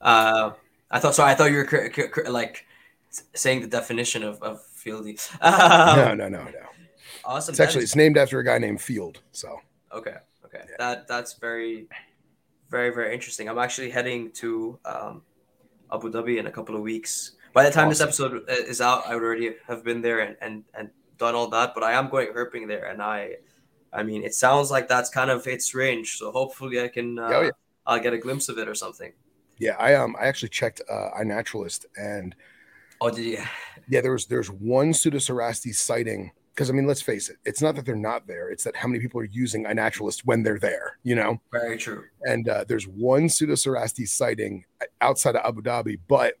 Uh, 0.00 0.52
I 0.90 0.98
thought 1.00 1.14
so. 1.14 1.24
I 1.24 1.34
thought 1.34 1.50
you 1.50 1.58
were 1.58 1.64
cr- 1.64 1.88
cr- 1.88 2.08
cr- 2.08 2.28
like 2.28 2.66
saying 3.34 3.62
the 3.62 3.66
definition 3.66 4.22
of 4.22 4.42
of 4.42 4.62
fieldy. 4.76 5.18
Um, 5.40 5.96
no, 5.96 6.14
no, 6.14 6.28
no, 6.28 6.44
no. 6.44 6.50
Awesome. 7.24 7.52
It's 7.52 7.60
actually 7.60 7.84
is... 7.84 7.90
it's 7.90 7.96
named 7.96 8.18
after 8.18 8.38
a 8.38 8.44
guy 8.44 8.58
named 8.58 8.80
Field. 8.80 9.20
So. 9.32 9.60
Okay. 9.92 10.16
Okay. 10.44 10.60
Yeah. 10.68 10.76
That 10.78 11.08
that's 11.08 11.34
very, 11.34 11.86
very 12.70 12.90
very 12.90 13.14
interesting. 13.14 13.48
I'm 13.48 13.58
actually 13.58 13.90
heading 13.90 14.30
to 14.32 14.78
um, 14.84 15.22
Abu 15.92 16.10
Dhabi 16.10 16.38
in 16.38 16.46
a 16.46 16.50
couple 16.50 16.76
of 16.76 16.82
weeks. 16.82 17.32
By 17.52 17.64
the 17.64 17.70
time 17.70 17.88
awesome. 17.88 17.90
this 17.90 18.00
episode 18.00 18.44
uh, 18.48 18.52
is 18.52 18.80
out, 18.80 19.06
I 19.06 19.14
would 19.14 19.22
already 19.22 19.54
have 19.68 19.84
been 19.84 20.02
there 20.02 20.20
and 20.20 20.36
and 20.40 20.64
and 20.74 20.90
done 21.18 21.34
all 21.34 21.48
that. 21.48 21.74
But 21.74 21.84
I 21.84 21.92
am 21.92 22.08
going 22.08 22.28
herping 22.28 22.68
there, 22.68 22.86
and 22.86 23.00
I, 23.00 23.36
I 23.92 24.02
mean, 24.02 24.24
it 24.24 24.34
sounds 24.34 24.70
like 24.70 24.88
that's 24.88 25.08
kind 25.08 25.30
of 25.30 25.46
its 25.46 25.74
range. 25.74 26.18
So 26.18 26.30
hopefully, 26.32 26.80
I 26.80 26.88
can. 26.88 27.18
Uh, 27.18 27.30
oh, 27.32 27.42
yeah. 27.42 27.50
I'll 27.86 28.00
get 28.00 28.12
a 28.12 28.18
glimpse 28.18 28.48
of 28.48 28.58
it 28.58 28.68
or 28.68 28.74
something. 28.74 29.12
Yeah, 29.58 29.76
I 29.78 29.94
um 29.94 30.16
I 30.20 30.26
actually 30.26 30.48
checked 30.48 30.80
uh, 30.90 31.10
iNaturalist 31.18 31.86
and 31.96 32.34
oh 33.00 33.10
did 33.10 33.24
you? 33.24 33.38
Yeah, 33.88 34.00
there's 34.00 34.26
there's 34.26 34.50
one 34.50 34.92
Pseudocerastes 34.92 35.76
sighting 35.76 36.32
because 36.54 36.70
I 36.70 36.72
mean, 36.72 36.86
let's 36.86 37.02
face 37.02 37.28
it, 37.28 37.36
it's 37.44 37.60
not 37.60 37.74
that 37.76 37.84
they're 37.84 37.96
not 37.96 38.26
there; 38.26 38.50
it's 38.50 38.64
that 38.64 38.76
how 38.76 38.88
many 38.88 39.00
people 39.00 39.20
are 39.20 39.24
using 39.24 39.64
iNaturalist 39.64 40.20
when 40.24 40.42
they're 40.42 40.58
there. 40.58 40.98
You 41.02 41.16
know, 41.16 41.40
very 41.52 41.76
true. 41.76 42.04
And 42.22 42.48
uh, 42.48 42.64
there's 42.66 42.86
one 42.86 43.24
Pseudocerastes 43.28 44.08
sighting 44.08 44.64
outside 45.00 45.36
of 45.36 45.44
Abu 45.44 45.62
Dhabi, 45.62 45.98
but 46.06 46.34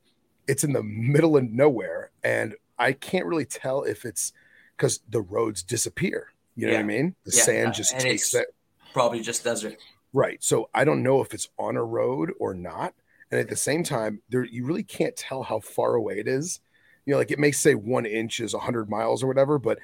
it's 0.46 0.64
in 0.64 0.72
the 0.72 0.82
middle 0.82 1.36
of 1.36 1.44
nowhere, 1.44 2.10
and 2.22 2.54
I 2.78 2.92
can't 2.92 3.26
really 3.26 3.44
tell 3.44 3.82
if 3.82 4.04
it's 4.04 4.32
because 4.76 5.00
the 5.08 5.20
roads 5.20 5.62
disappear. 5.62 6.28
You 6.56 6.66
know 6.66 6.72
yeah. 6.72 6.78
what 6.78 6.84
I 6.84 6.86
mean? 6.86 7.14
The 7.24 7.36
yeah. 7.36 7.42
sand 7.42 7.74
just 7.74 7.92
and 7.92 8.02
takes 8.02 8.30
that. 8.32 8.46
Probably 8.92 9.20
just 9.20 9.42
desert. 9.42 9.76
Right. 10.14 10.42
So 10.42 10.70
I 10.72 10.84
don't 10.84 11.02
know 11.02 11.20
if 11.20 11.34
it's 11.34 11.48
on 11.58 11.76
a 11.76 11.84
road 11.84 12.32
or 12.38 12.54
not. 12.54 12.94
And 13.32 13.40
at 13.40 13.48
the 13.48 13.56
same 13.56 13.82
time, 13.82 14.22
there 14.28 14.44
you 14.44 14.64
really 14.64 14.84
can't 14.84 15.16
tell 15.16 15.42
how 15.42 15.58
far 15.58 15.94
away 15.94 16.20
it 16.20 16.28
is. 16.28 16.60
You 17.04 17.12
know, 17.12 17.18
like 17.18 17.32
it 17.32 17.40
may 17.40 17.50
say 17.50 17.74
one 17.74 18.06
inch 18.06 18.38
is 18.38 18.54
100 18.54 18.88
miles 18.88 19.24
or 19.24 19.26
whatever, 19.26 19.58
but 19.58 19.80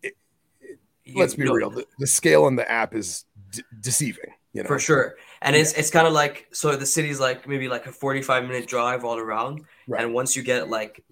it, 0.00 0.16
it, 0.62 0.78
let's 1.16 1.34
be 1.34 1.50
real. 1.50 1.70
The, 1.70 1.84
the, 1.98 2.06
scale 2.06 2.44
on 2.44 2.54
the 2.54 2.70
app 2.70 2.94
is 2.94 3.24
d- 3.50 3.64
deceiving. 3.80 4.32
You 4.52 4.62
know? 4.62 4.68
For 4.68 4.78
sure. 4.78 5.16
And 5.42 5.56
yeah. 5.56 5.62
it's 5.62 5.72
it's 5.72 5.90
kind 5.90 6.06
of 6.06 6.12
like 6.12 6.46
so 6.52 6.76
the 6.76 6.86
city's 6.86 7.18
like 7.18 7.48
maybe 7.48 7.68
like 7.68 7.86
a 7.86 7.92
45 7.92 8.44
minute 8.44 8.68
drive 8.68 9.04
all 9.04 9.18
around. 9.18 9.64
Right. 9.88 10.04
And 10.04 10.14
once 10.14 10.36
you 10.36 10.44
get 10.44 10.70
like 10.70 11.04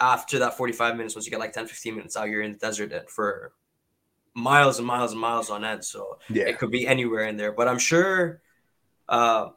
after 0.00 0.38
that 0.38 0.56
45 0.56 0.96
minutes, 0.96 1.14
once 1.14 1.26
you 1.26 1.30
get 1.30 1.38
like 1.38 1.52
10, 1.52 1.66
15 1.66 1.96
minutes 1.96 2.16
out, 2.16 2.30
you're 2.30 2.42
in 2.42 2.52
the 2.52 2.58
desert 2.58 3.10
for 3.10 3.52
miles 4.34 4.78
and 4.78 4.86
miles 4.86 5.12
and 5.12 5.20
miles 5.20 5.50
on 5.50 5.64
end. 5.64 5.84
So 5.84 6.18
yeah. 6.28 6.44
it 6.44 6.58
could 6.58 6.70
be 6.70 6.86
anywhere 6.86 7.24
in 7.24 7.36
there. 7.36 7.52
But 7.52 7.68
I'm 7.68 7.78
sure, 7.78 8.42
uh, 9.08 9.48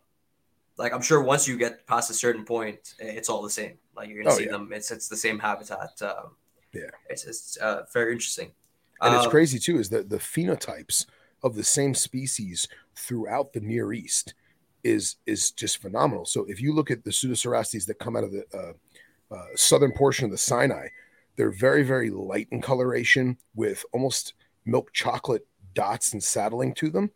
like 0.78 0.94
I'm 0.94 1.02
sure 1.02 1.22
once 1.22 1.48
you 1.48 1.58
get 1.58 1.86
past 1.88 2.10
a 2.10 2.14
certain 2.14 2.46
point, 2.46 2.96
it's 3.00 3.30
all 3.30 3.42
the 3.42 3.50
same. 3.50 3.78
Like 3.96 4.10
you're 4.10 4.24
gonna 4.24 4.34
oh, 4.34 4.38
see 4.38 4.46
yeah. 4.46 4.52
them. 4.52 4.70
It's 4.74 4.92
it's 4.92 5.08
the 5.08 5.18
same 5.18 5.40
habitat. 5.40 6.02
Um, 6.02 6.36
yeah, 6.74 6.90
it's 7.10 7.26
it's 7.26 7.58
uh, 7.58 7.84
very 7.94 8.12
interesting. 8.12 8.52
And 9.02 9.16
it's 9.16 9.26
um, 9.26 9.32
crazy 9.32 9.60
too 9.60 9.80
is 9.80 9.90
that 9.90 10.10
the 10.10 10.18
phenotypes 10.18 11.06
of 11.44 11.56
the 11.56 11.64
same 11.64 11.94
species 11.94 12.68
throughout 12.96 13.54
the 13.54 13.60
Near 13.60 13.94
East 13.94 14.34
is 14.84 15.18
is 15.26 15.52
just 15.52 15.78
phenomenal. 15.82 16.26
So 16.26 16.46
if 16.46 16.62
you 16.62 16.74
look 16.74 16.90
at 16.90 17.04
the 17.04 17.12
pseudocerastes 17.12 17.86
that 17.86 18.00
come 18.00 18.16
out 18.16 18.24
of 18.24 18.32
the 18.32 18.46
uh, 18.54 19.36
uh, 19.36 19.46
southern 19.56 19.92
portion 19.92 20.26
of 20.26 20.32
the 20.32 20.38
Sinai, 20.38 20.88
they're 21.36 21.52
very, 21.52 21.84
very 21.84 22.10
light 22.10 22.48
in 22.52 22.62
coloration 22.62 23.38
with 23.56 23.84
almost 23.92 24.34
milk 24.66 24.92
chocolate 24.94 25.46
dots 25.74 26.14
and 26.14 26.24
saddling 26.24 26.74
to 26.76 26.90
them. 26.90 27.12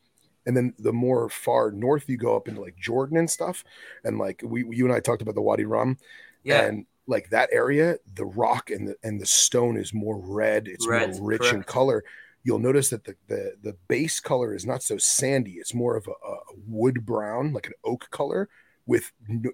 And 0.45 0.55
then 0.55 0.73
the 0.79 0.93
more 0.93 1.29
far 1.29 1.71
north 1.71 2.07
you 2.07 2.17
go 2.17 2.35
up 2.35 2.47
into 2.47 2.61
like 2.61 2.77
Jordan 2.77 3.17
and 3.17 3.29
stuff, 3.29 3.63
and 4.05 4.17
like 4.17 4.41
we, 4.45 4.65
you 4.69 4.85
and 4.85 4.93
I 4.93 5.01
talked 5.01 5.21
about 5.21 5.35
the 5.35 5.41
Wadi 5.41 5.65
Rum, 5.65 5.97
yeah, 6.43 6.63
and 6.63 6.85
like 7.05 7.29
that 7.31 7.49
area, 7.51 7.97
the 8.15 8.25
rock 8.25 8.69
and 8.69 8.87
the 8.87 8.95
and 9.03 9.19
the 9.19 9.25
stone 9.25 9.75
is 9.75 9.93
more 9.93 10.17
red. 10.17 10.69
It's 10.69 10.87
red, 10.87 11.17
more 11.17 11.27
rich 11.27 11.41
correct. 11.41 11.55
in 11.55 11.63
color. 11.63 12.03
You'll 12.43 12.59
notice 12.59 12.89
that 12.91 13.03
the, 13.03 13.15
the 13.27 13.55
the 13.61 13.75
base 13.89 14.21
color 14.21 14.55
is 14.55 14.65
not 14.65 14.83
so 14.83 14.97
sandy. 14.97 15.53
It's 15.53 15.73
more 15.73 15.97
of 15.97 16.07
a, 16.07 16.11
a 16.11 16.37
wood 16.65 17.05
brown, 17.05 17.51
like 17.51 17.67
an 17.67 17.73
oak 17.83 18.09
color, 18.09 18.47
with 18.85 19.11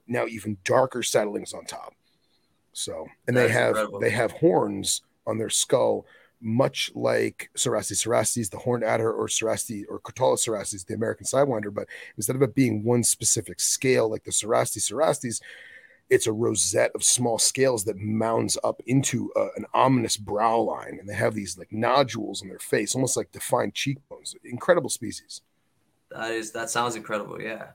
now 0.07 0.27
even 0.27 0.57
darker 0.63 1.01
saddlings 1.01 1.53
on 1.53 1.65
top. 1.65 1.95
So, 2.73 3.07
and 3.27 3.35
they 3.35 3.49
have 3.49 3.69
incredible. 3.69 3.99
they 3.99 4.09
have 4.11 4.31
horns 4.31 5.01
on 5.25 5.37
their 5.37 5.49
skull, 5.49 6.05
much 6.43 6.91
like 6.93 7.49
Cerastes 7.55 8.03
cerastes, 8.03 8.49
the 8.49 8.57
horned 8.57 8.83
adder, 8.83 9.11
or 9.11 9.27
Cerastes 9.27 9.85
or 9.89 9.99
Crotalus 9.99 10.39
cerastes, 10.39 10.85
the 10.85 10.93
American 10.93 11.25
sidewinder. 11.25 11.73
But 11.73 11.87
instead 12.17 12.35
of 12.35 12.41
it 12.41 12.55
being 12.55 12.83
one 12.83 13.03
specific 13.03 13.59
scale 13.59 14.09
like 14.09 14.23
the 14.23 14.31
Cerastes 14.31 14.89
cerastes, 14.89 15.41
it's 16.09 16.27
a 16.27 16.33
rosette 16.33 16.91
of 16.93 17.03
small 17.03 17.39
scales 17.39 17.85
that 17.85 17.97
mounds 17.97 18.57
up 18.63 18.81
into 18.85 19.31
a, 19.35 19.47
an 19.55 19.65
ominous 19.73 20.17
brow 20.17 20.59
line, 20.59 20.97
and 20.99 21.07
they 21.07 21.15
have 21.15 21.33
these 21.33 21.57
like 21.57 21.71
nodules 21.71 22.41
on 22.41 22.49
their 22.49 22.59
face, 22.59 22.93
almost 22.93 23.17
like 23.17 23.31
defined 23.31 23.73
cheekbones. 23.73 24.35
Incredible 24.43 24.89
species. 24.89 25.41
That 26.11 26.31
is 26.31 26.51
that 26.51 26.69
sounds 26.69 26.95
incredible. 26.95 27.41
Yeah. 27.41 27.69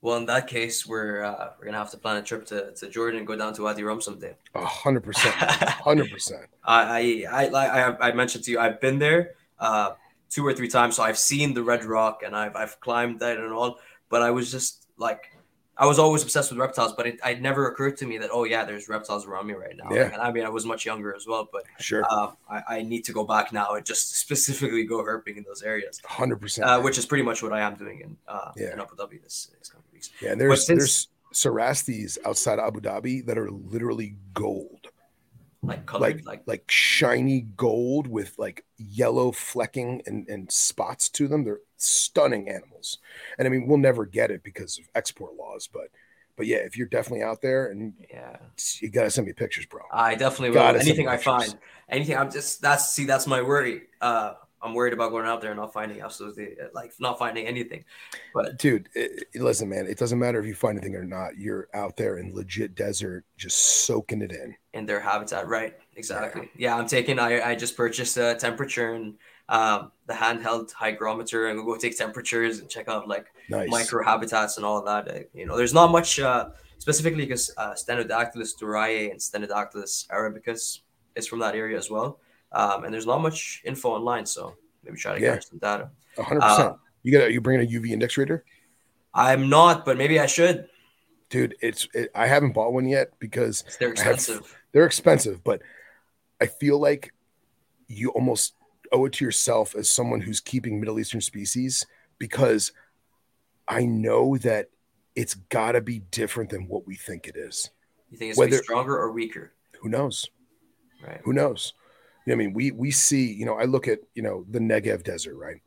Well, 0.00 0.16
in 0.16 0.26
that 0.26 0.46
case, 0.46 0.86
we're 0.86 1.24
uh, 1.24 1.50
we're 1.58 1.64
gonna 1.64 1.78
have 1.78 1.90
to 1.90 1.98
plan 1.98 2.16
a 2.16 2.22
trip 2.22 2.46
to, 2.46 2.72
to 2.72 2.88
Jordan 2.88 3.18
and 3.18 3.26
go 3.26 3.34
down 3.34 3.52
to 3.54 3.62
Wadi 3.62 3.82
Rum 3.82 4.00
someday. 4.00 4.36
A 4.54 4.64
hundred 4.64 5.02
percent, 5.02 5.34
hundred 5.34 6.10
percent. 6.10 6.46
I 6.64 7.24
I 7.28 7.46
I 7.46 8.08
I 8.08 8.12
mentioned 8.12 8.44
to 8.44 8.52
you, 8.52 8.60
I've 8.60 8.80
been 8.80 9.00
there 9.00 9.32
uh, 9.58 9.92
two 10.30 10.46
or 10.46 10.54
three 10.54 10.68
times, 10.68 10.96
so 10.96 11.02
I've 11.02 11.18
seen 11.18 11.52
the 11.52 11.64
Red 11.64 11.84
Rock 11.84 12.22
and 12.24 12.36
I've 12.36 12.54
I've 12.54 12.78
climbed 12.80 13.20
that 13.20 13.38
and 13.38 13.52
all. 13.52 13.78
But 14.08 14.22
I 14.22 14.30
was 14.30 14.52
just 14.52 14.86
like 14.96 15.32
I 15.78 15.86
was 15.86 15.98
always 15.98 16.22
obsessed 16.24 16.50
with 16.50 16.58
reptiles, 16.58 16.92
but 16.92 17.06
it, 17.06 17.20
it 17.24 17.40
never 17.40 17.68
occurred 17.68 17.96
to 17.98 18.06
me 18.06 18.18
that 18.18 18.30
oh 18.32 18.44
yeah, 18.44 18.64
there's 18.64 18.88
reptiles 18.88 19.26
around 19.26 19.46
me 19.46 19.54
right 19.54 19.76
now. 19.76 19.94
Yeah. 19.94 20.10
and 20.12 20.20
I 20.20 20.32
mean 20.32 20.44
I 20.44 20.48
was 20.48 20.66
much 20.66 20.84
younger 20.84 21.14
as 21.14 21.26
well, 21.26 21.48
but 21.50 21.62
sure, 21.78 22.04
uh, 22.10 22.32
I, 22.50 22.62
I, 22.68 22.82
need 22.82 23.04
to 23.04 23.12
go 23.12 23.24
back 23.24 23.52
now 23.52 23.74
and 23.74 23.86
just 23.86 24.16
specifically 24.20 24.84
go 24.84 25.02
herping 25.04 25.36
in 25.36 25.44
those 25.44 25.62
areas. 25.62 26.00
Hundred 26.04 26.36
uh, 26.36 26.38
percent, 26.38 26.82
which 26.82 26.98
is 26.98 27.06
pretty 27.06 27.24
much 27.24 27.42
what 27.42 27.52
I 27.52 27.60
am 27.60 27.76
doing 27.76 28.00
in 28.00 28.16
uh, 28.26 28.50
yeah. 28.56 28.72
in 28.72 28.80
Abu 28.80 28.96
Dhabi 28.96 29.22
this, 29.22 29.50
this 29.58 29.70
coming 29.70 29.84
weeks. 29.92 30.10
Yeah, 30.20 30.32
and 30.32 30.40
there's 30.40 30.66
since, 30.66 30.78
there's 30.78 31.08
Cerastes 31.32 32.18
outside 32.24 32.58
Abu 32.58 32.80
Dhabi 32.80 33.24
that 33.26 33.38
are 33.38 33.50
literally 33.50 34.16
gold 34.34 34.88
like 35.62 35.86
colored, 35.86 36.16
like, 36.16 36.26
like 36.26 36.42
like 36.46 36.70
shiny 36.70 37.42
gold 37.56 38.06
with 38.06 38.34
like 38.38 38.64
yellow 38.76 39.32
flecking 39.32 40.02
and, 40.06 40.28
and 40.28 40.50
spots 40.50 41.08
to 41.10 41.28
them. 41.28 41.44
They're 41.44 41.60
stunning 41.78 42.48
animals, 42.48 42.98
and 43.38 43.46
I 43.46 43.50
mean 43.50 43.66
we'll 43.66 43.78
never 43.78 44.04
get 44.04 44.30
it 44.30 44.42
because 44.42 44.78
of 44.78 44.88
export 44.94 45.34
laws, 45.36 45.68
but 45.72 45.88
but 46.36 46.46
yeah, 46.46 46.58
if 46.58 46.76
you're 46.76 46.86
definitely 46.86 47.24
out 47.24 47.42
there 47.42 47.66
and 47.66 47.94
yeah, 48.10 48.36
you 48.80 48.90
gotta 48.90 49.10
send 49.10 49.26
me 49.26 49.32
pictures, 49.32 49.66
bro. 49.66 49.80
I 49.92 50.14
definitely 50.14 50.50
will. 50.50 50.62
Anything 50.62 51.08
I 51.08 51.16
find, 51.16 51.58
anything. 51.88 52.16
I'm 52.16 52.30
just 52.30 52.62
that's 52.62 52.88
see 52.90 53.04
that's 53.04 53.26
my 53.26 53.42
worry. 53.42 53.82
Uh, 54.00 54.34
I'm 54.62 54.74
worried 54.74 54.92
about 54.92 55.10
going 55.10 55.26
out 55.26 55.40
there 55.40 55.50
and 55.50 55.58
not 55.60 55.72
finding 55.72 56.00
absolutely 56.00 56.56
like 56.72 56.92
not 56.98 57.18
finding 57.18 57.46
anything. 57.46 57.84
But 58.34 58.58
dude, 58.58 58.88
it, 58.94 59.26
listen, 59.34 59.68
man, 59.68 59.86
it 59.86 59.98
doesn't 59.98 60.18
matter 60.18 60.38
if 60.38 60.46
you 60.46 60.54
find 60.54 60.78
anything 60.78 60.96
or 60.96 61.04
not. 61.04 61.36
You're 61.36 61.68
out 61.74 61.96
there 61.96 62.18
in 62.18 62.34
legit 62.34 62.74
desert, 62.74 63.24
just 63.36 63.86
soaking 63.86 64.22
it 64.22 64.32
in. 64.32 64.54
In 64.74 64.86
their 64.86 65.00
habitat, 65.00 65.48
right? 65.48 65.76
Exactly. 65.96 66.50
Yeah, 66.56 66.70
yeah 66.70 66.76
I'm 66.76 66.86
taking. 66.86 67.18
I 67.18 67.50
I 67.50 67.54
just 67.54 67.76
purchased 67.76 68.16
a 68.16 68.36
temperature 68.36 68.94
and 68.94 69.14
um, 69.48 69.92
the 70.06 70.12
handheld 70.14 70.72
hygrometer, 70.72 71.48
and 71.48 71.58
we'll 71.58 71.74
go 71.74 71.80
take 71.80 71.96
temperatures 71.96 72.58
and 72.60 72.68
check 72.68 72.88
out 72.88 73.08
like 73.08 73.26
nice. 73.48 73.68
micro 73.70 74.04
habitats 74.04 74.56
and 74.56 74.66
all 74.66 74.82
that. 74.82 75.08
Uh, 75.08 75.18
you 75.34 75.46
know, 75.46 75.56
there's 75.56 75.74
not 75.74 75.90
much. 75.90 76.18
Uh, 76.20 76.50
specifically 76.80 77.24
because 77.26 77.50
uh, 77.56 77.72
Stenodactylus 77.74 78.56
doriae 78.56 79.10
and 79.10 79.18
Stenodactylus 79.18 80.06
arabicus 80.10 80.80
is 81.16 81.26
from 81.26 81.40
that 81.40 81.56
area 81.56 81.76
as 81.76 81.90
well. 81.90 82.20
Um, 82.52 82.84
and 82.84 82.94
there's 82.94 83.04
not 83.04 83.20
much 83.20 83.60
info 83.64 83.90
online, 83.90 84.24
so 84.26 84.54
maybe 84.84 84.96
try 84.96 85.18
to 85.18 85.20
Yeah. 85.20 85.34
get 85.34 85.44
some 85.44 85.58
data. 85.58 85.90
hundred 86.16 86.40
Uh, 86.44 86.56
percent. 86.56 86.76
You 87.02 87.12
got? 87.18 87.32
You 87.32 87.40
bringing 87.40 87.66
a 87.66 87.70
UV 87.80 87.90
index 87.90 88.16
reader, 88.16 88.44
I'm 89.12 89.48
not, 89.48 89.84
but 89.84 89.96
maybe 89.98 90.20
I 90.20 90.26
should. 90.26 90.68
dude? 91.30 91.56
It's. 91.60 91.88
It, 91.94 92.10
I 92.14 92.26
haven't 92.28 92.52
bought 92.52 92.72
one 92.72 92.86
yet 92.88 93.10
because 93.18 93.64
They're 93.80 93.88
I 93.98 94.02
have- 94.02 94.14
expensive. 94.14 94.56
they're 94.72 94.86
expensive, 94.86 95.42
but 95.42 95.60
I 96.40 96.46
feel 96.46 96.78
like 96.78 97.12
you 97.88 98.10
almost 98.10 98.54
owe 98.92 99.04
it 99.06 99.12
to 99.14 99.24
yourself 99.24 99.74
as 99.74 99.88
someone 99.90 100.20
who's 100.20 100.40
keeping 100.40 100.80
Middle 100.80 100.98
Eastern 100.98 101.20
species 101.20 101.86
because 102.18 102.72
I 103.66 103.84
know 103.84 104.36
that 104.38 104.70
it's 105.14 105.34
got 105.34 105.72
to 105.72 105.80
be 105.80 106.00
different 106.10 106.50
than 106.50 106.68
what 106.68 106.86
we 106.86 106.94
think 106.94 107.26
it 107.26 107.36
is. 107.36 107.70
You 108.10 108.18
think 108.18 108.30
it's 108.30 108.38
whether- 108.38 108.58
stronger 108.58 108.96
or 108.96 109.10
weaker? 109.12 109.52
Who 109.80 109.88
knows? 109.88 110.26
Right. 111.06 111.20
Who 111.24 111.32
knows? 111.32 111.74
You 112.26 112.30
know, 112.30 112.42
I 112.42 112.44
mean, 112.44 112.52
we 112.52 112.72
we 112.72 112.90
see, 112.90 113.32
you 113.32 113.46
know, 113.46 113.54
I 113.54 113.64
look 113.64 113.88
at, 113.88 114.00
you 114.14 114.22
know, 114.22 114.44
the 114.50 114.58
Negev 114.58 115.02
desert, 115.04 115.36
right? 115.36 115.60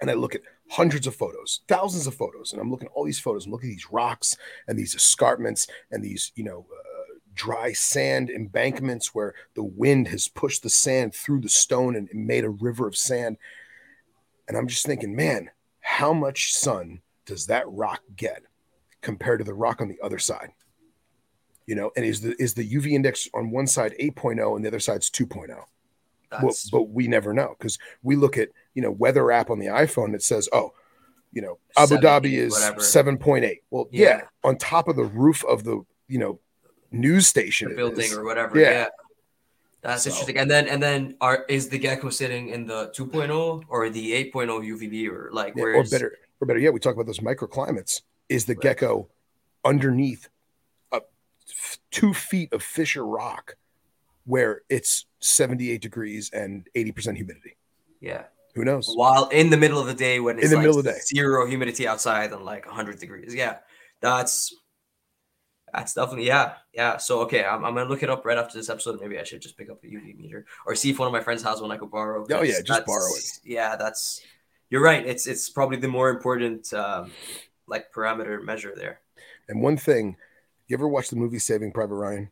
And 0.00 0.10
I 0.10 0.14
look 0.14 0.34
at 0.34 0.42
hundreds 0.70 1.06
of 1.06 1.14
photos, 1.14 1.60
thousands 1.68 2.06
of 2.06 2.14
photos, 2.14 2.52
and 2.52 2.60
I'm 2.60 2.70
looking 2.70 2.86
at 2.86 2.92
all 2.94 3.04
these 3.04 3.20
photos. 3.20 3.46
I'm 3.46 3.52
looking 3.52 3.70
at 3.70 3.74
these 3.74 3.90
rocks 3.90 4.36
and 4.66 4.78
these 4.78 4.94
escarpments 4.94 5.66
and 5.90 6.02
these, 6.02 6.32
you 6.34 6.44
know, 6.44 6.66
uh, 6.72 6.91
dry 7.34 7.72
sand 7.72 8.30
embankments 8.30 9.14
where 9.14 9.34
the 9.54 9.62
wind 9.62 10.08
has 10.08 10.28
pushed 10.28 10.62
the 10.62 10.70
sand 10.70 11.14
through 11.14 11.40
the 11.40 11.48
stone 11.48 11.96
and 11.96 12.08
made 12.12 12.44
a 12.44 12.50
river 12.50 12.86
of 12.86 12.96
sand. 12.96 13.36
And 14.48 14.56
I'm 14.56 14.68
just 14.68 14.86
thinking, 14.86 15.14
man, 15.14 15.50
how 15.80 16.12
much 16.12 16.54
sun 16.54 17.00
does 17.26 17.46
that 17.46 17.64
rock 17.68 18.02
get 18.16 18.42
compared 19.00 19.40
to 19.40 19.44
the 19.44 19.54
rock 19.54 19.80
on 19.80 19.88
the 19.88 20.00
other 20.02 20.18
side? 20.18 20.50
You 21.66 21.76
know, 21.76 21.90
and 21.96 22.04
is 22.04 22.20
the 22.20 22.34
is 22.42 22.54
the 22.54 22.68
UV 22.68 22.92
index 22.92 23.28
on 23.34 23.50
one 23.50 23.66
side 23.66 23.94
8.0 24.00 24.56
and 24.56 24.64
the 24.64 24.68
other 24.68 24.80
side's 24.80 25.10
2.0? 25.10 25.48
Well, 26.42 26.54
but 26.72 26.88
we 26.88 27.08
never 27.08 27.34
know 27.34 27.54
because 27.58 27.78
we 28.02 28.16
look 28.16 28.38
at 28.38 28.48
you 28.74 28.82
know 28.82 28.90
weather 28.90 29.30
app 29.30 29.50
on 29.50 29.58
the 29.58 29.66
iPhone 29.66 30.12
that 30.12 30.22
says, 30.22 30.48
oh, 30.52 30.72
you 31.32 31.42
know, 31.42 31.58
Abu 31.76 31.96
70, 32.00 32.06
Dhabi 32.06 32.32
is 32.38 32.88
seven 32.90 33.18
point 33.18 33.44
eight. 33.44 33.62
Well, 33.70 33.88
yeah. 33.90 34.02
Yeah. 34.02 34.20
on 34.44 34.56
top 34.56 34.88
of 34.88 34.96
the 34.96 35.04
roof 35.04 35.44
of 35.44 35.64
the 35.64 35.84
you 36.08 36.18
know 36.18 36.40
news 36.92 37.26
station, 37.26 37.74
building 37.76 38.06
is. 38.06 38.12
or 38.16 38.24
whatever. 38.24 38.58
Yeah. 38.58 38.70
Yeah. 38.70 38.88
That's 39.82 40.04
So- 40.04 40.10
interesting. 40.10 40.38
And 40.38 40.50
then 40.50 40.68
and 40.68 40.82
then 40.82 41.16
are 41.20 41.44
is 41.48 41.68
the 41.68 41.78
gecko 41.78 42.10
sitting 42.10 42.48
in 42.50 42.66
the 42.66 42.90
2.0 42.96 43.64
or 43.68 43.90
the 43.90 44.12
8.0 44.12 44.62
UVB 44.62 45.08
or 45.10 45.30
like 45.32 45.54
Yeah, 45.56 45.62
where 45.64 45.74
or 45.74 45.84
better, 45.84 46.18
or 46.40 46.46
better 46.46 46.60
yet, 46.60 46.72
we 46.72 46.78
talk 46.80 46.94
about 46.94 47.06
those 47.06 47.18
microclimates. 47.20 48.02
Is 48.28 48.44
the 48.46 48.54
Right. 48.54 48.62
gecko 48.62 49.08
underneath 49.64 50.28
a 50.92 51.00
f- 51.48 51.78
two 51.90 52.14
feet 52.14 52.52
of 52.52 52.62
Fisher 52.62 53.04
Rock, 53.04 53.56
where 54.24 54.62
it's 54.68 55.06
seventy 55.20 55.70
eight 55.70 55.82
degrees 55.82 56.30
and 56.32 56.68
eighty 56.74 56.92
percent 56.92 57.16
humidity? 57.16 57.56
Yeah. 58.00 58.24
Who 58.54 58.64
knows? 58.64 58.92
While 58.94 59.28
in 59.28 59.50
the 59.50 59.56
middle 59.56 59.78
of 59.80 59.86
the 59.86 59.94
day 59.94 60.20
when 60.20 60.36
it's 60.36 60.44
In 60.44 60.50
the 60.50 60.56
like 60.56 60.62
middle 60.66 60.78
of 60.78 60.84
the 60.84 60.92
day. 60.92 60.98
zero 61.00 61.46
humidity 61.46 61.88
outside 61.88 62.32
and 62.32 62.44
like 62.44 62.66
100 62.66 62.98
degrees. 63.00 63.34
Yeah. 63.34 63.58
That's 64.00 64.54
that's 65.72 65.94
definitely 65.94 66.26
yeah. 66.26 66.54
Yeah. 66.74 66.96
So 66.98 67.20
okay, 67.22 67.44
I'm, 67.44 67.64
I'm 67.64 67.74
gonna 67.74 67.88
look 67.88 68.02
it 68.02 68.10
up 68.10 68.24
right 68.24 68.36
after 68.38 68.58
this 68.58 68.68
episode. 68.68 69.00
Maybe 69.00 69.18
I 69.18 69.24
should 69.24 69.40
just 69.42 69.56
pick 69.56 69.70
up 69.70 69.82
a 69.82 69.86
UV 69.86 70.16
meter 70.16 70.44
or 70.66 70.74
see 70.74 70.90
if 70.90 70.98
one 70.98 71.06
of 71.06 71.12
my 71.12 71.20
friends 71.22 71.42
has 71.42 71.60
one 71.60 71.70
I 71.70 71.76
could 71.76 71.90
borrow. 71.90 72.26
Oh, 72.30 72.42
yeah, 72.42 72.60
just 72.64 72.86
borrow 72.86 73.08
that's- 73.08 73.40
Yeah, 73.44 73.76
that's 73.76 74.22
you're 74.70 74.82
right. 74.82 75.04
It's 75.06 75.26
it's 75.26 75.48
probably 75.50 75.78
the 75.78 75.88
more 75.88 76.10
important 76.10 76.72
um 76.74 77.10
like 77.66 77.92
parameter 77.92 78.42
measure 78.42 78.74
there. 78.76 79.00
And 79.48 79.60
one 79.62 79.76
thing, 79.76 80.16
you 80.68 80.76
ever 80.76 80.88
watch 80.88 81.08
the 81.08 81.16
movie 81.16 81.38
Saving 81.38 81.72
Private 81.72 81.94
Ryan? 81.94 82.30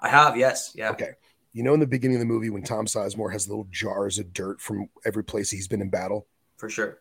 I 0.00 0.08
have, 0.08 0.36
yes. 0.36 0.72
Yeah. 0.74 0.90
Okay. 0.90 1.10
You 1.52 1.62
know, 1.62 1.74
in 1.74 1.80
the 1.80 1.86
beginning 1.86 2.16
of 2.16 2.20
the 2.20 2.26
movie, 2.26 2.50
when 2.50 2.62
Tom 2.62 2.86
Sizemore 2.86 3.30
has 3.32 3.48
little 3.48 3.66
jars 3.70 4.18
of 4.18 4.32
dirt 4.32 4.60
from 4.60 4.88
every 5.04 5.22
place 5.22 5.50
he's 5.50 5.68
been 5.68 5.80
in 5.82 5.90
battle, 5.90 6.26
For 6.56 6.68
sure. 6.70 6.98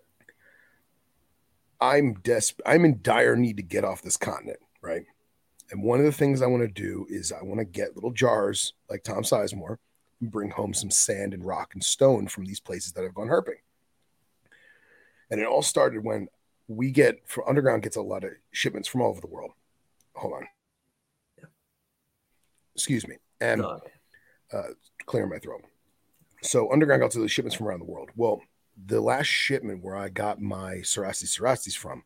I'm 1.79 2.13
des- 2.15 2.53
I'm 2.65 2.85
in 2.85 2.99
dire 3.01 3.35
need 3.35 3.57
to 3.57 3.63
get 3.63 3.83
off 3.83 4.01
this 4.01 4.17
continent, 4.17 4.59
right? 4.81 5.03
And 5.71 5.81
one 5.81 5.99
of 5.99 6.05
the 6.05 6.11
things 6.11 6.41
I 6.41 6.47
want 6.47 6.63
to 6.63 6.67
do 6.67 7.05
is 7.09 7.31
I 7.31 7.41
want 7.43 7.59
to 7.59 7.65
get 7.65 7.95
little 7.95 8.11
jars 8.11 8.73
like 8.89 9.03
Tom 9.03 9.23
Sizemore 9.23 9.77
and 10.19 10.29
bring 10.29 10.49
home 10.49 10.73
some 10.73 10.91
sand 10.91 11.33
and 11.33 11.45
rock 11.45 11.71
and 11.73 11.83
stone 11.83 12.27
from 12.27 12.45
these 12.45 12.59
places 12.59 12.91
that 12.93 13.05
I've 13.05 13.13
gone 13.13 13.29
herping. 13.29 13.59
And 15.29 15.39
it 15.39 15.47
all 15.47 15.61
started 15.61 16.03
when 16.03 16.27
we 16.67 16.91
get 16.91 17.21
for 17.25 17.47
underground 17.47 17.83
gets 17.83 17.95
a 17.95 18.01
lot 18.01 18.25
of 18.25 18.31
shipments 18.51 18.87
from 18.87 19.01
all 19.01 19.09
over 19.09 19.21
the 19.21 19.27
world. 19.27 19.51
Hold 20.15 20.33
on. 20.33 20.47
Excuse 22.75 23.07
me. 23.07 23.15
And 23.39 23.61
No, 23.61 23.79
uh, 24.53 24.69
clear 25.05 25.25
my 25.25 25.39
throat. 25.39 25.63
So 26.43 26.71
underground 26.71 27.01
got 27.01 27.11
to 27.11 27.19
the 27.19 27.27
shipments 27.27 27.55
from 27.55 27.67
around 27.67 27.79
the 27.79 27.85
world. 27.85 28.09
Well, 28.15 28.41
the 28.85 28.99
last 28.99 29.27
shipment 29.27 29.83
where 29.83 29.95
I 29.95 30.09
got 30.09 30.41
my 30.41 30.81
Cerastes 30.81 31.37
cerastes 31.37 31.75
from, 31.75 32.03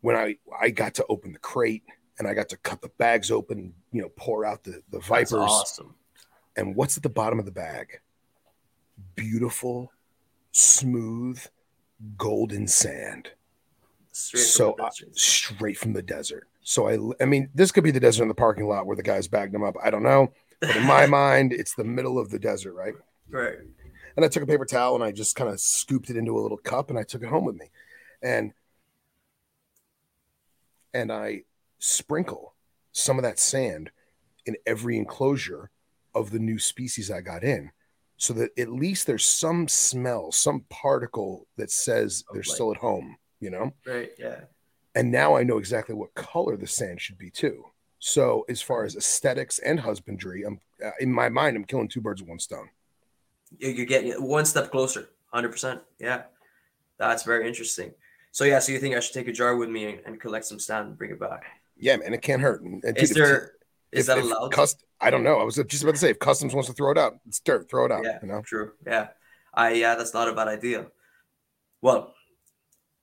when 0.00 0.16
I 0.16 0.36
I 0.60 0.70
got 0.70 0.94
to 0.94 1.06
open 1.08 1.32
the 1.32 1.38
crate 1.38 1.82
and 2.18 2.26
I 2.28 2.34
got 2.34 2.48
to 2.50 2.56
cut 2.58 2.80
the 2.82 2.90
bags 2.98 3.30
open, 3.30 3.74
you 3.92 4.02
know, 4.02 4.10
pour 4.16 4.44
out 4.44 4.64
the 4.64 4.82
the 4.90 4.98
that's 4.98 5.06
vipers. 5.08 5.32
awesome. 5.32 5.94
And 6.56 6.74
what's 6.74 6.96
at 6.96 7.02
the 7.02 7.08
bottom 7.10 7.38
of 7.38 7.44
the 7.44 7.50
bag? 7.52 8.00
Beautiful, 9.14 9.92
smooth, 10.52 11.40
golden 12.16 12.66
sand 12.66 13.30
Straight 14.12 14.40
from 14.40 14.48
so 14.48 14.74
the 14.78 14.82
uh, 14.82 14.86
desert. 14.88 15.18
straight 15.18 15.78
from 15.78 15.92
the 15.92 16.02
desert. 16.02 16.48
So 16.62 16.88
I, 16.88 17.22
I 17.22 17.26
mean, 17.26 17.50
this 17.54 17.70
could 17.70 17.84
be 17.84 17.90
the 17.90 18.00
desert 18.00 18.22
in 18.22 18.28
the 18.28 18.34
parking 18.34 18.66
lot 18.66 18.86
where 18.86 18.96
the 18.96 19.02
guys 19.02 19.28
bagged 19.28 19.52
them 19.52 19.62
up. 19.62 19.76
I 19.82 19.90
don't 19.90 20.02
know, 20.02 20.32
but 20.60 20.74
in 20.76 20.84
my 20.84 21.06
mind, 21.06 21.52
it's 21.52 21.74
the 21.74 21.84
middle 21.84 22.18
of 22.18 22.30
the 22.30 22.38
desert, 22.38 22.72
right? 22.72 22.94
right. 23.30 23.56
And 24.16 24.24
I 24.24 24.28
took 24.28 24.42
a 24.42 24.46
paper 24.46 24.64
towel 24.64 24.94
and 24.94 25.04
I 25.04 25.12
just 25.12 25.36
kind 25.36 25.50
of 25.50 25.60
scooped 25.60 26.08
it 26.08 26.16
into 26.16 26.38
a 26.38 26.40
little 26.40 26.56
cup 26.56 26.88
and 26.88 26.98
I 26.98 27.02
took 27.02 27.22
it 27.22 27.28
home 27.28 27.44
with 27.44 27.56
me, 27.56 27.66
and 28.22 28.52
and 30.94 31.12
I 31.12 31.42
sprinkle 31.78 32.54
some 32.92 33.18
of 33.18 33.22
that 33.24 33.38
sand 33.38 33.90
in 34.46 34.56
every 34.66 34.96
enclosure 34.96 35.70
of 36.14 36.30
the 36.30 36.38
new 36.38 36.58
species 36.58 37.10
I 37.10 37.20
got 37.20 37.44
in, 37.44 37.70
so 38.16 38.32
that 38.34 38.50
at 38.58 38.70
least 38.72 39.06
there's 39.06 39.24
some 39.24 39.68
smell, 39.68 40.32
some 40.32 40.64
particle 40.70 41.46
that 41.56 41.70
says 41.70 42.24
they're 42.32 42.42
still 42.42 42.70
at 42.70 42.78
home, 42.78 43.16
you 43.40 43.50
know 43.50 43.72
Right. 43.86 44.10
Yeah. 44.18 44.40
and 44.94 45.12
now 45.12 45.36
I 45.36 45.42
know 45.42 45.58
exactly 45.58 45.94
what 45.94 46.14
color 46.14 46.56
the 46.56 46.66
sand 46.66 47.00
should 47.00 47.18
be 47.18 47.30
too. 47.30 47.64
So 47.98 48.44
as 48.48 48.62
far 48.62 48.84
as 48.84 48.96
aesthetics 48.96 49.58
and 49.58 49.80
husbandry, 49.80 50.44
I'm 50.44 50.60
uh, 50.84 50.90
in 51.00 51.12
my 51.12 51.28
mind, 51.28 51.56
I'm 51.56 51.64
killing 51.64 51.88
two 51.88 52.00
birds 52.00 52.20
with 52.22 52.28
one 52.30 52.38
stone. 52.38 52.68
You- 53.58 53.70
You're 53.70 53.86
getting 53.86 54.12
one 54.22 54.44
step 54.46 54.70
closer. 54.70 55.08
100%. 55.34 55.80
Yeah. 55.98 56.22
That's 56.98 57.24
very 57.24 57.46
interesting. 57.48 57.92
So, 58.32 58.44
yeah. 58.44 58.58
So, 58.58 58.72
you 58.72 58.78
think 58.78 58.94
I 58.94 59.00
should 59.00 59.14
take 59.14 59.28
a 59.28 59.32
jar 59.32 59.56
with 59.56 59.68
me 59.70 59.86
and, 59.86 60.00
and 60.06 60.20
collect 60.20 60.44
some 60.46 60.58
sand 60.58 60.88
and 60.88 60.98
bring 60.98 61.10
it 61.10 61.18
back? 61.20 61.44
Yeah, 61.76 61.96
man, 61.96 62.14
it 62.14 62.22
can't 62.22 62.40
hurt. 62.42 62.62
And, 62.62 62.82
and 62.84 62.96
Is 62.96 63.10
dude, 63.10 63.18
if- 63.18 63.24
there, 63.24 63.52
is 63.92 64.06
that 64.06 64.18
if 64.18 64.24
allowed? 64.24 64.52
cust- 64.52 64.84
I 65.00 65.10
don't 65.10 65.22
know. 65.22 65.38
I 65.38 65.44
was 65.44 65.56
just 65.56 65.82
about 65.82 65.92
to 65.94 66.00
say, 66.00 66.10
if 66.10 66.18
customs 66.18 66.54
wants 66.54 66.68
to 66.68 66.74
throw 66.74 66.90
it 66.90 66.98
out, 66.98 67.18
it's 67.26 67.38
dirt. 67.40 67.68
Throw 67.70 67.84
it 67.84 67.92
out. 67.92 68.02
Yeah, 68.04 68.18
You 68.22 68.28
know. 68.28 68.42
true. 68.42 68.72
Yeah, 68.86 69.08
I 69.52 69.72
yeah, 69.74 69.94
that's 69.94 70.14
not 70.14 70.28
a 70.28 70.32
bad 70.32 70.48
idea. 70.48 70.86
Well, 71.82 72.14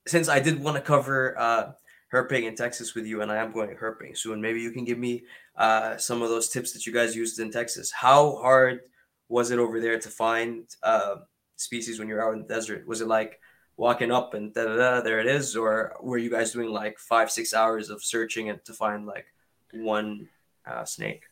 since 0.08 0.28
I 0.28 0.40
did 0.40 0.62
want 0.64 0.76
to 0.78 0.82
cover 0.82 1.40
uh, 1.40 1.72
herping 2.12 2.44
in 2.44 2.56
Texas 2.56 2.96
with 2.96 3.06
you, 3.06 3.22
and 3.22 3.32
I 3.32 3.38
am 3.38 3.52
going 3.52 3.70
herping 3.76 4.18
soon, 4.18 4.42
maybe 4.42 4.60
you 4.62 4.72
can 4.72 4.86
give 4.86 4.98
me 4.98 5.24
uh, 5.56 5.98
some 5.98 6.22
of 6.22 6.30
those 6.30 6.50
tips 6.50 6.74
that 6.74 6.86
you 6.86 6.94
guys 6.94 7.16
used 7.16 7.40
in 7.40 7.52
Texas. 7.52 7.92
How 7.92 8.38
hard 8.38 8.82
was 9.30 9.52
it 9.52 9.60
over 9.60 9.80
there 9.80 10.00
to 10.00 10.10
find 10.10 10.66
uh, 10.82 11.16
species 11.56 12.00
when 12.00 12.08
you're 12.08 12.22
out 12.28 12.34
in 12.34 12.42
the 12.42 12.48
desert? 12.48 12.88
Was 12.88 13.02
it 13.02 13.08
like 13.08 13.40
walking 13.78 14.12
up 14.12 14.34
and 14.34 14.54
da 14.54 14.66
da 14.66 14.76
da, 14.76 15.02
there 15.02 15.20
it 15.20 15.28
is, 15.28 15.56
or 15.56 15.96
were 16.02 16.18
you 16.18 16.30
guys 16.30 16.52
doing 16.52 16.70
like 16.70 17.00
five 17.00 17.32
six 17.32 17.54
hours 17.54 17.90
of 17.90 18.04
searching 18.04 18.50
and 18.50 18.64
to 18.66 18.74
find 18.74 19.06
like 19.06 19.26
one 19.74 20.30
uh, 20.66 20.86
snake? 20.86 21.24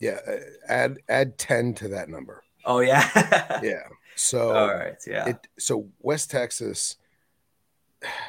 Yeah. 0.00 0.18
uh, 0.26 0.36
Add 0.68 0.98
add 1.08 1.38
ten 1.38 1.74
to 1.74 1.88
that 1.88 2.08
number. 2.08 2.42
Oh 2.64 2.80
yeah, 2.80 3.60
Yeah. 3.62 3.82
So 4.16 4.56
All 4.56 4.68
right, 4.74 4.96
yeah. 5.06 5.28
it 5.28 5.48
so 5.58 5.88
West 6.00 6.30
Texas, 6.30 6.96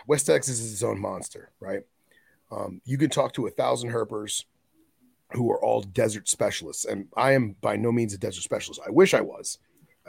West 0.08 0.26
Texas 0.26 0.60
is 0.60 0.74
its 0.74 0.84
own 0.84 1.00
monster, 1.00 1.52
right? 1.60 1.84
Um, 2.52 2.82
you 2.86 2.98
can 2.98 3.10
talk 3.10 3.34
to 3.34 3.48
a 3.48 3.52
thousand 3.52 3.92
herpers 3.92 4.46
who 5.32 5.52
are 5.52 5.64
all 5.64 5.82
desert 5.82 6.28
specialists, 6.30 6.86
and 6.86 7.08
I 7.18 7.34
am 7.34 7.56
by 7.62 7.76
no 7.76 7.92
means 7.92 8.14
a 8.14 8.18
desert 8.18 8.42
specialist. 8.44 8.82
I 8.86 8.92
wish 8.92 9.14
I 9.14 9.22
was. 9.22 9.58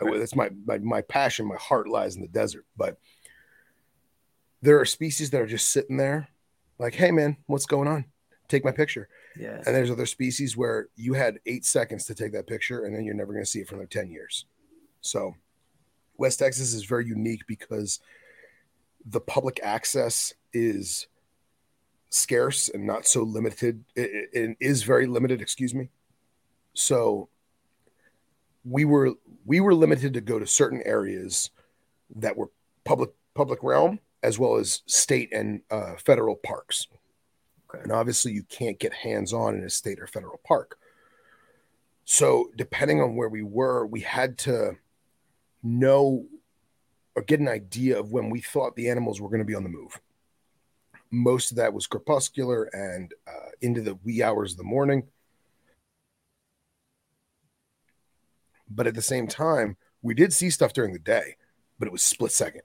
I, 0.00 0.18
that's 0.18 0.36
my, 0.36 0.50
my 0.66 0.78
my 0.78 1.00
passion. 1.02 1.46
My 1.46 1.56
heart 1.56 1.88
lies 1.88 2.16
in 2.16 2.22
the 2.22 2.28
desert, 2.28 2.64
but 2.76 2.98
there 4.66 4.80
are 4.80 4.84
species 4.84 5.30
that 5.30 5.40
are 5.40 5.46
just 5.46 5.70
sitting 5.70 5.96
there, 5.96 6.28
like, 6.78 6.94
"Hey, 6.94 7.12
man, 7.12 7.36
what's 7.46 7.66
going 7.66 7.86
on? 7.86 8.04
Take 8.48 8.64
my 8.64 8.72
picture." 8.72 9.08
yeah. 9.38 9.62
And 9.64 9.74
there's 9.74 9.90
other 9.90 10.06
species 10.06 10.56
where 10.56 10.88
you 10.96 11.12
had 11.14 11.38
eight 11.46 11.64
seconds 11.64 12.04
to 12.06 12.14
take 12.14 12.32
that 12.32 12.46
picture, 12.46 12.84
and 12.84 12.94
then 12.94 13.04
you're 13.04 13.14
never 13.14 13.32
going 13.32 13.44
to 13.44 13.50
see 13.50 13.60
it 13.60 13.68
for 13.68 13.74
another 13.74 13.86
10 13.86 14.10
years. 14.10 14.46
So, 15.02 15.34
West 16.16 16.38
Texas 16.38 16.72
is 16.72 16.84
very 16.84 17.06
unique 17.06 17.46
because 17.46 18.00
the 19.04 19.20
public 19.20 19.60
access 19.62 20.34
is 20.52 21.06
scarce 22.08 22.68
and 22.68 22.86
not 22.86 23.06
so 23.06 23.22
limited. 23.22 23.84
It, 23.94 24.30
it 24.32 24.56
is 24.58 24.82
very 24.82 25.06
limited, 25.06 25.40
excuse 25.40 25.74
me. 25.74 25.90
So 26.74 27.28
we 28.64 28.84
were 28.84 29.12
we 29.44 29.60
were 29.60 29.74
limited 29.74 30.14
to 30.14 30.20
go 30.20 30.38
to 30.38 30.46
certain 30.46 30.82
areas 30.84 31.50
that 32.16 32.36
were 32.36 32.50
public 32.84 33.10
public 33.34 33.62
realm 33.62 34.00
as 34.26 34.40
well 34.40 34.56
as 34.56 34.82
state 34.86 35.32
and 35.32 35.62
uh, 35.70 35.94
federal 36.04 36.34
parks. 36.34 36.88
Okay. 37.70 37.80
And 37.80 37.92
obviously, 37.92 38.32
you 38.32 38.42
can't 38.42 38.78
get 38.78 38.92
hands 38.92 39.32
on 39.32 39.54
in 39.54 39.62
a 39.62 39.70
state 39.70 40.00
or 40.00 40.08
federal 40.08 40.40
park. 40.44 40.76
So, 42.04 42.50
depending 42.56 43.00
on 43.00 43.14
where 43.14 43.28
we 43.28 43.44
were, 43.44 43.86
we 43.86 44.00
had 44.00 44.36
to 44.38 44.72
know 45.62 46.26
or 47.14 47.22
get 47.22 47.38
an 47.38 47.46
idea 47.46 48.00
of 48.00 48.10
when 48.10 48.28
we 48.28 48.40
thought 48.40 48.74
the 48.74 48.90
animals 48.90 49.20
were 49.20 49.28
going 49.28 49.38
to 49.38 49.44
be 49.44 49.54
on 49.54 49.62
the 49.62 49.68
move. 49.68 50.00
Most 51.12 51.52
of 51.52 51.58
that 51.58 51.72
was 51.72 51.86
crepuscular 51.86 52.64
and 52.72 53.14
uh, 53.28 53.50
into 53.62 53.80
the 53.80 53.94
wee 54.04 54.24
hours 54.24 54.52
of 54.52 54.58
the 54.58 54.64
morning. 54.64 55.04
But 58.68 58.88
at 58.88 58.96
the 58.96 59.02
same 59.02 59.28
time, 59.28 59.76
we 60.02 60.14
did 60.14 60.32
see 60.32 60.50
stuff 60.50 60.72
during 60.72 60.92
the 60.92 60.98
day, 60.98 61.36
but 61.78 61.86
it 61.86 61.92
was 61.92 62.02
split 62.02 62.32
second. 62.32 62.62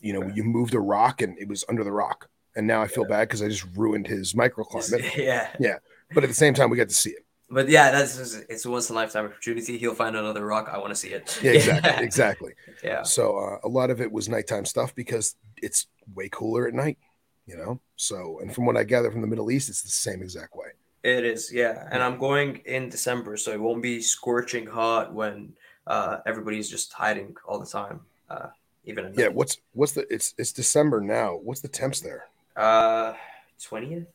You 0.00 0.14
know, 0.14 0.22
okay. 0.22 0.32
you 0.34 0.44
moved 0.44 0.74
a 0.74 0.80
rock 0.80 1.22
and 1.22 1.38
it 1.38 1.48
was 1.48 1.64
under 1.68 1.84
the 1.84 1.92
rock. 1.92 2.28
And 2.56 2.66
now 2.66 2.82
I 2.82 2.88
feel 2.88 3.04
yeah. 3.04 3.16
bad 3.16 3.28
because 3.28 3.42
I 3.42 3.48
just 3.48 3.66
ruined 3.76 4.06
his 4.06 4.32
microclimate. 4.32 5.16
Yeah. 5.16 5.48
Yeah. 5.58 5.76
But 6.12 6.24
at 6.24 6.28
the 6.28 6.34
same 6.34 6.54
time, 6.54 6.70
we 6.70 6.76
got 6.76 6.88
to 6.88 6.94
see 6.94 7.10
it. 7.10 7.24
But 7.48 7.68
yeah, 7.68 7.90
that's 7.90 8.16
just, 8.16 8.44
it's 8.48 8.64
a 8.64 8.70
once 8.70 8.90
in 8.90 8.96
a 8.96 8.98
lifetime 8.98 9.26
opportunity. 9.26 9.76
He'll 9.76 9.94
find 9.94 10.16
another 10.16 10.44
rock. 10.44 10.68
I 10.72 10.78
want 10.78 10.90
to 10.90 10.96
see 10.96 11.08
it. 11.08 11.38
Yeah, 11.42 11.52
exactly. 11.52 12.04
exactly. 12.04 12.52
Yeah. 12.82 13.02
So 13.02 13.38
uh, 13.38 13.58
a 13.64 13.68
lot 13.68 13.90
of 13.90 14.00
it 14.00 14.10
was 14.10 14.28
nighttime 14.28 14.64
stuff 14.64 14.94
because 14.94 15.36
it's 15.60 15.86
way 16.14 16.28
cooler 16.28 16.68
at 16.68 16.74
night, 16.74 16.98
you 17.46 17.56
know? 17.56 17.80
So, 17.96 18.38
and 18.40 18.54
from 18.54 18.66
what 18.66 18.76
I 18.76 18.84
gather 18.84 19.10
from 19.10 19.20
the 19.20 19.26
Middle 19.26 19.50
East, 19.50 19.68
it's 19.68 19.82
the 19.82 19.88
same 19.88 20.22
exact 20.22 20.54
way. 20.54 20.68
It 21.02 21.24
is, 21.24 21.52
yeah. 21.52 21.88
And 21.90 22.02
I'm 22.02 22.18
going 22.18 22.56
in 22.66 22.88
December, 22.88 23.36
so 23.36 23.52
it 23.52 23.60
won't 23.60 23.82
be 23.82 24.00
scorching 24.00 24.66
hot 24.66 25.12
when 25.12 25.54
uh, 25.86 26.18
everybody's 26.26 26.68
just 26.68 26.92
hiding 26.92 27.34
all 27.46 27.58
the 27.58 27.66
time. 27.66 28.00
Uh, 28.28 28.48
even 28.90 29.14
yeah. 29.16 29.28
What's 29.28 29.58
what's 29.72 29.92
the? 29.92 30.06
It's 30.12 30.34
it's 30.36 30.52
December 30.52 31.00
now. 31.00 31.36
What's 31.42 31.60
the 31.60 31.68
temps 31.68 32.00
there? 32.00 32.26
Uh, 32.56 33.14
twentieth, 33.62 34.06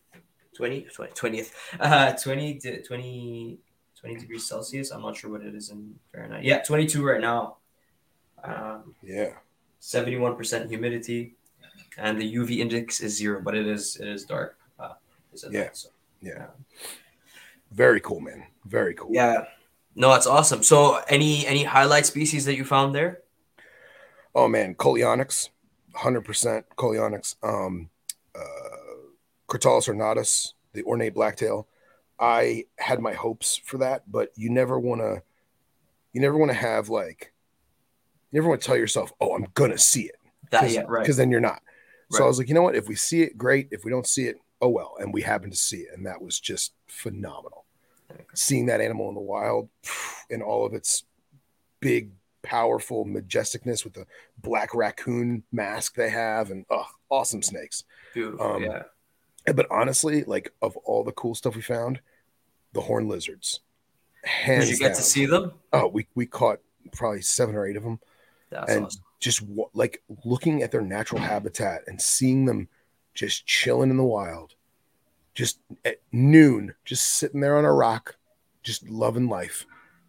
20, 0.56 0.88
20th, 0.96 1.52
uh, 1.80 2.14
20, 2.14 2.60
20, 2.88 3.60
20 4.00 4.16
degrees 4.16 4.48
Celsius. 4.48 4.92
I'm 4.92 5.02
not 5.02 5.16
sure 5.16 5.30
what 5.30 5.42
it 5.42 5.54
is 5.54 5.70
in 5.70 5.96
Fahrenheit. 6.12 6.44
Yeah, 6.44 6.62
22 6.64 7.06
right 7.06 7.20
now. 7.20 7.58
Um, 8.44 8.96
yeah. 9.04 9.34
71% 9.82 10.70
humidity, 10.70 11.36
and 11.98 12.20
the 12.20 12.36
UV 12.36 12.58
index 12.60 13.02
is 13.02 13.18
zero, 13.18 13.42
but 13.42 13.56
it 13.56 13.68
is 13.68 13.98
it 13.98 14.08
is 14.08 14.24
dark. 14.24 14.58
Uh, 14.80 14.94
yeah. 15.52 15.64
That, 15.64 15.78
so. 15.78 15.90
Yeah. 16.22 16.48
Very 17.72 18.00
cool, 18.00 18.22
man. 18.22 18.46
Very 18.66 18.94
cool. 18.94 19.10
Yeah. 19.12 19.46
No, 19.96 20.10
that's 20.10 20.28
awesome. 20.28 20.64
So, 20.64 21.02
any 21.08 21.46
any 21.46 21.64
highlight 21.64 22.06
species 22.06 22.46
that 22.46 22.56
you 22.56 22.66
found 22.66 22.96
there? 22.96 23.22
Oh 24.36 24.48
man, 24.50 24.76
hundred 24.78 26.22
percent 26.22 26.66
Coleonyx. 26.76 27.36
Um, 27.42 27.90
uh, 28.36 28.76
Crotalus 29.48 29.88
ornatus, 29.88 30.54
the 30.74 30.84
ornate 30.84 31.14
blacktail. 31.14 31.68
I 32.20 32.66
had 32.78 33.00
my 33.00 33.14
hopes 33.14 33.58
for 33.64 33.78
that, 33.80 34.10
but 34.12 34.32
you 34.36 34.50
never 34.50 34.80
want 34.80 35.02
to. 35.02 35.24
You 36.14 36.22
never 36.22 36.38
want 36.38 36.52
to 36.52 36.58
have 36.58 36.90
like. 36.90 37.34
You 38.32 38.42
never 38.42 38.50
want 38.50 38.62
to 38.62 38.68
tell 38.68 38.78
yourself, 38.78 39.14
"Oh, 39.22 39.36
I'm 39.36 39.48
gonna 39.54 39.78
see 39.78 40.04
it," 40.04 40.20
that 40.52 40.70
yeah, 40.70 40.84
right? 40.88 41.02
Because 41.02 41.18
then 41.18 41.32
you're 41.32 41.40
not. 41.40 41.62
So 42.12 42.20
right. 42.20 42.26
I 42.26 42.28
was 42.28 42.38
like, 42.38 42.48
you 42.50 42.54
know 42.54 42.62
what? 42.62 42.76
If 42.76 42.88
we 42.88 42.96
see 42.96 43.24
it, 43.24 43.38
great. 43.38 43.70
If 43.72 43.84
we 43.84 43.92
don't 43.92 44.08
see 44.08 44.26
it, 44.26 44.38
oh 44.62 44.70
well. 44.70 44.96
And 45.00 45.14
we 45.14 45.22
happened 45.22 45.54
to 45.54 45.58
see 45.58 45.78
it, 45.78 45.90
and 45.96 46.06
that 46.06 46.22
was 46.22 46.40
just 46.40 46.74
phenomenal. 46.88 47.66
Seeing 48.34 48.68
that 48.68 48.82
animal 48.82 49.10
in 49.10 49.16
the 49.16 49.22
wild 49.22 49.70
in 50.30 50.42
all 50.42 50.66
of 50.66 50.74
its 50.74 51.04
big, 51.80 52.12
powerful 52.46 53.06
majesticness 53.06 53.84
with 53.84 53.94
the 53.94 54.06
black 54.38 54.74
raccoon 54.74 55.44
mask 55.52 55.96
they 55.96 56.10
have, 56.10 56.52
and 56.52 56.66
oh, 56.70 56.86
awesome 57.10 57.42
snakes. 57.42 57.84
Beautiful, 58.14 58.46
um, 58.46 58.64
yeah. 58.64 58.84
But 59.54 59.68
honestly, 59.70 60.24
like 60.24 60.54
of 60.62 60.78
all 60.78 61.04
the 61.04 61.12
cool 61.12 61.36
stuff 61.36 61.56
we 61.56 61.62
found, 61.62 62.00
the 62.74 62.82
horn 62.82 63.10
lizards. 63.10 63.62
Hands 64.24 64.66
Did 64.66 64.72
you 64.72 64.80
get 64.80 64.90
down. 64.90 64.96
to 64.98 65.02
see 65.02 65.26
them? 65.26 65.54
Oh, 65.74 65.88
we 65.88 66.08
we 66.16 66.26
caught 66.26 66.60
probably 66.94 67.22
seven 67.22 67.56
or 67.56 67.68
eight 67.68 67.78
of 67.78 67.84
them. 67.84 68.00
That's 68.52 68.72
and 68.72 68.86
awesome. 68.86 69.02
just 69.20 69.44
like 69.74 70.04
looking 70.24 70.62
at 70.62 70.72
their 70.72 70.82
natural 70.82 71.22
habitat 71.22 71.82
and 71.88 72.02
seeing 72.02 72.46
them 72.46 72.70
just 73.14 73.46
chilling 73.48 73.90
in 73.90 73.98
the 73.98 74.04
wild, 74.04 74.54
just 75.34 75.60
at 75.84 76.00
noon, 76.12 76.76
just 76.86 77.16
sitting 77.16 77.40
there 77.40 77.58
on 77.58 77.66
a 77.66 77.74
rock, 77.74 78.16
just 78.64 78.88
loving 78.90 79.30
life. 79.30 79.66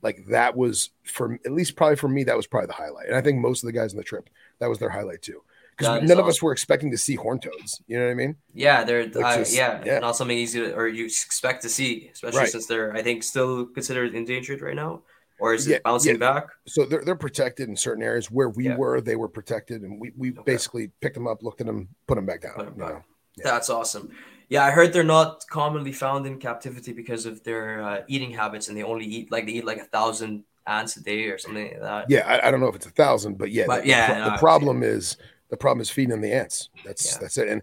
Like 0.07 0.26
that 0.26 0.57
was 0.57 0.90
for 1.02 1.36
at 1.44 1.50
least 1.50 1.74
probably 1.74 1.96
for 1.96 2.07
me, 2.07 2.22
that 2.22 2.36
was 2.36 2.46
probably 2.46 2.68
the 2.68 2.74
highlight. 2.74 3.09
And 3.09 3.16
I 3.16 3.20
think 3.20 3.40
most 3.40 3.64
of 3.64 3.66
the 3.66 3.72
guys 3.72 3.92
on 3.92 3.96
the 3.96 4.04
trip, 4.04 4.30
that 4.61 4.68
was 4.68 4.78
their 4.78 4.88
highlight 4.88 5.20
too. 5.20 5.42
Because 5.76 6.02
none 6.02 6.04
awesome. 6.04 6.18
of 6.20 6.26
us 6.28 6.40
were 6.40 6.52
expecting 6.52 6.92
to 6.92 6.96
see 6.96 7.16
horn 7.16 7.40
toads. 7.40 7.82
You 7.88 7.98
know 7.98 8.04
what 8.04 8.12
I 8.12 8.14
mean? 8.14 8.36
Yeah, 8.54 8.84
they're 8.84 9.00
uh, 9.02 9.44
yeah, 9.50 9.82
yeah, 9.84 9.98
not 9.98 10.14
something 10.16 10.38
easy 10.38 10.61
to, 10.61 10.76
or 10.76 10.86
you 10.86 11.07
expect 11.07 11.62
to 11.62 11.68
see, 11.68 12.09
especially 12.14 12.38
right. 12.38 12.48
since 12.48 12.66
they're 12.66 12.94
I 12.94 13.02
think 13.02 13.24
still 13.24 13.66
considered 13.66 14.14
endangered 14.14 14.62
right 14.62 14.76
now 14.76 15.02
or 15.38 15.54
is 15.54 15.66
yeah, 15.66 15.76
it 15.76 15.82
bouncing 15.82 16.12
yeah. 16.12 16.32
back? 16.32 16.46
So 16.66 16.84
they're 16.84 17.02
they're 17.02 17.16
protected 17.16 17.68
in 17.68 17.76
certain 17.76 18.02
areas 18.02 18.30
where 18.30 18.48
we 18.48 18.66
yeah. 18.66 18.76
were. 18.76 19.00
They 19.00 19.16
were 19.16 19.28
protected, 19.28 19.82
and 19.82 20.00
we 20.00 20.12
we 20.16 20.30
okay. 20.30 20.42
basically 20.46 20.90
picked 21.00 21.14
them 21.14 21.26
up, 21.26 21.42
looked 21.42 21.61
at 21.61 21.66
them, 21.66 21.88
put 22.07 22.14
them 22.14 22.26
back 22.26 22.42
down. 22.42 22.59
Them 22.59 22.74
back. 22.74 23.04
That's 23.42 23.68
awesome. 23.68 24.11
Yeah, 24.49 24.64
I 24.64 24.70
heard 24.70 24.92
they're 24.92 25.03
not 25.05 25.44
commonly 25.49 25.92
found 25.92 26.26
in 26.26 26.38
captivity 26.38 26.92
because 26.92 27.26
of 27.26 27.42
their 27.42 27.82
uh, 27.82 28.03
eating 28.07 28.30
habits, 28.30 28.68
and 28.68 28.76
they 28.76 28.82
only 28.82 29.05
eat 29.05 29.32
like 29.32 29.47
they 29.47 29.53
eat 29.53 29.64
like 29.64 29.78
a 29.78 29.84
thousand 29.84 30.44
ants 30.66 30.97
a 30.97 31.03
day 31.03 31.26
or 31.26 31.38
something 31.38 31.64
like 31.64 31.80
that. 31.80 32.11
Yeah, 32.11 32.26
I, 32.26 32.49
I 32.49 32.51
don't 32.51 32.61
know 32.61 32.68
if 32.68 32.76
it's 32.76 32.86
a 32.86 32.90
thousand, 32.90 33.38
but 33.38 33.51
yeah, 33.51 33.64
but, 33.66 33.82
the, 33.82 33.88
yeah. 33.88 34.14
The, 34.14 34.20
no, 34.20 34.30
the 34.30 34.38
problem 34.38 34.82
is 34.82 35.16
the 35.51 35.57
problem 35.57 35.80
is 35.80 35.90
feeding 35.90 36.11
them 36.11 36.20
the 36.20 36.32
ants. 36.32 36.68
That's 36.84 37.16
that's 37.16 37.38
it. 37.38 37.49
And 37.49 37.62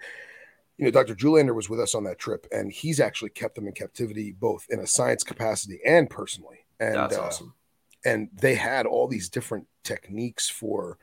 you 0.78 0.86
know, 0.86 0.92
Dr. 0.92 1.16
Julander 1.16 1.56
was 1.56 1.70
with 1.70 1.80
us 1.80 1.96
on 1.96 2.04
that 2.06 2.20
trip, 2.20 2.48
and 2.52 2.72
he's 2.72 3.00
actually 3.00 3.30
kept 3.30 3.56
them 3.56 3.68
in 3.68 3.74
captivity 3.74 4.32
both 4.32 4.66
in 4.70 4.80
a 4.80 4.88
science 4.88 5.24
capacity 5.24 5.80
and 5.86 6.10
personally. 6.10 6.66
And 6.80 6.96
that's 6.96 7.18
uh, 7.18 7.22
awesome 7.22 7.54
and 8.06 8.30
they 8.34 8.56
had 8.56 8.86
all 8.86 9.08
these 9.08 9.30
different 9.30 9.68
techniques 9.84 10.50
for 10.50 10.98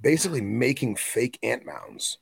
basically 0.00 0.40
making 0.40 0.96
fake 0.96 1.38
ant 1.42 1.64
mounds 1.64 2.18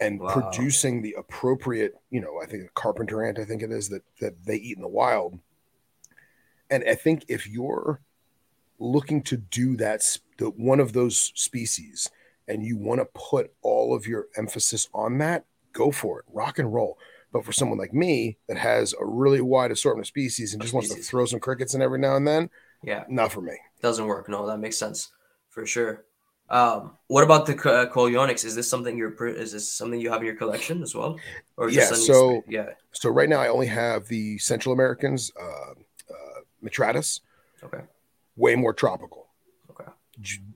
and 0.00 0.20
wow. 0.20 0.32
producing 0.32 1.02
the 1.02 1.14
appropriate, 1.18 1.94
you 2.10 2.20
know, 2.20 2.40
I 2.42 2.46
think 2.46 2.64
a 2.64 2.68
carpenter 2.74 3.24
ant, 3.24 3.38
I 3.38 3.44
think 3.44 3.62
it 3.62 3.72
is 3.72 3.88
that 3.88 4.02
that 4.20 4.44
they 4.44 4.56
eat 4.56 4.76
in 4.76 4.82
the 4.82 4.88
wild. 4.88 5.38
And 6.70 6.84
I 6.88 6.94
think 6.94 7.24
if 7.28 7.48
you're 7.48 8.00
looking 8.78 9.22
to 9.22 9.36
do 9.36 9.76
that, 9.76 10.02
the, 10.38 10.50
one 10.50 10.80
of 10.80 10.92
those 10.92 11.32
species, 11.34 12.10
and 12.46 12.64
you 12.64 12.76
want 12.76 13.00
to 13.00 13.06
put 13.14 13.52
all 13.62 13.94
of 13.94 14.06
your 14.06 14.26
emphasis 14.36 14.88
on 14.94 15.18
that, 15.18 15.44
go 15.72 15.90
for 15.90 16.20
it, 16.20 16.24
rock 16.32 16.58
and 16.58 16.72
roll. 16.72 16.98
But 17.30 17.44
for 17.44 17.52
someone 17.52 17.78
like 17.78 17.92
me 17.92 18.38
that 18.48 18.56
has 18.56 18.94
a 18.98 19.04
really 19.04 19.42
wide 19.42 19.70
assortment 19.70 20.04
of 20.04 20.08
species 20.08 20.54
and 20.54 20.62
just 20.62 20.72
species. 20.72 20.90
wants 20.90 21.06
to 21.06 21.10
throw 21.10 21.26
some 21.26 21.40
crickets 21.40 21.74
in 21.74 21.82
every 21.82 21.98
now 21.98 22.16
and 22.16 22.26
then, 22.26 22.48
yeah, 22.82 23.04
not 23.08 23.32
for 23.32 23.42
me. 23.42 23.52
Doesn't 23.82 24.06
work. 24.06 24.28
No, 24.28 24.46
that 24.46 24.58
makes 24.58 24.78
sense 24.78 25.12
for 25.50 25.66
sure. 25.66 26.04
Um, 26.50 26.96
what 27.08 27.24
about 27.24 27.46
the 27.46 27.52
uh, 27.54 27.92
Coleonyx? 27.92 28.44
Is 28.44 28.54
this 28.54 28.68
something 28.68 28.96
you're 28.96 29.26
is 29.28 29.52
this 29.52 29.70
something 29.70 30.00
you 30.00 30.10
have 30.10 30.20
in 30.20 30.26
your 30.26 30.36
collection 30.36 30.82
as 30.82 30.94
well? 30.94 31.18
Or 31.56 31.68
yeah, 31.68 31.86
so 31.86 32.42
yeah. 32.48 32.70
So 32.92 33.10
right 33.10 33.28
now 33.28 33.40
I 33.40 33.48
only 33.48 33.66
have 33.66 34.06
the 34.08 34.38
Central 34.38 34.72
Americans, 34.72 35.30
uh, 35.40 35.72
uh, 36.10 36.40
Mitratus. 36.62 37.20
Okay. 37.62 37.82
Way 38.36 38.54
more 38.54 38.72
tropical. 38.72 39.28
Okay. 39.70 39.90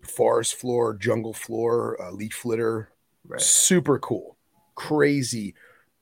Forest 0.03 0.55
floor, 0.55 0.95
jungle 0.95 1.35
floor, 1.35 2.01
uh, 2.01 2.11
leaf 2.11 2.35
flitter. 2.35 2.91
Right. 3.27 3.41
Super 3.41 3.99
cool. 3.99 4.37
Crazy 4.75 5.55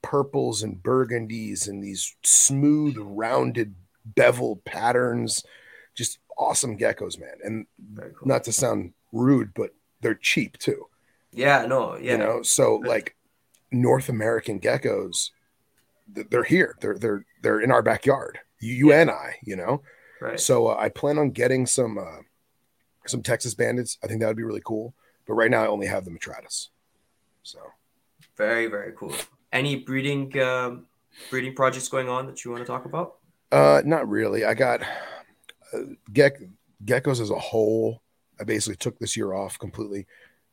purples 0.03 0.63
and 0.63 0.83
burgundies 0.83 1.69
and 1.69 1.83
these 1.83 2.17
smooth, 2.23 2.97
rounded, 2.99 3.75
beveled 4.05 4.65
patterns 4.65 5.45
just 5.95 6.19
awesome 6.39 6.79
geckos, 6.79 7.21
man. 7.21 7.35
And 7.45 7.67
cool. 7.97 8.29
not 8.29 8.45
to 8.45 8.53
sound 8.53 8.95
rude, 9.13 9.53
but 9.55 9.75
they're 10.01 10.15
cheap 10.15 10.59
too. 10.59 10.87
Yeah, 11.33 11.67
no, 11.67 11.97
yeah. 11.97 12.13
You 12.13 12.19
know, 12.19 12.43
so 12.43 12.77
like 12.77 13.17
North 13.71 14.09
American 14.09 14.61
geckos, 14.61 15.31
they're 16.09 16.45
here. 16.45 16.77
They're 16.81 16.99
they're 16.99 17.25
they're 17.43 17.61
in 17.61 17.71
our 17.71 17.83
backyard. 17.83 18.39
You, 18.61 18.75
you 18.75 18.91
yeah. 18.91 19.03
and 19.03 19.11
I, 19.11 19.37
you 19.45 19.57
know. 19.57 19.83
Right. 20.21 20.41
So 20.41 20.69
uh, 20.69 20.77
I 20.79 20.89
plan 20.89 21.19
on 21.19 21.31
getting 21.31 21.67
some 21.67 21.99
uh, 21.99 22.23
some 23.07 23.23
Texas 23.23 23.55
bandits. 23.55 23.99
I 24.03 24.07
think 24.07 24.21
that 24.21 24.27
would 24.27 24.37
be 24.37 24.43
really 24.43 24.63
cool. 24.65 24.95
But 25.27 25.35
right 25.35 25.51
now 25.51 25.63
I 25.63 25.69
only 25.69 25.87
have 25.87 26.05
the 26.05 26.11
Mitratus. 26.11 26.69
So 27.43 27.59
very 28.37 28.67
very 28.67 28.93
cool. 28.97 29.15
Any 29.53 29.77
breeding 29.77 30.39
um, 30.41 30.87
breeding 31.31 31.55
projects 31.55 31.89
going 31.89 32.09
on 32.09 32.27
that 32.27 32.45
you 32.45 32.51
want 32.51 32.63
to 32.63 32.67
talk 32.67 32.85
about? 32.85 33.17
Uh, 33.53 33.83
not 33.85 34.09
really. 34.09 34.45
I 34.45 34.55
got 34.55 34.81
Geck, 36.13 36.33
geckos 36.85 37.21
as 37.21 37.31
a 37.31 37.39
whole, 37.39 38.03
I 38.41 38.45
basically 38.45 38.77
took 38.77 38.99
this 38.99 39.17
year 39.17 39.33
off 39.35 39.59
completely, 39.59 40.07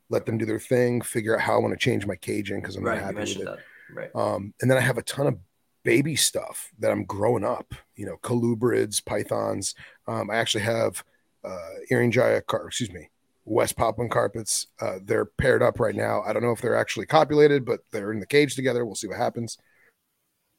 let 0.10 0.26
them 0.26 0.38
do 0.38 0.46
their 0.46 0.60
thing, 0.60 1.02
figure 1.02 1.36
out 1.36 1.42
how 1.42 1.56
I 1.56 1.60
want 1.60 1.74
to 1.74 1.80
change 1.80 2.06
my 2.06 2.16
caging 2.16 2.62
because 2.62 2.76
I'm 2.76 2.84
right, 2.84 2.96
not 2.96 3.16
happy 3.16 3.20
with 3.20 3.38
it. 3.38 3.46
That. 3.46 3.60
Right. 3.94 4.10
Um, 4.16 4.54
and 4.62 4.70
then 4.70 4.78
I 4.78 4.82
have 4.82 4.98
a 4.98 5.04
ton 5.04 5.28
of 5.28 5.38
baby 5.84 6.16
stuff 6.16 6.70
that 6.80 6.92
I'm 6.92 7.06
growing 7.06 7.46
up. 7.46 7.74
You 7.96 8.06
know, 8.06 8.18
colubrids, 8.22 9.04
pythons. 9.04 9.76
Um, 10.08 10.30
I 10.30 10.36
actually 10.36 10.64
have 10.64 11.04
uh, 11.44 11.70
Irian 11.92 12.12
Jaya, 12.12 12.42
car- 12.42 12.68
excuse 12.68 12.92
me, 12.92 13.10
West 13.46 13.78
Papuan 13.78 14.10
carpets. 14.10 14.68
Uh, 14.82 15.00
they're 15.04 15.26
paired 15.26 15.64
up 15.64 15.80
right 15.80 15.96
now. 15.96 16.22
I 16.24 16.34
don't 16.34 16.44
know 16.44 16.52
if 16.52 16.62
they're 16.62 16.76
actually 16.76 17.06
copulated, 17.06 17.66
but 17.66 17.80
they're 17.92 18.12
in 18.12 18.20
the 18.20 18.26
cage 18.26 18.56
together. 18.56 18.86
We'll 18.86 18.96
see 18.96 19.08
what 19.08 19.18
happens. 19.18 19.58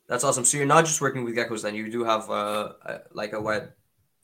That's 0.09 0.24
awesome. 0.24 0.47
So 0.47 0.57
you're 0.57 0.66
not 0.66 0.87
just 0.87 1.03
working 1.03 1.22
with 1.24 1.37
geckos, 1.37 1.62
then 1.62 1.74
you 1.74 1.91
do 1.91 2.03
have 2.05 2.31
uh, 2.31 2.72
like 3.12 3.35
a 3.35 3.41
wide, 3.41 3.68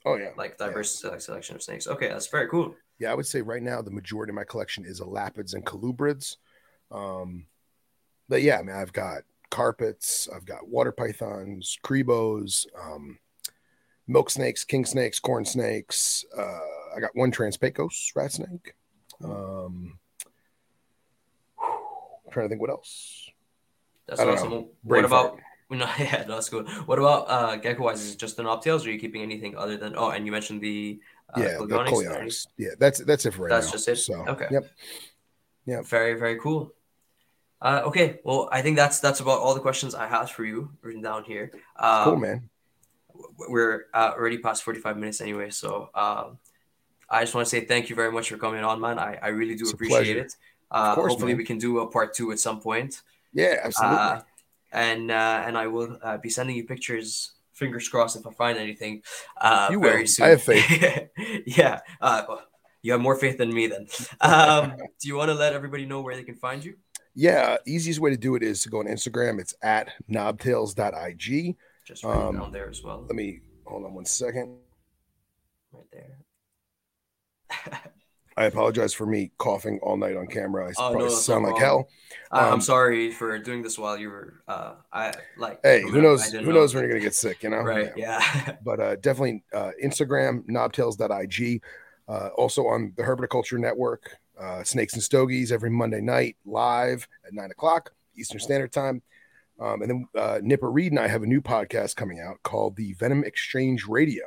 Oh 0.05 0.15
yeah, 0.15 0.29
like 0.37 0.57
diverse 0.57 1.03
yeah. 1.03 1.17
selection 1.17 1.55
of 1.55 1.63
snakes. 1.63 1.87
Okay, 1.87 2.09
that's 2.09 2.27
very 2.27 2.47
cool. 2.47 2.75
Yeah, 2.99 3.11
I 3.11 3.13
would 3.13 3.25
say 3.25 3.41
right 3.41 3.61
now 3.61 3.81
the 3.81 3.91
majority 3.91 4.31
of 4.31 4.35
my 4.35 4.43
collection 4.43 4.85
is 4.85 5.01
elapids 5.01 5.53
and 5.53 5.65
colubrids. 5.65 6.37
Um, 6.91 7.45
but 8.29 8.41
yeah, 8.41 8.57
I 8.57 8.63
mean, 8.63 8.75
I've 8.75 8.93
got 8.93 9.23
carpets, 9.51 10.29
I've 10.33 10.45
got 10.45 10.67
water 10.67 10.91
pythons, 10.91 11.77
crebos, 11.83 12.65
um, 12.79 13.19
milk 14.07 14.29
snakes, 14.29 14.63
king 14.63 14.85
snakes, 14.85 15.19
corn 15.19 15.45
snakes. 15.45 16.25
Uh, 16.37 16.59
I 16.95 16.99
got 16.99 17.15
one 17.15 17.31
Trans-Pecos 17.31 18.13
rat 18.15 18.31
snake. 18.31 18.73
Um, 19.23 19.99
I'm 21.61 22.31
trying 22.31 22.45
to 22.45 22.49
think 22.49 22.61
what 22.61 22.69
else. 22.69 23.29
That's 24.07 24.21
awesome. 24.21 24.67
What 24.83 25.05
about 25.05 25.39
no, 25.71 25.89
yeah, 25.97 26.25
no, 26.27 26.35
that's 26.35 26.49
good. 26.49 26.67
What 26.85 26.99
about 26.99 27.25
uh 27.27 27.55
gecko 27.55 27.83
wise? 27.83 28.01
Is 28.01 28.13
it 28.13 28.19
just 28.19 28.37
the 28.37 28.43
knobtails, 28.43 28.85
or 28.85 28.89
are 28.89 28.91
you 28.91 28.99
keeping 28.99 29.23
anything 29.23 29.57
other 29.57 29.77
than 29.77 29.95
oh? 29.97 30.09
And 30.09 30.25
you 30.25 30.31
mentioned 30.31 30.61
the 30.61 30.99
yeah, 31.37 31.57
Coleonyx. 31.57 32.47
Yeah, 32.57 32.69
that's 32.79 32.99
that's 32.99 33.25
it 33.25 33.33
for 33.33 33.43
right 33.43 33.49
that's 33.49 33.67
now. 33.67 33.71
just 33.73 33.87
it. 33.87 33.95
So 33.97 34.25
okay. 34.27 34.47
Yep. 34.51 34.71
Yeah. 35.65 35.81
Very 35.81 36.13
very 36.13 36.39
cool. 36.39 36.73
Uh, 37.61 37.81
okay, 37.85 38.19
well, 38.23 38.49
I 38.51 38.61
think 38.61 38.77
that's 38.77 38.99
that's 38.99 39.21
about 39.21 39.39
all 39.39 39.53
the 39.53 39.59
questions 39.59 39.95
I 39.95 40.07
have 40.07 40.29
for 40.29 40.43
you 40.43 40.69
written 40.81 41.01
down 41.01 41.23
here. 41.23 41.51
Um, 41.77 42.03
cool, 42.03 42.15
man. 42.17 42.49
We're 43.49 43.85
uh, 43.93 44.11
already 44.13 44.37
past 44.37 44.63
forty 44.63 44.79
five 44.79 44.97
minutes 44.97 45.21
anyway, 45.21 45.49
so 45.49 45.89
um, 45.95 46.37
I 47.09 47.21
just 47.21 47.33
want 47.33 47.45
to 47.47 47.49
say 47.49 47.65
thank 47.65 47.89
you 47.89 47.95
very 47.95 48.11
much 48.11 48.29
for 48.29 48.37
coming 48.37 48.63
on, 48.63 48.79
man. 48.79 48.99
I, 48.99 49.17
I 49.21 49.27
really 49.29 49.55
do 49.55 49.63
it's 49.63 49.73
appreciate 49.73 50.17
it. 50.17 50.35
Uh, 50.69 50.95
course, 50.95 51.11
hopefully, 51.11 51.31
man. 51.31 51.37
we 51.37 51.45
can 51.45 51.57
do 51.57 51.79
a 51.79 51.87
part 51.87 52.13
two 52.13 52.31
at 52.31 52.39
some 52.39 52.59
point. 52.59 53.01
Yeah, 53.33 53.55
absolutely. 53.63 53.97
Uh, 53.97 54.21
and 54.71 55.09
uh, 55.09 55.43
and 55.47 55.57
I 55.57 55.67
will 55.67 55.97
uh, 56.03 56.17
be 56.17 56.29
sending 56.29 56.55
you 56.55 56.65
pictures. 56.65 57.34
Fingers 57.55 57.87
crossed 57.89 58.17
if 58.17 58.27
I 58.27 58.31
find 58.31 58.57
anything. 58.57 59.01
Uh, 59.39 59.69
you 59.71 59.79
very 59.79 60.01
will. 60.01 60.07
soon. 60.07 60.25
I 60.25 60.29
have 60.29 60.43
faith. 60.43 61.09
yeah, 61.47 61.79
uh, 62.01 62.23
you 62.81 62.91
have 62.91 63.01
more 63.01 63.15
faith 63.15 63.37
than 63.37 63.53
me. 63.53 63.67
Then, 63.67 63.87
um, 64.21 64.73
do 64.99 65.07
you 65.07 65.15
want 65.15 65.29
to 65.29 65.33
let 65.35 65.53
everybody 65.53 65.85
know 65.85 66.01
where 66.01 66.15
they 66.15 66.23
can 66.23 66.35
find 66.35 66.63
you? 66.63 66.75
Yeah, 67.15 67.57
easiest 67.65 68.01
way 68.01 68.09
to 68.09 68.17
do 68.17 68.35
it 68.35 68.43
is 68.43 68.61
to 68.63 68.69
go 68.69 68.79
on 68.79 68.87
Instagram. 68.87 69.39
It's 69.39 69.55
at 69.63 69.89
knobtails.ig. 70.11 71.55
Just 71.85 72.03
right 72.03 72.17
um, 72.17 72.35
down 72.35 72.51
there 72.51 72.69
as 72.69 72.83
well. 72.83 73.05
Let 73.07 73.15
me 73.15 73.39
hold 73.65 73.85
on 73.85 73.93
one 73.93 74.05
second. 74.05 74.57
Right 75.71 75.85
there. 75.93 76.17
I 78.37 78.45
apologize 78.45 78.93
for 78.93 79.05
me 79.05 79.31
coughing 79.37 79.79
all 79.81 79.95
night 79.97 80.17
on 80.17 80.27
camera. 80.27 80.67
I 80.67 80.69
Oh, 80.71 80.91
probably 80.91 81.03
no, 81.03 81.09
sound 81.09 81.43
no 81.45 81.51
like 81.51 81.61
hell. 81.61 81.87
I, 82.31 82.47
I'm 82.47 82.53
Um, 82.55 82.61
sorry 82.61 83.11
for 83.11 83.37
doing 83.39 83.61
this 83.61 83.79
while 83.79 83.97
you 83.97 84.09
were. 84.09 84.41
Uh, 84.47 84.75
I 84.91 85.13
like. 85.37 85.59
Hey, 85.63 85.81
who 85.83 86.01
knows? 86.01 86.31
Who 86.31 86.41
know. 86.41 86.51
knows 86.51 86.73
when 86.73 86.83
you're 86.83 86.91
gonna 86.91 87.01
get 87.03 87.15
sick? 87.15 87.43
You 87.43 87.49
know, 87.49 87.57
Right. 87.61 87.91
Yeah. 87.95 88.19
Yeah. 88.35 88.55
But 88.63 88.79
uh, 88.79 88.95
definitely 88.97 89.43
uh, 89.53 89.71
Instagram 89.83 90.45
knobtails.ig. 90.47 91.61
Uh, 92.07 92.27
also 92.37 92.67
on 92.67 92.93
the 92.97 93.03
Herpetoculture 93.03 93.57
Network, 93.57 94.17
uh, 94.39 94.63
Snakes 94.63 94.93
and 94.93 95.01
Stogies 95.01 95.51
every 95.51 95.69
Monday 95.71 96.01
night 96.01 96.35
live 96.45 97.07
at 97.25 97.33
nine 97.33 97.49
o'clock 97.51 97.93
Eastern 98.15 98.39
Standard 98.39 98.71
Time. 98.71 99.01
Um, 99.59 99.81
and 99.81 99.89
then 99.89 100.07
uh, 100.15 100.39
Nipper 100.43 100.69
Reed 100.69 100.91
and 100.91 100.99
I 100.99 101.07
have 101.07 101.23
a 101.23 101.27
new 101.27 101.41
podcast 101.41 101.95
coming 101.95 102.19
out 102.19 102.43
called 102.43 102.75
the 102.75 102.93
Venom 102.93 103.23
Exchange 103.23 103.85
Radio, 103.87 104.25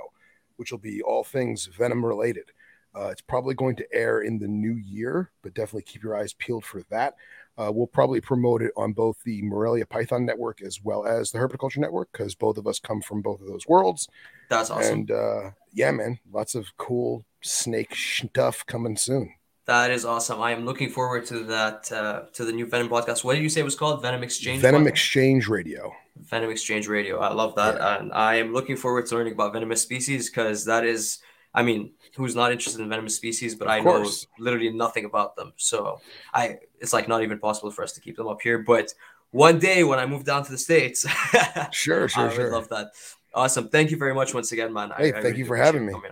which 0.57 0.73
will 0.73 0.79
be 0.79 1.03
all 1.03 1.23
things 1.23 1.67
Venom 1.67 2.05
related. 2.05 2.51
Uh, 2.97 3.09
it's 3.09 3.21
probably 3.21 3.55
going 3.55 3.77
to 3.77 3.87
air 3.93 4.21
in 4.23 4.39
the 4.39 4.49
new 4.49 4.75
year, 4.75 5.31
but 5.43 5.55
definitely 5.55 5.83
keep 5.83 6.03
your 6.03 6.17
eyes 6.17 6.33
peeled 6.33 6.65
for 6.65 6.83
that. 6.91 7.15
Uh, 7.57 7.71
we'll 7.73 7.87
probably 7.89 8.21
promote 8.21 8.63
it 8.63 8.73
on 8.77 8.93
both 8.93 9.17
the 9.25 9.43
Morelia 9.43 9.85
Python 9.85 10.25
Network 10.25 10.63
as 10.63 10.81
well 10.83 11.05
as 11.05 11.31
the 11.33 11.39
Herpetoculture 11.39 11.79
Network 11.79 12.09
because 12.13 12.35
both 12.35 12.57
of 12.57 12.67
us 12.67 12.79
come 12.79 13.01
from 13.01 13.21
both 13.21 13.41
of 13.41 13.49
those 13.49 13.67
worlds. 13.67 14.09
That's 14.49 14.71
awesome. 14.71 14.93
And 14.93 15.11
uh, 15.11 15.51
yeah, 15.73 15.91
man, 15.91 16.19
lots 16.33 16.55
of 16.55 16.67
cool 16.77 17.25
snake 17.43 17.95
stuff 17.95 18.65
coming 18.67 18.97
soon. 18.97 19.35
that 19.67 19.91
is 19.91 20.05
awesome. 20.05 20.41
I 20.41 20.53
am 20.53 20.65
looking 20.65 20.89
forward 20.89 21.27
to 21.27 21.45
that. 21.45 21.91
Uh, 21.93 22.23
to 22.35 22.45
the 22.45 22.53
new 22.53 22.67
Venom 22.67 22.89
podcast. 22.89 23.25
What 23.25 23.35
did 23.35 23.43
you 23.43 23.49
say 23.49 23.61
it 23.61 23.65
was 23.65 23.75
called? 23.75 24.03
Venom 24.03 24.23
Exchange. 24.23 24.63
Venom 24.63 24.85
Podcast? 24.85 24.89
Exchange 24.89 25.49
Radio. 25.49 25.93
Venom 26.17 26.51
Exchange 26.51 26.89
Radio. 26.89 27.19
I 27.19 27.33
love 27.33 27.55
that, 27.57 27.81
and 28.01 28.13
I 28.13 28.37
am 28.37 28.53
looking 28.53 28.77
forward 28.77 29.07
to 29.07 29.15
learning 29.15 29.35
about 29.35 29.53
venomous 29.53 29.83
species 29.83 30.31
because 30.31 30.65
that 30.65 30.85
is, 30.85 31.19
I 31.55 31.63
mean, 31.63 31.93
who's 32.17 32.35
not 32.37 32.53
interested 32.53 32.81
in 32.83 32.89
venomous 32.89 33.17
species? 33.17 33.55
But 33.55 33.69
Of 33.69 33.73
I 33.73 33.83
course. 33.83 34.27
know 34.39 34.45
literally 34.45 34.71
nothing 34.71 35.05
about 35.07 35.35
them, 35.37 35.53
so 35.57 36.01
I 36.35 36.59
it's 36.81 36.93
like 36.93 37.09
not 37.09 37.23
even 37.23 37.39
possible 37.39 37.71
for 37.71 37.83
us 37.83 37.93
to 37.95 38.01
keep 38.01 38.17
them 38.17 38.29
up 38.29 38.41
here. 38.43 38.59
But 38.59 38.93
one 39.31 39.59
day 39.59 39.83
when 39.85 39.99
I 39.99 40.07
move 40.07 40.25
down 40.25 40.45
to 40.45 40.51
the 40.51 40.59
states, 40.59 41.05
Sure, 41.73 42.05
I 42.05 42.07
sure, 42.09 42.25
would 42.27 42.33
sure. 42.35 42.53
love 42.53 42.69
that. 42.69 42.89
Awesome. 43.35 43.69
Thank 43.69 43.91
you 43.91 43.97
very 43.97 44.15
much 44.15 44.35
once 44.35 44.53
again, 44.53 44.73
man. 44.73 44.93
I- 44.93 44.97
Hey, 44.97 45.09
I 45.09 45.13
thank 45.13 45.25
really 45.25 45.39
you 45.41 45.45
for 45.47 45.57
having 45.57 45.85
me. 45.87 45.93
on. 45.95 46.03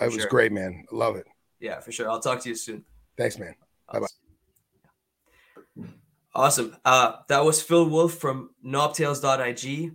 That 0.00 0.06
was 0.06 0.14
sure. 0.16 0.26
great, 0.28 0.52
man. 0.52 0.84
Love 0.90 1.16
it. 1.16 1.26
Yeah, 1.60 1.80
for 1.80 1.92
sure. 1.92 2.10
I'll 2.10 2.20
talk 2.20 2.40
to 2.42 2.48
you 2.48 2.54
soon. 2.56 2.84
Thanks, 3.16 3.38
man. 3.38 3.54
Bye-bye. 3.92 4.06
Awesome. 6.34 6.76
Uh, 6.84 7.12
that 7.28 7.44
was 7.44 7.62
Phil 7.62 7.88
Wolf 7.88 8.14
from 8.14 8.50
knobtails.ig. 8.64 9.92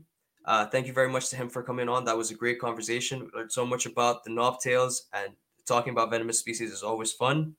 Uh, 0.49 0.65
thank 0.65 0.87
you 0.87 0.93
very 0.93 1.07
much 1.07 1.29
to 1.29 1.35
him 1.35 1.47
for 1.47 1.61
coming 1.61 1.87
on. 1.87 2.05
That 2.05 2.17
was 2.17 2.31
a 2.31 2.33
great 2.33 2.59
conversation. 2.59 3.19
We 3.19 3.39
learned 3.39 3.51
so 3.51 3.67
much 3.67 3.85
about 3.85 4.23
the 4.23 4.31
knobtails 4.31 5.01
and 5.13 5.33
talking 5.67 5.93
about 5.93 6.09
venomous 6.09 6.39
species 6.39 6.71
is 6.71 6.81
always 6.81 7.13
fun. 7.13 7.53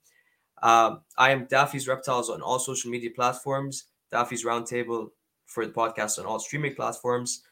Um, 0.61 0.99
I 1.17 1.31
am 1.31 1.45
Daffy's 1.45 1.87
Reptiles 1.87 2.29
on 2.29 2.41
all 2.41 2.59
social 2.59 2.91
media 2.91 3.11
platforms, 3.15 3.85
Daffy's 4.11 4.43
Roundtable 4.43 5.11
for 5.45 5.65
the 5.65 5.71
podcast 5.71 6.19
on 6.19 6.25
all 6.25 6.37
streaming 6.37 6.75
platforms. 6.75 7.43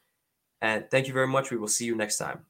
And 0.61 0.83
thank 0.91 1.07
you 1.07 1.13
very 1.13 1.27
much. 1.27 1.51
We 1.51 1.57
will 1.57 1.69
see 1.69 1.85
you 1.85 1.95
next 1.95 2.17
time. 2.17 2.45